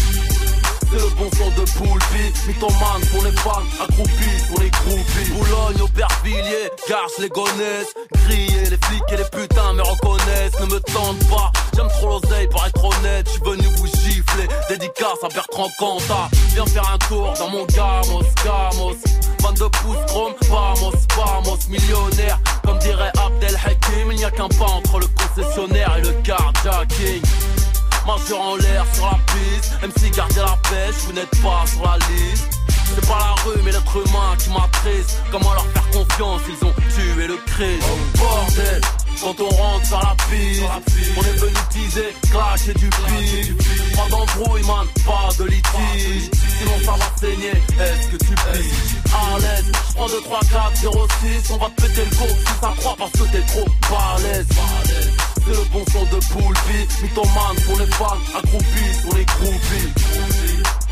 c'est 0.96 1.04
le 1.04 1.16
bon 1.16 1.30
son 1.38 1.50
de 1.50 1.66
Poulpi 1.72 2.34
Mythomane 2.48 3.06
pour 3.12 3.24
les 3.24 3.32
fans, 3.32 3.64
accroupis 3.82 4.44
pour 4.50 4.60
les 4.62 4.70
groupies 4.70 5.32
Boulogne, 5.32 5.82
Aubervilliers, 5.82 6.72
Garche, 6.88 7.12
les 7.20 7.30
gonnesses 7.30 7.94
Griller, 8.26 8.70
les 8.70 8.78
flics 8.86 9.04
et 9.12 9.18
les 9.18 9.24
putains 9.26 9.74
me 9.74 9.82
reconnaissent. 9.82 10.60
Ne 10.60 10.66
me 10.66 10.80
tente 10.80 11.28
pas, 11.30 11.52
j'aime 11.76 11.88
trop 11.88 12.08
l'oseille 12.08 12.48
pour 12.48 12.66
être 12.66 12.84
honnête. 12.84 13.28
J'suis 13.30 13.42
venu 13.44 13.68
vous 13.78 13.88
gifler, 13.88 14.48
dédicace 14.70 15.24
à 15.24 15.28
Bertrand 15.30 15.70
Cantat. 15.78 16.30
Viens 16.54 16.66
faire 16.66 16.90
un 16.92 16.98
tour 17.08 17.34
dans 17.38 17.50
mon 17.50 17.66
gamos, 17.66 18.24
gamos. 18.44 18.96
22 19.44 19.70
pouces 19.70 19.98
chrome, 20.08 20.34
vamos, 20.50 20.94
vamos. 21.16 21.60
Millionnaire, 21.70 22.40
comme 22.64 22.80
dirait 22.80 23.12
Abdel 23.24 23.56
Hakim 23.66 24.12
Il 24.12 24.18
n'y 24.18 24.26
a 24.26 24.32
qu'un 24.32 24.50
pas 24.50 24.66
entre 24.66 25.00
le 25.00 25.08
concessionnaire 25.08 25.98
et 25.98 26.02
le 26.02 26.14
carjacking 26.24 27.22
Majeur 28.06 28.40
en 28.40 28.56
l'air 28.58 28.86
sur 28.94 29.06
la 29.06 29.20
piste. 29.34 29.74
MC 29.82 30.16
gardez 30.16 30.42
la 30.42 30.58
pêche, 30.70 30.96
vous 31.06 31.14
n'êtes 31.14 31.42
pas 31.42 31.66
sur 31.66 31.84
la 31.84 31.98
liste. 31.98 32.56
C'est 32.94 33.08
pas 33.08 33.18
la 33.18 33.44
rue 33.44 33.62
mais 33.64 33.72
l'être 33.72 33.98
humain 33.98 34.36
qui 34.38 34.50
m'attriste 34.50 35.18
Comment 35.32 35.54
leur 35.54 35.66
faire 35.66 35.90
confiance, 35.90 36.42
ils 36.48 36.66
ont 36.66 36.74
tué 36.96 37.28
le 37.28 37.38
Christ. 37.48 37.84
Bordel, 38.18 38.82
quand 39.22 39.42
on 39.42 39.50
rentre 39.50 39.86
sur 39.86 40.00
la 40.00 40.16
piste 40.30 40.64
On 41.18 41.22
est 41.22 41.38
venu 41.38 41.54
teaser, 41.72 42.14
clasher 42.32 42.74
du 42.76 42.88
beat 42.88 43.96
Pas 43.96 44.08
d'embrouille 44.10 44.64
man, 44.64 44.88
pas 45.06 45.30
de 45.38 45.50
litige. 45.50 46.30
Sinon 46.60 46.80
ça 46.86 46.92
va 46.92 47.06
saigner, 47.20 47.52
est-ce 47.52 48.08
que 48.10 48.18
tu 48.18 48.36
piges 48.36 48.96
À 49.14 49.40
l'aise, 49.40 49.66
je 49.90 49.94
prends 49.96 50.08
2, 50.08 50.22
3, 50.22 50.40
4, 50.40 50.76
0, 50.76 51.08
6 51.44 51.52
On 51.52 51.58
va 51.58 51.70
te 51.76 51.82
péter 51.82 52.06
le 52.06 52.16
go 52.16 52.28
si 52.28 52.54
ça 52.62 52.74
croit 52.78 52.96
parce 52.98 53.12
que 53.12 53.24
t'es 53.32 53.42
trop 53.42 53.66
balèze 53.90 54.48
c'est 55.46 55.52
le 55.52 55.70
bon 55.72 55.84
son 55.92 56.04
de 56.06 56.20
Poulpi 56.32 57.04
Mythomane 57.04 57.56
pour 57.66 57.78
les 57.80 57.86
fans, 57.94 58.18
accroupis 58.36 59.02
pour 59.04 59.16
les 59.16 59.26
groupies 59.26 60.85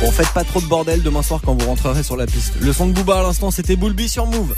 Bon, 0.00 0.10
faites 0.10 0.32
pas 0.32 0.44
trop 0.44 0.62
de 0.62 0.66
bordel 0.66 1.02
demain 1.02 1.20
soir 1.20 1.42
quand 1.44 1.54
vous 1.54 1.66
rentrerez 1.66 2.02
sur 2.02 2.16
la 2.16 2.24
piste. 2.24 2.54
Le 2.58 2.72
son 2.72 2.86
de 2.86 2.92
Booba 2.92 3.18
à 3.18 3.22
l'instant, 3.22 3.50
c'était 3.50 3.76
Boulby 3.76 4.08
sur 4.08 4.24
Move. 4.24 4.54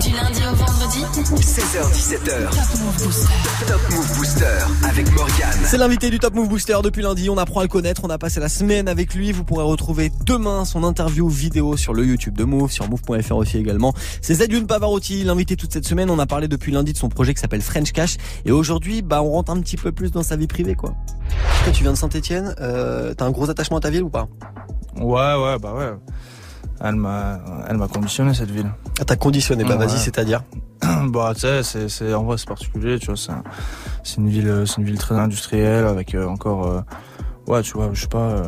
Du 0.00 0.08
lundi 0.08 0.40
au 0.50 0.54
vendredi 0.54 1.00
16h17h. 1.36 2.48
Top 3.66 3.80
Move 3.90 4.16
Booster 4.16 4.46
avec 4.88 5.12
Morgan. 5.12 5.50
C'est 5.66 5.76
l'invité 5.76 6.08
du 6.08 6.18
Top 6.18 6.34
Move 6.34 6.48
Booster 6.48 6.78
depuis 6.82 7.02
lundi. 7.02 7.28
On 7.28 7.36
apprend 7.36 7.60
à 7.60 7.64
le 7.64 7.68
connaître. 7.68 8.00
On 8.04 8.08
a 8.08 8.16
passé 8.16 8.40
la 8.40 8.48
semaine 8.48 8.88
avec 8.88 9.12
lui. 9.12 9.30
Vous 9.30 9.44
pourrez 9.44 9.62
retrouver 9.62 10.10
demain 10.24 10.64
son 10.64 10.84
interview 10.84 11.28
vidéo 11.28 11.76
sur 11.76 11.92
le 11.92 12.06
YouTube 12.06 12.38
de 12.38 12.44
Move, 12.44 12.72
sur 12.72 12.88
Move.fr 12.88 13.36
aussi 13.36 13.58
également. 13.58 13.92
C'est 14.22 14.36
Zedune 14.36 14.66
Pavarotti, 14.66 15.22
l'invité 15.22 15.54
toute 15.54 15.74
cette 15.74 15.86
semaine. 15.86 16.08
On 16.08 16.18
a 16.18 16.26
parlé 16.26 16.48
depuis 16.48 16.72
lundi 16.72 16.94
de 16.94 16.98
son 16.98 17.10
projet 17.10 17.34
qui 17.34 17.42
s'appelle 17.42 17.60
French 17.60 17.92
Cash. 17.92 18.16
Et 18.46 18.52
aujourd'hui, 18.52 19.02
bah, 19.02 19.22
on 19.22 19.32
rentre 19.32 19.52
un 19.52 19.60
petit 19.60 19.76
peu 19.76 19.92
plus 19.92 20.12
dans 20.12 20.22
sa 20.22 20.36
vie 20.36 20.46
privée, 20.46 20.76
quoi. 20.76 20.94
Toi, 21.64 21.72
tu 21.72 21.82
viens 21.82 21.92
de 21.92 21.96
Saint-Etienne. 21.96 22.54
Euh, 22.60 23.14
T'as 23.14 23.24
un 23.26 23.30
gros 23.30 23.48
attachement 23.50 23.76
à 23.78 23.80
ta 23.80 23.90
ville 23.90 24.02
ou 24.02 24.10
pas? 24.10 24.28
Ouais, 24.96 25.34
ouais, 25.34 25.58
bah 25.60 25.72
ouais. 25.74 25.92
Elle 26.84 26.96
m'a, 26.96 27.38
elle 27.68 27.76
m'a 27.76 27.86
conditionné 27.88 28.34
cette 28.34 28.50
ville. 28.50 28.70
Ah, 29.00 29.04
t'as 29.04 29.16
conditionné, 29.16 29.62
bah 29.64 29.76
Ouais. 29.76 29.86
vas-y, 29.86 29.98
c'est-à-dire 29.98 30.42
bah, 31.08 31.30
tu 31.34 31.40
sais, 31.42 31.62
c'est, 31.62 31.88
c'est, 31.88 32.12
en 32.12 32.24
vrai, 32.24 32.36
c'est 32.38 32.48
particulier, 32.48 32.98
tu 32.98 33.06
vois, 33.06 33.16
c'est, 33.16 33.30
un- 33.30 33.44
c'est 34.02 34.16
une 34.16 34.28
ville, 34.28 34.64
c'est 34.66 34.78
une 34.78 34.84
ville 34.84 34.98
très 34.98 35.14
industrielle 35.14 35.86
avec 35.86 36.14
euh, 36.16 36.26
encore, 36.26 36.66
euh, 36.66 36.80
ouais, 37.46 37.62
tu 37.62 37.74
vois, 37.74 37.90
je 37.92 38.00
sais 38.02 38.08
pas, 38.08 38.42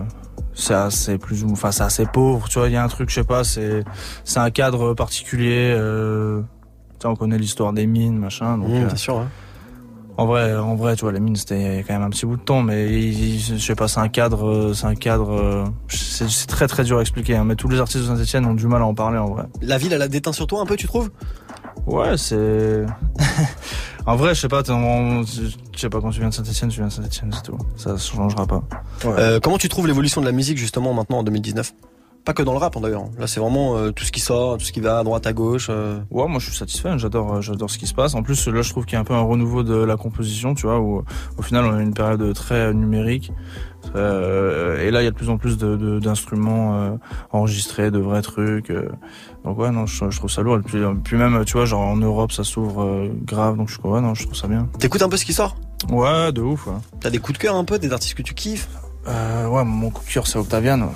c'est 0.52 0.74
assez 0.74 1.16
plus 1.16 1.44
ou 1.44 1.52
enfin, 1.52 1.70
c'est 1.70 1.84
assez 1.84 2.06
pauvre, 2.06 2.48
tu 2.48 2.58
vois, 2.58 2.68
il 2.68 2.72
y 2.72 2.76
a 2.76 2.82
un 2.82 2.88
truc, 2.88 3.08
je 3.08 3.14
sais 3.14 3.24
pas, 3.24 3.44
c'est, 3.44 3.84
c'est 4.24 4.40
un 4.40 4.50
cadre 4.50 4.94
particulier, 4.94 5.72
tu 5.76 7.00
sais, 7.00 7.06
on 7.08 7.14
connaît 7.14 7.38
l'histoire 7.38 7.72
des 7.72 7.86
mines, 7.86 8.18
machin, 8.18 8.58
donc. 8.58 8.68
Mmh, 8.68 8.86
bien 8.86 8.96
sûr, 8.96 9.16
ouais. 9.16 9.24
En 10.16 10.26
vrai, 10.26 10.54
en 10.54 10.76
vrai, 10.76 10.94
tu 10.94 11.02
vois, 11.02 11.10
les 11.12 11.18
mines, 11.18 11.34
c'était 11.34 11.84
quand 11.86 11.92
même 11.94 12.02
un 12.02 12.10
petit 12.10 12.24
bout 12.24 12.36
de 12.36 12.42
temps, 12.42 12.62
mais 12.62 12.88
il- 12.88 13.40
je 13.40 13.56
sais 13.56 13.74
pas, 13.74 13.88
c'est 13.88 13.98
un 13.98 14.08
cadre, 14.08 14.46
euh, 14.48 14.72
c'est 14.72 14.86
un 14.86 14.94
cadre, 14.94 15.32
euh, 15.32 15.64
c'est, 15.88 16.46
très 16.46 16.68
très 16.68 16.84
dur 16.84 16.98
à 16.98 17.00
expliquer, 17.00 17.34
hein, 17.34 17.44
mais 17.44 17.56
tous 17.56 17.68
les 17.68 17.80
artistes 17.80 18.02
de 18.04 18.06
Saint-Etienne 18.06 18.46
ont 18.46 18.54
du 18.54 18.68
mal 18.68 18.80
à 18.80 18.86
en 18.86 18.94
parler, 18.94 19.18
en 19.18 19.30
vrai. 19.30 19.44
La 19.60 19.76
ville, 19.76 19.92
elle 19.92 20.02
a 20.02 20.08
déteint 20.08 20.32
sur 20.32 20.46
toi 20.46 20.60
un 20.60 20.66
peu, 20.66 20.76
tu 20.76 20.86
trouves? 20.86 21.10
Ouais, 21.86 22.16
c'est. 22.16 22.86
en 24.06 24.14
vrai, 24.14 24.36
je 24.36 24.40
sais 24.40 24.48
pas, 24.48 24.62
je 24.64 25.48
sais 25.76 25.88
pas, 25.88 26.00
quand 26.00 26.10
tu 26.10 26.20
viens 26.20 26.28
de 26.28 26.34
Saint-Etienne, 26.34 26.70
tu 26.70 26.78
viens 26.78 26.86
de 26.88 26.92
Saint-Etienne, 26.92 27.30
c'est 27.32 27.42
tout. 27.42 27.58
Ça 27.76 27.96
changera 27.96 28.46
pas. 28.46 28.62
Euh, 29.06 29.40
comment 29.40 29.58
tu 29.58 29.68
trouves 29.68 29.88
l'évolution 29.88 30.20
de 30.20 30.26
la 30.26 30.32
musique 30.32 30.58
justement 30.58 30.94
maintenant 30.94 31.18
en 31.18 31.22
2019 31.24 31.72
Pas 32.24 32.32
que 32.32 32.42
dans 32.42 32.52
le 32.52 32.58
rap 32.58 32.74
hein, 32.76 32.80
d'ailleurs. 32.80 33.04
Là, 33.18 33.26
c'est 33.26 33.38
vraiment 33.38 33.76
euh, 33.76 33.90
tout 33.90 34.02
ce 34.04 34.10
qui 34.10 34.20
sort, 34.20 34.56
tout 34.56 34.64
ce 34.64 34.72
qui 34.72 34.80
va 34.80 34.98
à 34.98 35.04
droite, 35.04 35.26
à 35.26 35.34
gauche. 35.34 35.66
euh. 35.68 35.98
Ouais, 36.10 36.26
moi 36.26 36.38
je 36.38 36.46
suis 36.48 36.56
satisfait, 36.56 36.90
j'adore, 36.98 37.34
euh, 37.34 37.40
j'adore 37.42 37.68
ce 37.68 37.76
qui 37.76 37.86
se 37.86 37.92
passe. 37.92 38.14
En 38.14 38.22
plus, 38.22 38.48
là, 38.48 38.62
je 38.62 38.70
trouve 38.70 38.86
qu'il 38.86 38.94
y 38.94 38.96
a 38.96 39.00
un 39.00 39.04
peu 39.04 39.12
un 39.12 39.20
renouveau 39.20 39.62
de 39.62 39.74
la 39.74 39.96
composition, 39.98 40.54
tu 40.54 40.66
vois, 40.66 40.80
où 40.80 41.02
au 41.36 41.42
final 41.42 41.66
on 41.66 41.74
a 41.76 41.82
une 41.82 41.92
période 41.92 42.32
très 42.34 42.72
numérique. 42.72 43.30
Euh, 43.94 44.80
et 44.86 44.90
là, 44.90 45.02
il 45.02 45.04
y 45.04 45.08
a 45.08 45.10
de 45.10 45.16
plus 45.16 45.28
en 45.28 45.36
plus 45.36 45.58
de- 45.58 45.76
de- 45.76 45.98
d'instruments 45.98 46.74
euh, 46.80 46.90
enregistrés, 47.32 47.90
de 47.90 47.98
vrais 47.98 48.22
trucs. 48.22 48.70
euh. 48.70 48.88
donc 49.44 49.58
ouais, 49.58 49.70
non, 49.70 49.84
je, 49.84 50.08
je 50.10 50.16
trouve 50.18 50.30
ça 50.30 50.40
lourd. 50.40 50.56
Et 50.56 50.60
puis, 50.62 50.78
puis 51.04 51.16
même, 51.18 51.44
tu 51.44 51.52
vois, 51.52 51.66
genre 51.66 51.82
en 51.82 51.96
Europe, 51.96 52.32
ça 52.32 52.44
s'ouvre 52.44 52.82
euh, 52.82 53.08
grave. 53.24 53.56
Donc 53.58 53.68
je 53.68 53.78
ouais, 53.86 54.00
non, 54.00 54.14
je 54.14 54.22
trouve 54.24 54.34
ça 54.36 54.48
bien. 54.48 54.66
T'écoutes 54.78 55.02
un 55.02 55.08
peu 55.10 55.18
ce 55.18 55.26
qui 55.26 55.34
sort? 55.34 55.56
Ouais, 55.90 56.32
de 56.32 56.40
ouf. 56.40 56.66
Ouais, 56.66 56.72
T'as 57.00 57.10
des 57.10 57.18
coups 57.18 57.38
de 57.38 57.42
cœur 57.42 57.54
un 57.56 57.64
peu, 57.64 57.78
des 57.78 57.92
artistes 57.92 58.14
que 58.14 58.22
tu 58.22 58.32
kiffes? 58.32 58.68
Euh, 59.08 59.46
ouais 59.48 59.64
mon 59.64 59.90
coup 59.90 60.02
de 60.04 60.10
cœur, 60.10 60.26
c'est 60.26 60.38
Octavian. 60.38 60.90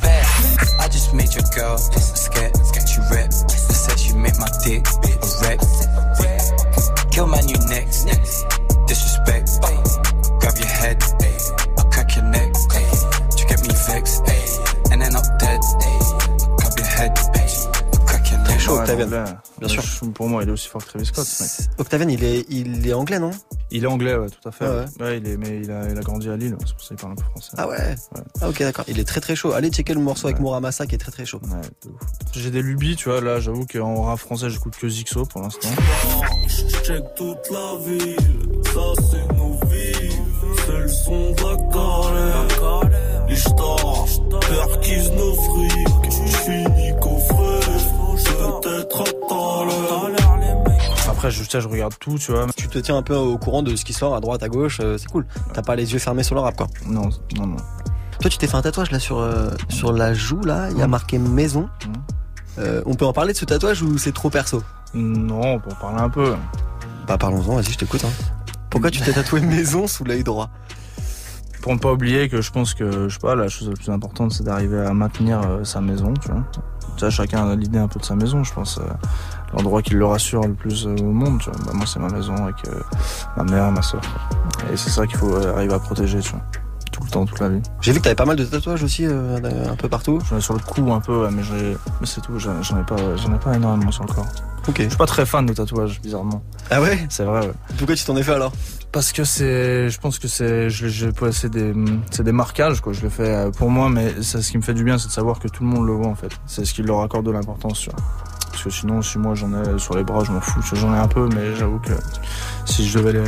Octavian. 18.93 19.24
Bien 19.59 19.68
sûr. 19.68 19.82
Pour 20.14 20.28
moi, 20.28 20.43
il 20.43 20.49
est 20.49 20.53
aussi 20.53 20.68
fort 20.68 20.84
que 20.84 20.91
Travis 20.91 21.07
Scott. 21.07 21.26
Octavian, 21.78 22.09
il 22.09 22.24
est, 22.24 22.47
il 22.49 22.86
est 22.86 22.93
anglais, 22.93 23.18
non? 23.18 23.30
Il 23.70 23.84
est 23.84 23.86
anglais, 23.86 24.16
ouais, 24.16 24.28
tout 24.30 24.49
à 24.49 24.53
fait. 24.53 24.64
Ah 24.66 24.76
ouais. 24.76 24.84
Ouais, 25.05 25.18
il 25.18 25.28
est, 25.28 25.36
mais 25.36 25.61
il 25.62 25.70
a, 25.70 25.89
il 25.91 25.99
a 25.99 26.01
grandi 26.01 26.28
à 26.30 26.36
Lille, 26.36 26.57
c'est 26.64 26.72
pour 26.72 26.82
ça 26.82 26.89
qu'il 26.89 26.97
parle 26.97 27.12
un 27.12 27.16
peu 27.16 27.24
français. 27.24 27.51
Ah 27.57 27.68
ouais, 27.68 27.95
Ah 28.41 28.49
ok, 28.49 28.59
d'accord. 28.61 28.84
Il 28.89 28.99
est 28.99 29.05
très 29.05 29.20
très 29.20 29.36
chaud. 29.36 29.53
Allez 29.53 29.68
checker 29.70 29.95
le 29.95 30.01
morceau 30.01 30.28
avec 30.28 30.41
Muramasa 30.41 30.86
qui 30.86 30.95
est 30.95 30.99
très 30.99 31.12
très 31.12 31.26
chaud. 31.26 31.41
Ouais, 31.45 31.61
de 31.84 31.91
ouf. 31.91 32.01
J'ai 32.32 32.51
des 32.51 32.62
lubies, 32.62 32.97
tu 32.97 33.09
vois, 33.09 33.20
là, 33.20 33.41
j'avoue 33.41 33.66
qu'en 33.66 34.03
rap 34.03 34.18
français, 34.18 34.49
j'écoute 34.51 34.76
que 34.80 34.89
Zixo 34.89 35.24
pour 35.26 35.43
l'instant. 35.43 35.68
Check 36.82 37.03
toute 37.16 37.51
la 37.51 37.76
ville, 37.84 38.16
ça 38.64 39.03
c'est 39.11 39.36
nos 39.36 39.53
vies. 39.68 40.16
C'est 40.66 40.78
le 40.78 40.89
son 40.89 41.32
de 41.32 41.43
la 41.43 41.57
galère. 41.57 42.49
Nos 45.16 45.34
frics. 45.34 46.11
J'finis 46.26 46.93
coffret, 47.01 47.38
l'heure. 48.97 50.18
Après, 51.09 51.30
je, 51.30 51.43
je 51.43 51.68
regarde 51.68 51.95
tout, 51.99 52.18
tu 52.18 52.32
vois. 52.32 52.47
Tu 52.57 52.68
te 52.68 52.78
tiens 52.78 52.97
un 52.97 53.03
peu 53.03 53.14
au 53.14 53.39
courant 53.39 53.62
de 53.62 53.74
ce 53.76 53.84
qui 53.84 53.93
sort 53.93 54.14
à 54.14 54.20
droite, 54.20 54.43
à 54.43 54.49
gauche, 54.49 54.78
euh, 54.80 54.97
c'est 54.99 55.09
cool. 55.09 55.26
T'as 55.53 55.62
pas 55.62 55.74
les 55.74 55.93
yeux 55.93 55.99
fermés 55.99 56.22
sur 56.22 56.34
le 56.34 56.41
rap, 56.41 56.57
quoi. 56.57 56.68
Non, 56.86 57.09
non, 57.36 57.47
non. 57.47 57.57
Toi, 58.20 58.30
tu 58.30 58.39
t'es 58.39 58.47
fait 58.47 58.57
un 58.57 58.62
tatouage 58.62 58.91
là 58.91 58.99
sur 58.99 59.18
euh, 59.18 59.51
sur 59.68 59.93
la 59.93 60.12
joue 60.12 60.41
là. 60.43 60.68
Il 60.70 60.78
y 60.78 60.82
a 60.82 60.89
marqué 60.89 61.18
maison. 61.18 61.68
Euh, 62.59 62.82
on 62.86 62.95
peut 62.95 63.07
en 63.07 63.12
parler 63.12 63.32
de 63.32 63.39
ce 63.39 63.45
tatouage 63.45 63.82
ou 63.82 63.97
c'est 63.99 64.12
trop 64.12 64.30
perso? 64.30 64.62
Non, 64.95 65.55
on 65.55 65.61
peut 65.61 65.70
en 65.70 65.80
parler 65.80 66.01
un 66.01 66.11
peu. 66.11 66.34
Bah 67.07 67.16
parlons-en. 67.16 67.57
Vas-y, 67.57 67.72
je 67.72 67.78
t'écoute. 67.78 68.05
Hein. 68.05 68.11
Pourquoi 68.70 68.91
tu 68.91 69.01
t'es 69.01 69.12
tatoué 69.12 69.41
maison 69.43 69.86
sous 69.86 70.05
l'œil 70.05 70.24
droit? 70.24 70.51
Pour 71.62 71.72
ne 71.74 71.78
pas 71.78 71.93
oublier 71.93 72.28
que 72.28 72.41
je 72.41 72.51
pense 72.51 72.74
que, 72.74 73.09
je 73.09 73.14
sais 73.14 73.20
pas, 73.20 73.34
la 73.34 73.49
chose 73.49 73.68
la 73.68 73.74
plus 73.74 73.91
importante, 73.91 74.32
c'est 74.32 74.45
d'arriver 74.45 74.80
à 74.80 74.93
maintenir 74.93 75.41
euh, 75.43 75.64
sa 75.64 75.80
maison, 75.80 76.14
tu 76.14 76.28
vois. 76.28 76.45
Tu 76.99 77.05
vois, 77.05 77.11
chacun 77.11 77.49
a 77.49 77.55
l'idée 77.55 77.78
un 77.78 77.86
peu 77.86 78.01
de 78.01 78.05
sa 78.05 78.16
maison, 78.16 78.42
je 78.42 78.53
pense. 78.53 78.78
euh, 78.78 78.82
L'endroit 79.55 79.82
qui 79.82 79.94
le 79.94 80.05
rassure 80.05 80.42
le 80.42 80.53
plus 80.53 80.84
euh, 80.86 80.96
au 80.99 81.12
monde, 81.12 81.38
tu 81.40 81.49
vois. 81.49 81.59
Bah, 81.64 81.70
moi, 81.72 81.86
c'est 81.86 82.01
ma 82.01 82.09
maison 82.09 82.34
avec 82.34 82.57
euh, 82.66 82.80
ma 83.36 83.44
mère, 83.44 83.70
ma 83.70 83.82
soeur. 83.82 84.01
Et 84.72 84.76
c'est 84.76 84.90
ça 84.90 85.07
qu'il 85.07 85.16
faut 85.16 85.34
arriver 85.36 85.72
à 85.74 85.78
protéger, 85.78 86.18
tu 86.18 86.30
vois. 86.32 86.40
Tout 86.90 87.05
le 87.05 87.11
temps, 87.11 87.24
toute 87.24 87.38
la 87.38 87.49
vie. 87.51 87.62
J'ai 87.80 87.92
vu 87.92 87.99
que 87.99 88.03
t'avais 88.05 88.16
pas 88.16 88.24
mal 88.24 88.34
de 88.36 88.44
tatouages 88.44 88.82
aussi 88.82 89.07
euh, 89.07 89.38
un 89.70 89.76
peu 89.76 89.88
partout. 89.88 90.18
J'en 90.28 90.38
ai 90.38 90.40
sur 90.40 90.55
le 90.55 90.61
cou 90.61 90.92
un 90.92 91.01
peu, 91.01 91.22
ouais, 91.22 91.30
mais, 91.30 91.42
c'est 92.05 92.20
tout. 92.20 92.36
J'en 92.40 92.61
j'en 92.62 92.80
ai 92.80 92.82
pas, 92.84 92.96
j'en 93.16 93.32
ai 93.32 93.38
pas 93.38 93.55
énormément 93.55 93.92
sur 93.92 94.05
le 94.05 94.12
corps. 94.12 94.26
Ok. 94.66 94.82
Je 94.82 94.88
suis 94.88 94.99
pas 94.99 95.07
très 95.07 95.24
fan 95.24 95.46
des 95.46 95.55
tatouages, 95.55 96.01
bizarrement. 96.03 96.42
Ah 96.70 96.82
ouais? 96.82 97.07
C'est 97.09 97.22
vrai, 97.24 97.46
ouais. 97.46 97.53
Pourquoi 97.78 97.94
tu 97.94 98.05
t'en 98.05 98.16
es 98.16 98.22
fait 98.24 98.34
alors? 98.34 98.53
Parce 98.99 99.12
que 99.12 99.22
c'est, 99.22 99.90
je 99.90 100.01
pense 100.01 100.18
que 100.18 100.26
c'est, 100.26 100.70
je, 100.70 100.88
je, 100.88 101.07
c'est 101.30 101.49
des, 101.49 101.72
c'est 102.11 102.24
des 102.24 102.32
marquages 102.32 102.80
quoi. 102.80 102.92
Je 102.92 103.03
le 103.03 103.09
fais 103.11 103.32
euh, 103.32 103.51
pour 103.53 103.70
moi, 103.70 103.88
mais 103.88 104.24
ça, 104.24 104.42
ce 104.42 104.51
qui 104.51 104.57
me 104.59 104.62
fait 104.64 104.74
du 104.74 104.82
bien, 104.82 104.99
c'est 104.99 105.07
de 105.07 105.12
savoir 105.12 105.38
que 105.38 105.46
tout 105.46 105.62
le 105.62 105.68
monde 105.68 105.86
le 105.86 105.92
voit 105.92 106.09
en 106.09 106.16
fait. 106.16 106.32
C'est 106.46 106.64
ce 106.64 106.74
qui 106.74 106.82
leur 106.82 107.01
accorde 107.03 107.24
de 107.24 107.30
l'importance, 107.30 107.78
tu 107.78 107.90
vois. 107.90 108.01
Parce 108.51 108.64
que 108.64 108.70
sinon, 108.70 109.01
si 109.01 109.18
moi 109.18 109.36
j'en 109.36 109.53
ai 109.53 109.78
sur 109.78 109.96
les 109.96 110.03
bras, 110.03 110.24
je 110.24 110.32
m'en 110.32 110.40
fous. 110.40 110.61
J'en 110.74 110.92
ai 110.92 110.99
un 110.99 111.07
peu, 111.07 111.28
mais 111.32 111.55
j'avoue 111.55 111.78
que 111.78 111.92
si 112.64 112.88
je 112.88 112.99
devais 112.99 113.12
les, 113.12 113.22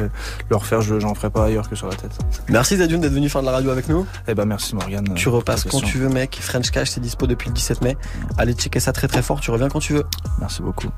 le 0.48 0.56
refaire, 0.56 0.80
je, 0.80 0.98
j'en 0.98 1.14
ferais 1.14 1.30
pas 1.30 1.44
ailleurs 1.44 1.70
que 1.70 1.76
sur 1.76 1.86
la 1.86 1.94
tête. 1.94 2.18
Merci 2.48 2.78
Zadune 2.78 3.00
d'être 3.00 3.12
venu 3.12 3.28
faire 3.28 3.42
de 3.42 3.46
la 3.46 3.52
radio 3.52 3.70
avec 3.70 3.88
nous. 3.88 4.04
Eh 4.26 4.34
ben 4.34 4.46
merci 4.46 4.74
Morgane. 4.74 5.14
Tu 5.14 5.28
repasses 5.28 5.62
quand 5.62 5.82
tu 5.82 5.98
veux 5.98 6.08
mec. 6.08 6.36
French 6.42 6.72
Cash 6.72 6.90
c'est 6.90 7.00
dispo 7.00 7.28
depuis 7.28 7.46
le 7.46 7.54
17 7.54 7.82
mai. 7.82 7.96
Allez 8.38 8.54
checker 8.54 8.80
ça 8.80 8.90
très 8.90 9.06
très 9.06 9.22
fort. 9.22 9.38
Tu 9.38 9.52
reviens 9.52 9.68
quand 9.68 9.78
tu 9.78 9.92
veux. 9.92 10.04
Merci 10.40 10.62
beaucoup. 10.62 10.88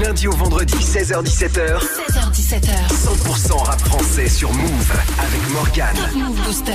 Lundi 0.00 0.28
au 0.28 0.32
vendredi, 0.32 0.74
16h17h, 0.74 1.78
16h17h. 1.80 2.70
100% 2.88 3.52
rap 3.64 3.80
français 3.80 4.28
sur 4.28 4.52
Move 4.52 4.92
avec 5.18 5.50
Morgane. 5.52 5.94
Top 5.94 6.14
Move 6.14 6.44
Booster. 6.44 6.72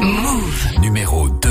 Move. 0.00 0.80
Numéro 0.80 1.28
2. 1.28 1.50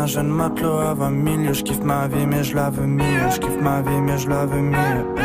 Un 0.00 0.06
jeune 0.06 0.28
matelot 0.28 0.78
à 0.78 0.94
20 0.94 1.44
000 1.44 1.54
Je 1.54 1.62
kiffe 1.64 1.82
ma 1.82 2.06
vie 2.06 2.24
mais 2.24 2.44
je 2.44 2.54
la 2.54 2.70
veux 2.70 2.86
mieux 2.86 3.30
Je 3.34 3.40
kiffe 3.40 3.60
ma 3.60 3.82
vie 3.82 4.00
mais 4.00 4.16
je 4.16 4.28
la 4.28 4.46
veux 4.46 4.62
mieux 4.62 5.17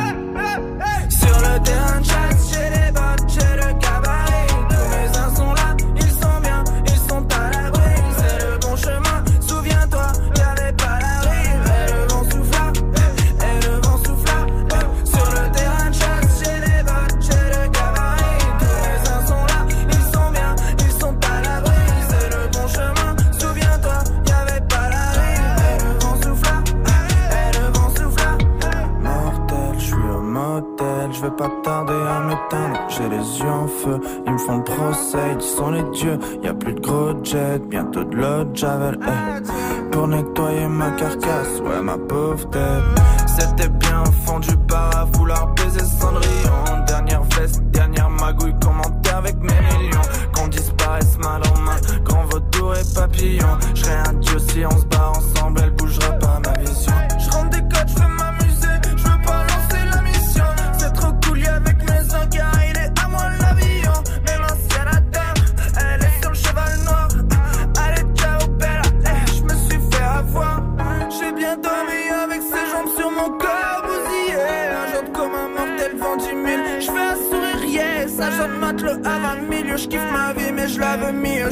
font 34.46 34.58
le 34.58 34.64
procès, 34.64 35.36
ils 35.36 35.42
sont 35.42 35.72
les 35.72 35.84
dieux. 35.98 36.18
Y 36.44 36.48
a 36.48 36.54
plus 36.54 36.74
de 36.74 36.80
gros 36.82 37.14
jets, 37.24 37.60
bientôt 37.70 38.04
de 38.04 38.16
l'eau 38.16 38.46
javel. 38.54 38.98
eh. 39.02 39.90
pour 39.92 40.08
nettoyer 40.08 40.68
ma 40.68 40.92
carcasse, 40.92 41.60
ouais 41.64 41.82
ma 41.82 41.98
pauvre 41.98 42.50
tête. 42.50 42.84
C'était 43.28 43.70
bien 43.70 44.04
fondu 44.26 44.56
par 44.68 44.90
un 44.98 45.08
foulard 45.18 45.48
baiser 45.56 45.86
cendrillon. 45.86 46.86
Dernière 46.88 47.24
veste, 47.38 47.62
dernière 47.72 48.10
magouille, 48.10 48.56
commenter 48.62 49.12
avec 49.12 49.36
mes 49.38 49.60
millions. 49.78 50.02
Qu'on 50.36 50.48
disparaisse 50.48 51.18
mal 51.20 51.42
en 51.56 51.60
main, 51.60 51.78
grand 52.04 52.26
vautour 52.26 52.76
et 52.76 52.94
papillon. 52.96 53.48
Je 53.74 53.82
serais 53.84 53.98
un 54.10 54.14
dieu 54.14 54.40
si 54.40 54.66
on 54.66 54.78
se 54.78 54.86
bat 54.86 55.12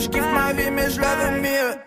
Je 0.01 0.09
kiffe 0.09 0.33
ma 0.33 0.51
vie, 0.53 0.71
mais 0.71 0.89
je 0.89 0.99
la 0.99 1.15
veux 1.15 1.41
mieux. 1.41 1.80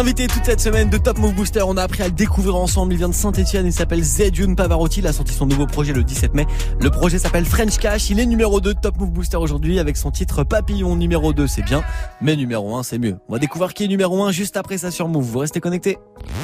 L'invité 0.00 0.28
toute 0.28 0.46
cette 0.46 0.62
semaine 0.62 0.88
de 0.88 0.96
Top 0.96 1.18
Move 1.18 1.34
Booster. 1.34 1.60
On 1.66 1.76
a 1.76 1.82
appris 1.82 2.02
à 2.02 2.06
le 2.06 2.12
découvrir 2.12 2.56
ensemble. 2.56 2.94
Il 2.94 2.96
vient 2.96 3.10
de 3.10 3.14
Saint-Etienne. 3.14 3.66
Il 3.66 3.72
s'appelle 3.72 4.02
Zedjun 4.02 4.54
Pavarotti. 4.54 5.00
Il 5.00 5.06
a 5.06 5.12
sorti 5.12 5.34
son 5.34 5.44
nouveau 5.44 5.66
projet 5.66 5.92
le 5.92 6.02
17 6.02 6.32
mai. 6.32 6.46
Le 6.80 6.88
projet 6.88 7.18
s'appelle 7.18 7.44
French 7.44 7.76
Cash. 7.76 8.08
Il 8.08 8.18
est 8.18 8.24
numéro 8.24 8.62
2 8.62 8.72
de 8.72 8.80
Top 8.80 8.96
Move 8.96 9.10
Booster 9.10 9.36
aujourd'hui 9.36 9.78
avec 9.78 9.98
son 9.98 10.10
titre 10.10 10.42
Papillon 10.42 10.96
numéro 10.96 11.34
2. 11.34 11.46
C'est 11.46 11.60
bien. 11.60 11.82
Mais 12.22 12.34
numéro 12.34 12.76
1, 12.76 12.82
c'est 12.82 12.98
mieux. 12.98 13.18
On 13.28 13.34
va 13.34 13.38
découvrir 13.38 13.74
qui 13.74 13.84
est 13.84 13.88
numéro 13.88 14.24
1 14.24 14.32
juste 14.32 14.56
après 14.56 14.78
ça 14.78 14.90
sur 14.90 15.06
Move. 15.06 15.22
Vous 15.22 15.40
restez 15.40 15.60
connectés. 15.60 15.98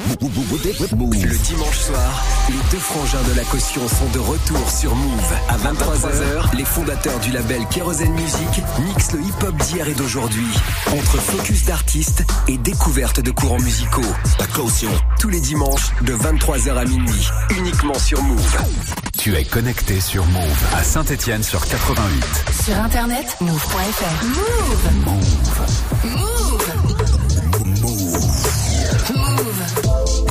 Le 0.09 1.37
dimanche 1.43 1.77
soir, 1.79 2.25
les 2.49 2.55
deux 2.71 2.77
frangins 2.77 3.23
de 3.29 3.35
la 3.35 3.43
caution 3.43 3.87
sont 3.87 4.09
de 4.13 4.19
retour 4.19 4.69
sur 4.69 4.95
Move. 4.95 5.33
À 5.49 5.57
23h, 5.57 6.55
les 6.55 6.65
fondateurs 6.65 7.19
du 7.21 7.31
label 7.31 7.65
Kerosene 7.71 8.13
Music 8.13 8.63
mixent 8.85 9.13
le 9.13 9.21
hip-hop 9.21 9.55
d'hier 9.63 9.87
et 9.87 9.93
d'aujourd'hui. 9.93 10.47
Entre 10.87 11.17
focus 11.17 11.65
d'artistes 11.65 12.23
et 12.47 12.57
découverte 12.57 13.19
de 13.19 13.31
courants 13.47 13.63
musicaux. 13.63 14.01
La 14.39 14.47
caution. 14.47 14.89
Tous 15.19 15.29
les 15.29 15.39
dimanches, 15.39 15.93
de 16.01 16.13
23h 16.13 16.75
à 16.75 16.83
minuit. 16.83 17.27
Uniquement 17.57 17.97
sur 17.97 18.21
Move. 18.21 18.57
Tu 19.17 19.35
es 19.35 19.45
connecté 19.45 20.01
sur 20.01 20.25
Move 20.25 20.65
à 20.75 20.83
Saint-Étienne 20.83 21.43
sur 21.43 21.65
88. 21.65 22.25
Sur 22.65 22.75
internet, 22.79 23.37
move.fr. 23.39 24.25
Move. 24.25 24.89
Move. 26.05 26.73
Move. 29.15 29.63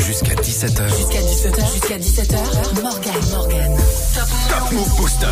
Jusqu'à 0.04 0.34
17h. 0.34 0.88
Jusqu'à 0.96 1.20
17h. 1.20 1.72
Jusqu'à 1.72 1.98
17h. 1.98 2.82
Morgan. 2.82 3.14
Morgan. 3.32 3.76
Top 4.14 4.72
Move 4.72 4.96
Booster. 4.96 5.26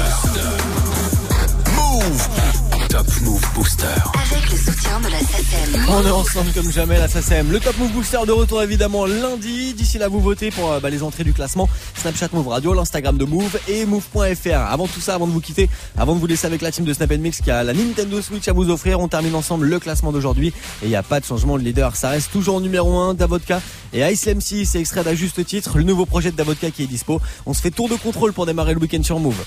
Move. 1.76 2.63
Top 2.94 3.06
Move 3.22 3.42
Booster. 3.56 3.86
Avec 4.14 4.52
le 4.52 4.56
soutien 4.56 5.00
de 5.00 5.08
la 5.08 5.18
SACEM. 5.18 5.84
On 5.88 6.06
est 6.06 6.10
ensemble 6.12 6.52
comme 6.52 6.70
jamais 6.70 6.96
la 6.96 7.08
SACEM. 7.08 7.50
Le 7.50 7.58
Top 7.58 7.76
Move 7.76 7.90
Booster 7.90 8.20
de 8.24 8.30
retour 8.30 8.62
évidemment 8.62 9.04
lundi. 9.04 9.74
D'ici 9.74 9.98
là, 9.98 10.06
vous 10.06 10.20
votez 10.20 10.52
pour 10.52 10.70
euh, 10.70 10.78
bah, 10.78 10.90
les 10.90 11.02
entrées 11.02 11.24
du 11.24 11.32
classement 11.32 11.68
Snapchat 11.96 12.28
Move 12.32 12.46
Radio, 12.46 12.72
l'Instagram 12.72 13.18
de 13.18 13.24
Move 13.24 13.58
et 13.66 13.84
Move.fr. 13.84 14.54
Avant 14.70 14.86
tout 14.86 15.00
ça, 15.00 15.16
avant 15.16 15.26
de 15.26 15.32
vous 15.32 15.40
quitter, 15.40 15.68
avant 15.98 16.14
de 16.14 16.20
vous 16.20 16.28
laisser 16.28 16.46
avec 16.46 16.62
la 16.62 16.70
team 16.70 16.84
de 16.84 16.92
Snap 16.92 17.10
Mix 17.10 17.40
qui 17.40 17.50
a 17.50 17.64
la 17.64 17.72
Nintendo 17.72 18.22
Switch 18.22 18.46
à 18.46 18.52
vous 18.52 18.70
offrir, 18.70 19.00
on 19.00 19.08
termine 19.08 19.34
ensemble 19.34 19.66
le 19.66 19.80
classement 19.80 20.12
d'aujourd'hui 20.12 20.52
et 20.80 20.84
il 20.84 20.88
n'y 20.88 20.94
a 20.94 21.02
pas 21.02 21.18
de 21.18 21.24
changement 21.24 21.58
de 21.58 21.64
leader. 21.64 21.96
Ça 21.96 22.10
reste 22.10 22.30
toujours 22.30 22.60
numéro 22.60 22.96
1 22.96 23.14
Davodka 23.14 23.60
et 23.92 24.08
Ice 24.12 24.24
MC. 24.28 24.64
C'est 24.64 24.78
extrait 24.78 25.02
d'à 25.02 25.16
juste 25.16 25.44
titre 25.44 25.78
le 25.78 25.82
nouveau 25.82 26.06
projet 26.06 26.30
de 26.30 26.36
Davodka 26.36 26.70
qui 26.70 26.84
est 26.84 26.86
dispo. 26.86 27.20
On 27.44 27.54
se 27.54 27.60
fait 27.60 27.72
tour 27.72 27.88
de 27.88 27.96
contrôle 27.96 28.32
pour 28.32 28.46
démarrer 28.46 28.72
le 28.72 28.78
week-end 28.78 29.02
sur 29.02 29.18
Move. 29.18 29.42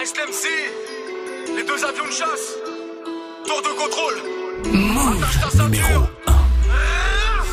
Les 0.00 1.62
deux 1.62 1.84
avions 1.84 2.06
de 2.06 2.10
chasse, 2.10 2.56
tour 3.46 3.60
de 3.60 3.68
contrôle. 3.76 4.16
Ceinture. 5.54 6.10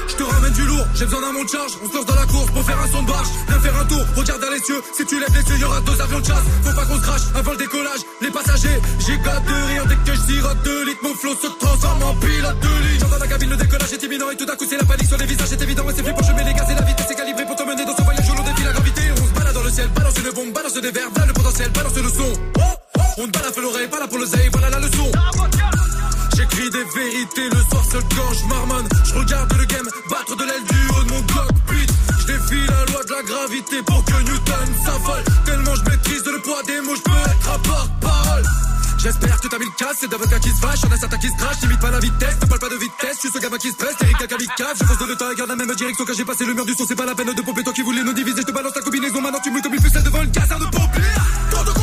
Je 0.08 0.16
te 0.16 0.24
ramène 0.24 0.54
du 0.54 0.62
lourd, 0.64 0.86
j'ai 0.96 1.04
besoin 1.04 1.22
d'un 1.22 1.34
monte 1.34 1.52
charge. 1.52 1.74
On 1.84 1.90
se 1.90 1.96
lance 1.98 2.06
dans 2.06 2.16
la 2.16 2.26
course 2.26 2.50
pour 2.52 2.64
faire 2.64 2.80
un 2.80 2.88
son 2.88 3.02
de 3.02 3.08
barge. 3.08 3.28
Viens 3.50 3.60
faire 3.60 3.78
un 3.78 3.86
tour, 3.86 4.02
regarde 4.16 4.42
dans 4.42 4.50
les 4.50 4.60
cieux. 4.62 4.82
Si 4.96 5.06
tu 5.06 5.20
lèves 5.20 5.36
les 5.36 5.52
yeux, 5.52 5.60
y'aura 5.60 5.82
deux 5.82 6.02
avions 6.02 6.20
de 6.22 6.26
chasse. 6.26 6.46
Faut 6.64 6.74
pas 6.74 6.86
qu'on 6.86 6.96
se 6.96 7.02
crache 7.02 7.22
avant 7.36 7.52
le 7.52 7.58
décollage. 7.58 8.00
Les 8.22 8.32
passagers, 8.32 8.80
j'éclate 9.06 9.44
de 9.44 9.68
rire 9.68 9.86
dès 9.86 9.96
que 9.96 10.18
je 10.18 10.22
sirote 10.22 10.64
de 10.64 10.86
litres. 10.86 11.04
Mon 11.04 11.16
flow 11.16 11.36
se 11.36 11.48
transforme 11.60 12.04
en 12.04 12.16
pilote 12.16 12.60
de 12.62 12.68
ligne. 12.68 13.00
J'entends 13.02 13.20
la 13.20 13.28
cabine, 13.28 13.50
le 13.50 13.58
décollage 13.58 13.92
est 13.92 14.04
imminent 14.04 14.30
et 14.32 14.38
tout 14.38 14.46
d'un 14.46 14.56
coup 14.56 14.66
c'est 14.70 14.78
la 14.78 14.86
panique 14.86 15.08
sur 15.08 15.18
les 15.18 15.26
visages. 15.26 15.48
C'est 15.50 15.62
évident, 15.62 15.84
ouais, 15.84 15.94
c'est 15.94 16.04
flippant. 16.04 16.24
Je 16.24 16.32
mets 16.32 16.46
les 16.46 16.54
gaz 16.54 16.72
et 16.72 16.76
la 16.76 16.82
vitesse 16.82 17.12
est 17.12 17.16
calibrée 17.16 17.46
pour 17.46 17.58
te 17.58 17.64
mener 17.64 17.84
dans 17.84 17.96
ce 17.96 18.02
le 19.68 19.74
ciel, 19.74 19.88
balance 19.90 20.14
une 20.18 20.32
bombe, 20.32 20.54
balance 20.54 20.74
des 20.76 20.92
verres, 20.92 21.10
voilà 21.12 21.28
le 21.28 21.34
potentiel, 21.34 21.70
balance 21.72 21.96
le 21.96 22.10
son. 22.10 22.32
On 23.18 23.28
ne 23.28 23.32
balafre 23.32 23.60
l'oreille, 23.60 23.88
pas 23.88 24.08
pour 24.08 24.18
le 24.18 24.26
voilà 24.52 24.70
la 24.70 24.80
leçon. 24.80 25.12
J'écris 26.36 26.70
des 26.70 26.86
vérités 26.96 27.50
le 27.50 27.62
soir 27.70 27.84
seul 27.92 28.04
quand 28.16 28.34
je 28.34 28.46
marmonne. 28.48 28.88
Je 29.04 29.14
regarde 29.16 29.52
le 29.54 29.66
game 29.66 29.88
battre 30.10 30.36
de 30.38 30.44
l'aile 30.46 30.64
du 30.64 30.80
haut 30.94 31.04
de 31.04 31.10
mon 31.12 31.22
cockpit. 31.24 31.88
Je 32.20 32.26
défie 32.28 32.66
la 32.68 32.86
loi 32.92 33.04
de 33.04 33.12
la 33.12 33.24
gravité 33.24 33.82
pour 33.86 34.06
que 34.06 34.18
Newton 34.24 34.68
s'affole. 34.86 35.24
Tellement 35.46 35.76
je 35.76 35.90
maîtrise 35.90 36.24
le 36.26 36.40
poids 36.42 36.64
des 36.66 36.82
mots, 36.82 36.96
je 36.96 37.02
peux 37.02 37.30
être 37.30 37.50
à 37.50 37.60
porte-parole. 37.60 38.44
J'espère 39.08 39.40
que 39.40 39.48
t'as 39.48 39.58
mis 39.58 39.64
le 39.64 39.72
casse, 39.72 39.98
c'est 40.02 40.10
d'avocat 40.10 40.38
qui 40.38 40.50
se 40.50 40.60
fâche, 40.60 40.82
y'en 40.84 40.92
a 40.92 40.98
certains 40.98 41.18
qui 41.18 41.30
se 41.30 41.38
crachent, 41.38 41.62
t'imites 41.62 41.80
pas 41.80 41.92
la 41.92 42.00
vitesse, 42.02 42.36
t'as 42.42 42.46
pas 42.46 42.68
de 42.68 42.76
vitesse, 42.76 43.20
suis 43.20 43.30
ce 43.32 43.40
gamin 43.40 43.58
qui 43.58 43.72
se 43.72 43.78
presse, 43.78 43.96
Eric 44.02 44.28
Kamikaze, 44.28 44.80
je 44.82 44.84
fonce 44.84 44.98
de 44.98 45.06
l'état, 45.06 45.34
garde 45.34 45.50
la 45.50 45.56
même 45.56 45.74
direction 45.76 46.04
quand 46.04 46.14
j'ai 46.14 46.26
passé. 46.26 46.44
Le 46.44 46.54
mur 46.54 46.66
du 46.66 46.74
son, 46.74 46.84
c'est 46.86 46.98
pas 46.98 47.06
la 47.06 47.16
peine 47.16 47.34
de 47.34 47.42
pomper, 47.42 47.64
toi 47.64 47.72
qui 47.72 47.84
voulais 47.84 48.04
nous 48.04 48.12
diviser, 48.12 48.42
je 48.42 48.48
te 48.48 48.52
balance 48.52 48.74
ta 48.74 48.82
combinaison, 48.82 49.22
maintenant 49.22 49.40
tu 49.42 49.50
me 49.50 49.62
comme 49.62 49.74
une 49.74 49.82
pucelle 49.82 50.04
devant 50.04 50.24
une 50.24 50.32
caserne 50.32 50.60
de 50.60 50.66
pompiers. 50.66 51.77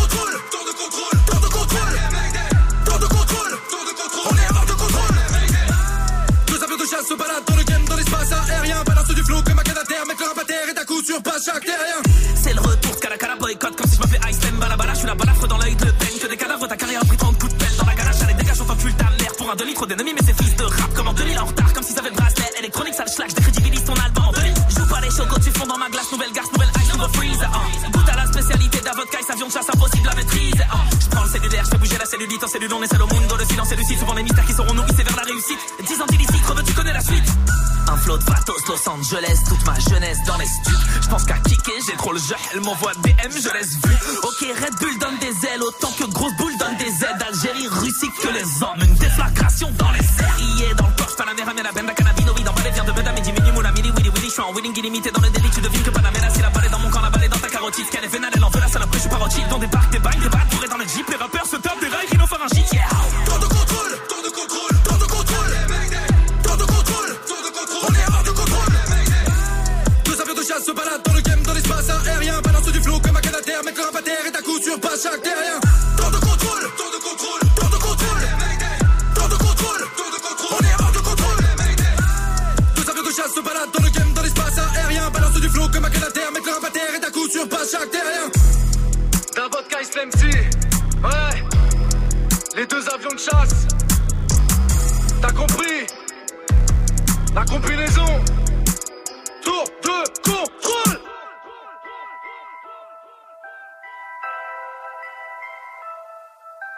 Dans 40.27 40.37
les 40.39 40.47
studs. 40.47 40.73
Je 41.03 41.09
pense 41.09 41.25
qu'à 41.25 41.39
kicker, 41.39 41.75
j'ai 41.89 41.97
trop 41.97 42.13
le 42.13 42.19
jeu, 42.19 42.35
elle 42.53 42.61
m'envoie 42.61 42.93
DM, 42.95 43.31
je 43.31 43.53
laisse 43.53 43.75
vu. 43.75 43.95